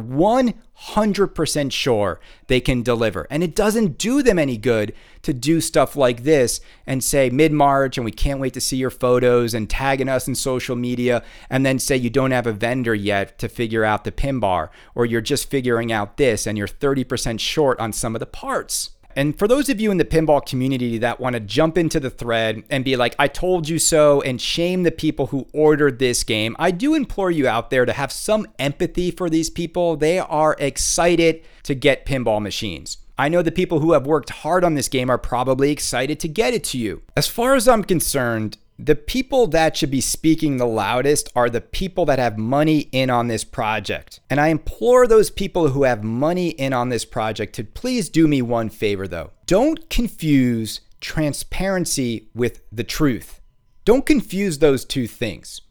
100% 0.89 1.71
sure 1.71 2.19
they 2.47 2.59
can 2.59 2.83
deliver. 2.83 3.25
And 3.29 3.43
it 3.43 3.55
doesn't 3.55 3.97
do 3.97 4.21
them 4.21 4.37
any 4.37 4.57
good 4.57 4.93
to 5.21 5.33
do 5.33 5.61
stuff 5.61 5.95
like 5.95 6.23
this 6.23 6.59
and 6.85 7.03
say 7.03 7.29
mid 7.29 7.53
March 7.53 7.97
and 7.97 8.03
we 8.03 8.11
can't 8.11 8.39
wait 8.39 8.53
to 8.53 8.61
see 8.61 8.77
your 8.77 8.89
photos 8.89 9.53
and 9.53 9.69
tagging 9.69 10.09
us 10.09 10.27
in 10.27 10.35
social 10.35 10.75
media 10.75 11.23
and 11.49 11.65
then 11.65 11.79
say 11.79 11.95
you 11.95 12.09
don't 12.09 12.31
have 12.31 12.47
a 12.47 12.51
vendor 12.51 12.93
yet 12.93 13.39
to 13.39 13.47
figure 13.47 13.85
out 13.85 14.03
the 14.03 14.11
pin 14.11 14.39
bar 14.39 14.71
or 14.93 15.05
you're 15.05 15.21
just 15.21 15.49
figuring 15.49 15.91
out 15.91 16.17
this 16.17 16.45
and 16.45 16.57
you're 16.57 16.67
30% 16.67 17.39
short 17.39 17.79
on 17.79 17.93
some 17.93 18.15
of 18.15 18.19
the 18.19 18.25
parts. 18.25 18.89
And 19.15 19.37
for 19.37 19.47
those 19.47 19.69
of 19.69 19.79
you 19.79 19.91
in 19.91 19.97
the 19.97 20.05
pinball 20.05 20.45
community 20.45 20.97
that 20.97 21.19
want 21.19 21.33
to 21.33 21.39
jump 21.39 21.77
into 21.77 21.99
the 21.99 22.09
thread 22.09 22.63
and 22.69 22.83
be 22.83 22.95
like, 22.95 23.15
I 23.19 23.27
told 23.27 23.69
you 23.69 23.79
so, 23.79 24.21
and 24.21 24.39
shame 24.41 24.83
the 24.83 24.91
people 24.91 25.27
who 25.27 25.47
ordered 25.53 25.99
this 25.99 26.23
game, 26.23 26.55
I 26.59 26.71
do 26.71 26.95
implore 26.95 27.31
you 27.31 27.47
out 27.47 27.69
there 27.69 27.85
to 27.85 27.93
have 27.93 28.11
some 28.11 28.47
empathy 28.59 29.11
for 29.11 29.29
these 29.29 29.49
people. 29.49 29.95
They 29.95 30.19
are 30.19 30.55
excited 30.59 31.43
to 31.63 31.75
get 31.75 32.05
pinball 32.05 32.41
machines. 32.41 32.97
I 33.17 33.29
know 33.29 33.43
the 33.43 33.51
people 33.51 33.79
who 33.79 33.93
have 33.93 34.07
worked 34.07 34.31
hard 34.31 34.63
on 34.63 34.73
this 34.73 34.87
game 34.87 35.09
are 35.09 35.19
probably 35.19 35.71
excited 35.71 36.19
to 36.21 36.27
get 36.27 36.55
it 36.55 36.63
to 36.65 36.79
you. 36.79 37.03
As 37.15 37.27
far 37.27 37.53
as 37.53 37.67
I'm 37.67 37.83
concerned, 37.83 38.57
the 38.79 38.95
people 38.95 39.47
that 39.47 39.77
should 39.77 39.91
be 39.91 40.01
speaking 40.01 40.57
the 40.57 40.65
loudest 40.65 41.31
are 41.35 41.49
the 41.49 41.61
people 41.61 42.05
that 42.05 42.19
have 42.19 42.37
money 42.37 42.89
in 42.91 43.09
on 43.09 43.27
this 43.27 43.43
project. 43.43 44.19
And 44.29 44.39
I 44.39 44.47
implore 44.47 45.05
those 45.05 45.29
people 45.29 45.69
who 45.69 45.83
have 45.83 46.03
money 46.03 46.49
in 46.49 46.73
on 46.73 46.89
this 46.89 47.05
project 47.05 47.53
to 47.55 47.63
please 47.63 48.09
do 48.09 48.27
me 48.27 48.41
one 48.41 48.69
favor 48.69 49.07
though. 49.07 49.31
Don't 49.45 49.89
confuse 49.89 50.81
transparency 51.01 52.29
with 52.33 52.61
the 52.71 52.83
truth. 52.83 53.41
Don't 53.85 54.05
confuse 54.05 54.59
those 54.59 54.85
two 54.85 55.07
things. 55.07 55.61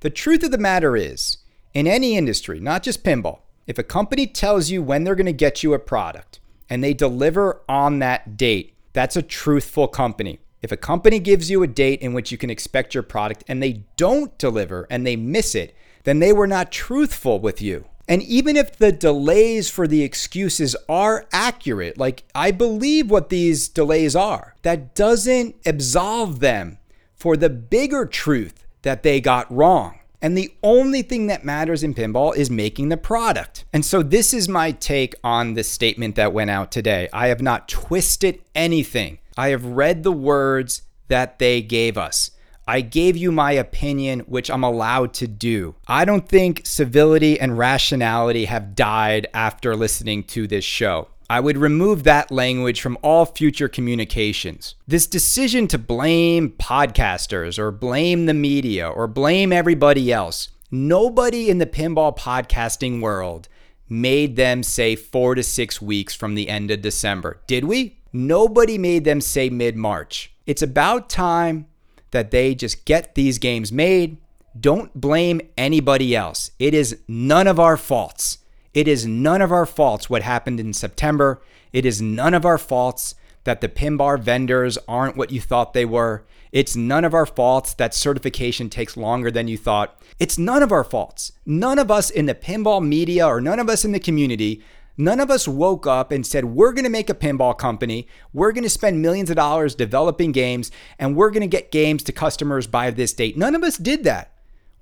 The 0.00 0.10
truth 0.10 0.42
of 0.42 0.50
the 0.50 0.58
matter 0.58 0.96
is, 0.96 1.38
in 1.72 1.86
any 1.86 2.16
industry, 2.16 2.60
not 2.60 2.82
just 2.82 3.04
pinball, 3.04 3.40
if 3.66 3.78
a 3.78 3.82
company 3.82 4.26
tells 4.26 4.70
you 4.70 4.82
when 4.82 5.04
they're 5.04 5.14
going 5.14 5.26
to 5.26 5.32
get 5.32 5.62
you 5.62 5.72
a 5.72 5.78
product 5.78 6.40
and 6.68 6.84
they 6.84 6.92
deliver 6.92 7.62
on 7.68 8.00
that 8.00 8.36
date, 8.36 8.74
that's 8.92 9.16
a 9.16 9.22
truthful 9.22 9.88
company. 9.88 10.40
If 10.64 10.72
a 10.72 10.78
company 10.78 11.18
gives 11.18 11.50
you 11.50 11.62
a 11.62 11.66
date 11.66 12.00
in 12.00 12.14
which 12.14 12.32
you 12.32 12.38
can 12.38 12.48
expect 12.48 12.94
your 12.94 13.02
product 13.02 13.44
and 13.46 13.62
they 13.62 13.84
don't 13.98 14.36
deliver 14.38 14.86
and 14.88 15.06
they 15.06 15.14
miss 15.14 15.54
it, 15.54 15.76
then 16.04 16.20
they 16.20 16.32
were 16.32 16.46
not 16.46 16.72
truthful 16.72 17.38
with 17.38 17.60
you. 17.60 17.84
And 18.08 18.22
even 18.22 18.56
if 18.56 18.74
the 18.74 18.90
delays 18.90 19.68
for 19.68 19.86
the 19.86 20.02
excuses 20.02 20.74
are 20.88 21.26
accurate, 21.34 21.98
like 21.98 22.24
I 22.34 22.50
believe 22.50 23.10
what 23.10 23.28
these 23.28 23.68
delays 23.68 24.16
are, 24.16 24.54
that 24.62 24.94
doesn't 24.94 25.54
absolve 25.66 26.40
them 26.40 26.78
for 27.14 27.36
the 27.36 27.50
bigger 27.50 28.06
truth 28.06 28.66
that 28.82 29.02
they 29.02 29.20
got 29.20 29.54
wrong. 29.54 29.98
And 30.22 30.38
the 30.38 30.54
only 30.62 31.02
thing 31.02 31.26
that 31.26 31.44
matters 31.44 31.82
in 31.82 31.92
pinball 31.92 32.34
is 32.34 32.48
making 32.48 32.88
the 32.88 32.96
product. 32.96 33.66
And 33.74 33.84
so, 33.84 34.02
this 34.02 34.32
is 34.32 34.48
my 34.48 34.70
take 34.70 35.14
on 35.22 35.52
the 35.52 35.62
statement 35.62 36.14
that 36.14 36.32
went 36.32 36.48
out 36.48 36.72
today. 36.72 37.10
I 37.12 37.26
have 37.26 37.42
not 37.42 37.68
twisted 37.68 38.40
anything. 38.54 39.18
I 39.36 39.48
have 39.48 39.64
read 39.64 40.02
the 40.02 40.12
words 40.12 40.82
that 41.08 41.38
they 41.38 41.60
gave 41.62 41.98
us. 41.98 42.30
I 42.66 42.80
gave 42.80 43.16
you 43.16 43.30
my 43.30 43.52
opinion, 43.52 44.20
which 44.20 44.50
I'm 44.50 44.64
allowed 44.64 45.12
to 45.14 45.26
do. 45.26 45.74
I 45.86 46.04
don't 46.04 46.26
think 46.26 46.62
civility 46.64 47.38
and 47.38 47.58
rationality 47.58 48.46
have 48.46 48.74
died 48.74 49.26
after 49.34 49.76
listening 49.76 50.24
to 50.24 50.46
this 50.46 50.64
show. 50.64 51.08
I 51.28 51.40
would 51.40 51.56
remove 51.56 52.04
that 52.04 52.30
language 52.30 52.80
from 52.80 52.98
all 53.02 53.26
future 53.26 53.68
communications. 53.68 54.76
This 54.86 55.06
decision 55.06 55.66
to 55.68 55.78
blame 55.78 56.50
podcasters 56.50 57.58
or 57.58 57.70
blame 57.70 58.26
the 58.26 58.34
media 58.34 58.88
or 58.88 59.08
blame 59.08 59.52
everybody 59.52 60.12
else, 60.12 60.48
nobody 60.70 61.50
in 61.50 61.58
the 61.58 61.66
pinball 61.66 62.16
podcasting 62.16 63.00
world 63.00 63.48
made 63.88 64.36
them 64.36 64.62
say 64.62 64.96
four 64.96 65.34
to 65.34 65.42
six 65.42 65.80
weeks 65.80 66.14
from 66.14 66.34
the 66.34 66.48
end 66.48 66.70
of 66.70 66.82
December. 66.82 67.40
Did 67.46 67.64
we? 67.64 67.98
Nobody 68.16 68.78
made 68.78 69.02
them 69.02 69.20
say 69.20 69.50
mid 69.50 69.74
March. 69.74 70.32
It's 70.46 70.62
about 70.62 71.10
time 71.10 71.66
that 72.12 72.30
they 72.30 72.54
just 72.54 72.84
get 72.84 73.16
these 73.16 73.38
games 73.38 73.72
made. 73.72 74.18
Don't 74.58 74.94
blame 74.94 75.40
anybody 75.58 76.14
else. 76.14 76.52
It 76.60 76.74
is 76.74 77.00
none 77.08 77.48
of 77.48 77.58
our 77.58 77.76
faults. 77.76 78.38
It 78.72 78.86
is 78.86 79.04
none 79.04 79.42
of 79.42 79.50
our 79.50 79.66
faults 79.66 80.08
what 80.08 80.22
happened 80.22 80.60
in 80.60 80.72
September. 80.72 81.42
It 81.72 81.84
is 81.84 82.00
none 82.00 82.34
of 82.34 82.44
our 82.44 82.56
faults 82.56 83.16
that 83.42 83.60
the 83.60 83.68
pinbar 83.68 84.20
vendors 84.20 84.78
aren't 84.86 85.16
what 85.16 85.32
you 85.32 85.40
thought 85.40 85.72
they 85.72 85.84
were. 85.84 86.24
It's 86.52 86.76
none 86.76 87.04
of 87.04 87.14
our 87.14 87.26
faults 87.26 87.74
that 87.74 87.94
certification 87.94 88.70
takes 88.70 88.96
longer 88.96 89.32
than 89.32 89.48
you 89.48 89.58
thought. 89.58 90.00
It's 90.20 90.38
none 90.38 90.62
of 90.62 90.70
our 90.70 90.84
faults. 90.84 91.32
None 91.44 91.80
of 91.80 91.90
us 91.90 92.10
in 92.10 92.26
the 92.26 92.34
pinball 92.36 92.86
media 92.86 93.26
or 93.26 93.40
none 93.40 93.58
of 93.58 93.68
us 93.68 93.84
in 93.84 93.90
the 93.90 93.98
community 93.98 94.62
None 94.96 95.18
of 95.18 95.30
us 95.30 95.48
woke 95.48 95.86
up 95.86 96.12
and 96.12 96.24
said, 96.24 96.44
We're 96.44 96.72
going 96.72 96.84
to 96.84 96.90
make 96.90 97.10
a 97.10 97.14
pinball 97.14 97.56
company. 97.56 98.06
We're 98.32 98.52
going 98.52 98.64
to 98.64 98.70
spend 98.70 99.02
millions 99.02 99.28
of 99.28 99.36
dollars 99.36 99.74
developing 99.74 100.30
games, 100.30 100.70
and 100.98 101.16
we're 101.16 101.30
going 101.30 101.40
to 101.40 101.46
get 101.46 101.72
games 101.72 102.02
to 102.04 102.12
customers 102.12 102.66
by 102.66 102.90
this 102.90 103.12
date. 103.12 103.36
None 103.36 103.54
of 103.54 103.64
us 103.64 103.76
did 103.76 104.04
that. 104.04 104.32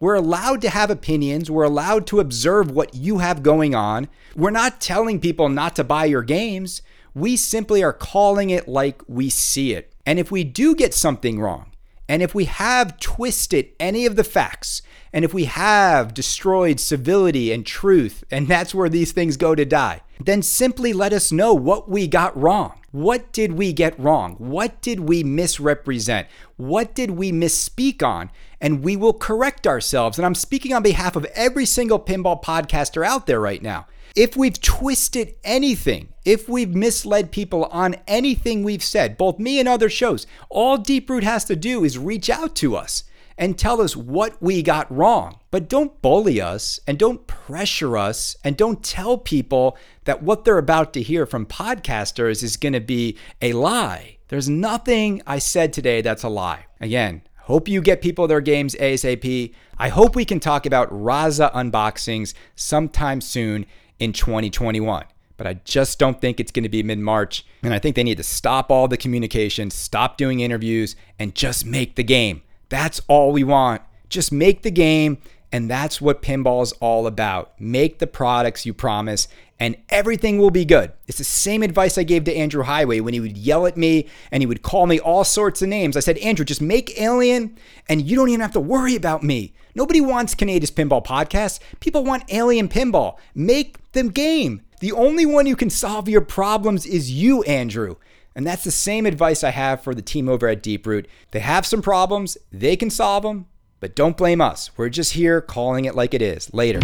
We're 0.00 0.14
allowed 0.14 0.60
to 0.62 0.70
have 0.70 0.90
opinions. 0.90 1.50
We're 1.50 1.62
allowed 1.62 2.06
to 2.08 2.20
observe 2.20 2.70
what 2.70 2.94
you 2.94 3.18
have 3.18 3.42
going 3.42 3.74
on. 3.74 4.08
We're 4.36 4.50
not 4.50 4.80
telling 4.80 5.20
people 5.20 5.48
not 5.48 5.76
to 5.76 5.84
buy 5.84 6.06
your 6.06 6.22
games. 6.22 6.82
We 7.14 7.36
simply 7.36 7.82
are 7.82 7.92
calling 7.92 8.50
it 8.50 8.66
like 8.66 9.02
we 9.06 9.30
see 9.30 9.74
it. 9.74 9.94
And 10.04 10.18
if 10.18 10.30
we 10.30 10.44
do 10.44 10.74
get 10.74 10.92
something 10.92 11.40
wrong, 11.40 11.71
and 12.08 12.22
if 12.22 12.34
we 12.34 12.44
have 12.46 12.98
twisted 12.98 13.70
any 13.78 14.06
of 14.06 14.16
the 14.16 14.24
facts, 14.24 14.82
and 15.12 15.24
if 15.24 15.32
we 15.32 15.44
have 15.44 16.14
destroyed 16.14 16.80
civility 16.80 17.52
and 17.52 17.64
truth, 17.64 18.24
and 18.30 18.48
that's 18.48 18.74
where 18.74 18.88
these 18.88 19.12
things 19.12 19.36
go 19.36 19.54
to 19.54 19.64
die, 19.64 20.02
then 20.18 20.42
simply 20.42 20.92
let 20.92 21.12
us 21.12 21.32
know 21.32 21.54
what 21.54 21.88
we 21.88 22.06
got 22.06 22.36
wrong. 22.36 22.80
What 22.92 23.32
did 23.32 23.52
we 23.52 23.72
get 23.72 23.98
wrong? 23.98 24.34
What 24.36 24.82
did 24.82 25.00
we 25.00 25.24
misrepresent? 25.24 26.28
What 26.56 26.94
did 26.94 27.12
we 27.12 27.32
misspeak 27.32 28.02
on? 28.02 28.30
And 28.60 28.84
we 28.84 28.96
will 28.96 29.14
correct 29.14 29.66
ourselves. 29.66 30.18
And 30.18 30.26
I'm 30.26 30.34
speaking 30.34 30.74
on 30.74 30.82
behalf 30.82 31.16
of 31.16 31.24
every 31.34 31.64
single 31.64 31.98
pinball 31.98 32.42
podcaster 32.42 33.04
out 33.04 33.26
there 33.26 33.40
right 33.40 33.62
now. 33.62 33.86
If 34.14 34.36
we've 34.36 34.60
twisted 34.60 35.36
anything, 35.42 36.12
if 36.24 36.48
we've 36.48 36.74
misled 36.74 37.32
people 37.32 37.64
on 37.66 37.96
anything 38.06 38.62
we've 38.62 38.84
said, 38.84 39.16
both 39.16 39.38
me 39.38 39.58
and 39.58 39.68
other 39.68 39.88
shows, 39.88 40.26
all 40.50 40.76
Deeproot 40.78 41.22
has 41.22 41.44
to 41.46 41.56
do 41.56 41.82
is 41.82 41.96
reach 41.96 42.28
out 42.28 42.54
to 42.56 42.76
us 42.76 43.04
and 43.38 43.58
tell 43.58 43.80
us 43.80 43.96
what 43.96 44.40
we 44.42 44.62
got 44.62 44.94
wrong. 44.94 45.38
But 45.50 45.68
don't 45.68 46.00
bully 46.02 46.40
us 46.40 46.78
and 46.86 46.98
don't 46.98 47.26
pressure 47.26 47.96
us 47.96 48.36
and 48.44 48.56
don't 48.56 48.84
tell 48.84 49.16
people 49.16 49.78
that 50.04 50.22
what 50.22 50.44
they're 50.44 50.58
about 50.58 50.92
to 50.92 51.02
hear 51.02 51.24
from 51.24 51.46
podcasters 51.46 52.42
is 52.42 52.58
going 52.58 52.74
to 52.74 52.80
be 52.80 53.16
a 53.40 53.54
lie. 53.54 54.18
There's 54.28 54.48
nothing 54.48 55.22
I 55.26 55.38
said 55.38 55.72
today 55.72 56.02
that's 56.02 56.22
a 56.22 56.28
lie. 56.28 56.66
Again, 56.80 57.22
hope 57.38 57.66
you 57.66 57.80
get 57.80 58.02
people 58.02 58.26
their 58.26 58.42
games 58.42 58.74
ASAP. 58.74 59.54
I 59.78 59.88
hope 59.88 60.14
we 60.14 60.26
can 60.26 60.38
talk 60.38 60.66
about 60.66 60.90
Raza 60.90 61.50
unboxings 61.52 62.34
sometime 62.54 63.22
soon 63.22 63.64
in 63.98 64.12
2021 64.12 65.04
but 65.42 65.46
I 65.46 65.54
just 65.64 65.98
don't 65.98 66.20
think 66.20 66.38
it's 66.38 66.52
going 66.52 66.62
to 66.62 66.68
be 66.68 66.84
mid 66.84 67.00
March. 67.00 67.44
And 67.64 67.74
I 67.74 67.80
think 67.80 67.96
they 67.96 68.04
need 68.04 68.18
to 68.18 68.22
stop 68.22 68.70
all 68.70 68.86
the 68.86 68.96
communication, 68.96 69.70
stop 69.70 70.16
doing 70.16 70.38
interviews, 70.38 70.94
and 71.18 71.34
just 71.34 71.66
make 71.66 71.96
the 71.96 72.04
game. 72.04 72.42
That's 72.68 73.00
all 73.08 73.32
we 73.32 73.42
want. 73.42 73.82
Just 74.08 74.30
make 74.30 74.62
the 74.62 74.70
game. 74.70 75.18
And 75.50 75.68
that's 75.68 76.00
what 76.00 76.22
pinball 76.22 76.62
is 76.62 76.70
all 76.74 77.08
about. 77.08 77.60
Make 77.60 77.98
the 77.98 78.06
products 78.06 78.64
you 78.64 78.72
promise, 78.72 79.26
and 79.58 79.76
everything 79.88 80.38
will 80.38 80.52
be 80.52 80.64
good. 80.64 80.92
It's 81.08 81.18
the 81.18 81.24
same 81.24 81.64
advice 81.64 81.98
I 81.98 82.04
gave 82.04 82.22
to 82.24 82.34
Andrew 82.34 82.62
Heighway 82.62 83.00
when 83.00 83.12
he 83.12 83.18
would 83.20 83.36
yell 83.36 83.66
at 83.66 83.76
me 83.76 84.06
and 84.30 84.42
he 84.42 84.46
would 84.46 84.62
call 84.62 84.86
me 84.86 85.00
all 85.00 85.24
sorts 85.24 85.60
of 85.60 85.68
names. 85.68 85.96
I 85.96 86.00
said, 86.00 86.18
Andrew, 86.18 86.44
just 86.44 86.62
make 86.62 87.00
Alien, 87.00 87.58
and 87.88 88.08
you 88.08 88.14
don't 88.14 88.28
even 88.28 88.40
have 88.40 88.52
to 88.52 88.60
worry 88.60 88.94
about 88.94 89.24
me. 89.24 89.54
Nobody 89.74 90.00
wants 90.00 90.34
Kaneda's 90.34 90.70
Pinball 90.70 91.04
Podcast. 91.04 91.60
People 91.80 92.04
want 92.04 92.32
Alien 92.32 92.68
Pinball. 92.68 93.16
Make 93.34 93.92
them 93.92 94.10
game. 94.10 94.62
The 94.80 94.92
only 94.92 95.24
one 95.24 95.46
who 95.46 95.56
can 95.56 95.70
solve 95.70 96.08
your 96.08 96.20
problems 96.20 96.84
is 96.86 97.10
you, 97.10 97.42
Andrew. 97.44 97.96
And 98.34 98.46
that's 98.46 98.64
the 98.64 98.70
same 98.70 99.06
advice 99.06 99.44
I 99.44 99.50
have 99.50 99.82
for 99.82 99.94
the 99.94 100.02
team 100.02 100.28
over 100.28 100.48
at 100.48 100.62
Deeproot. 100.62 101.06
They 101.30 101.40
have 101.40 101.66
some 101.66 101.82
problems, 101.82 102.38
they 102.50 102.76
can 102.76 102.90
solve 102.90 103.22
them, 103.22 103.46
but 103.80 103.94
don't 103.94 104.16
blame 104.16 104.40
us. 104.40 104.70
We're 104.76 104.88
just 104.88 105.12
here 105.12 105.40
calling 105.40 105.84
it 105.84 105.94
like 105.94 106.14
it 106.14 106.22
is. 106.22 106.52
Later. 106.54 106.80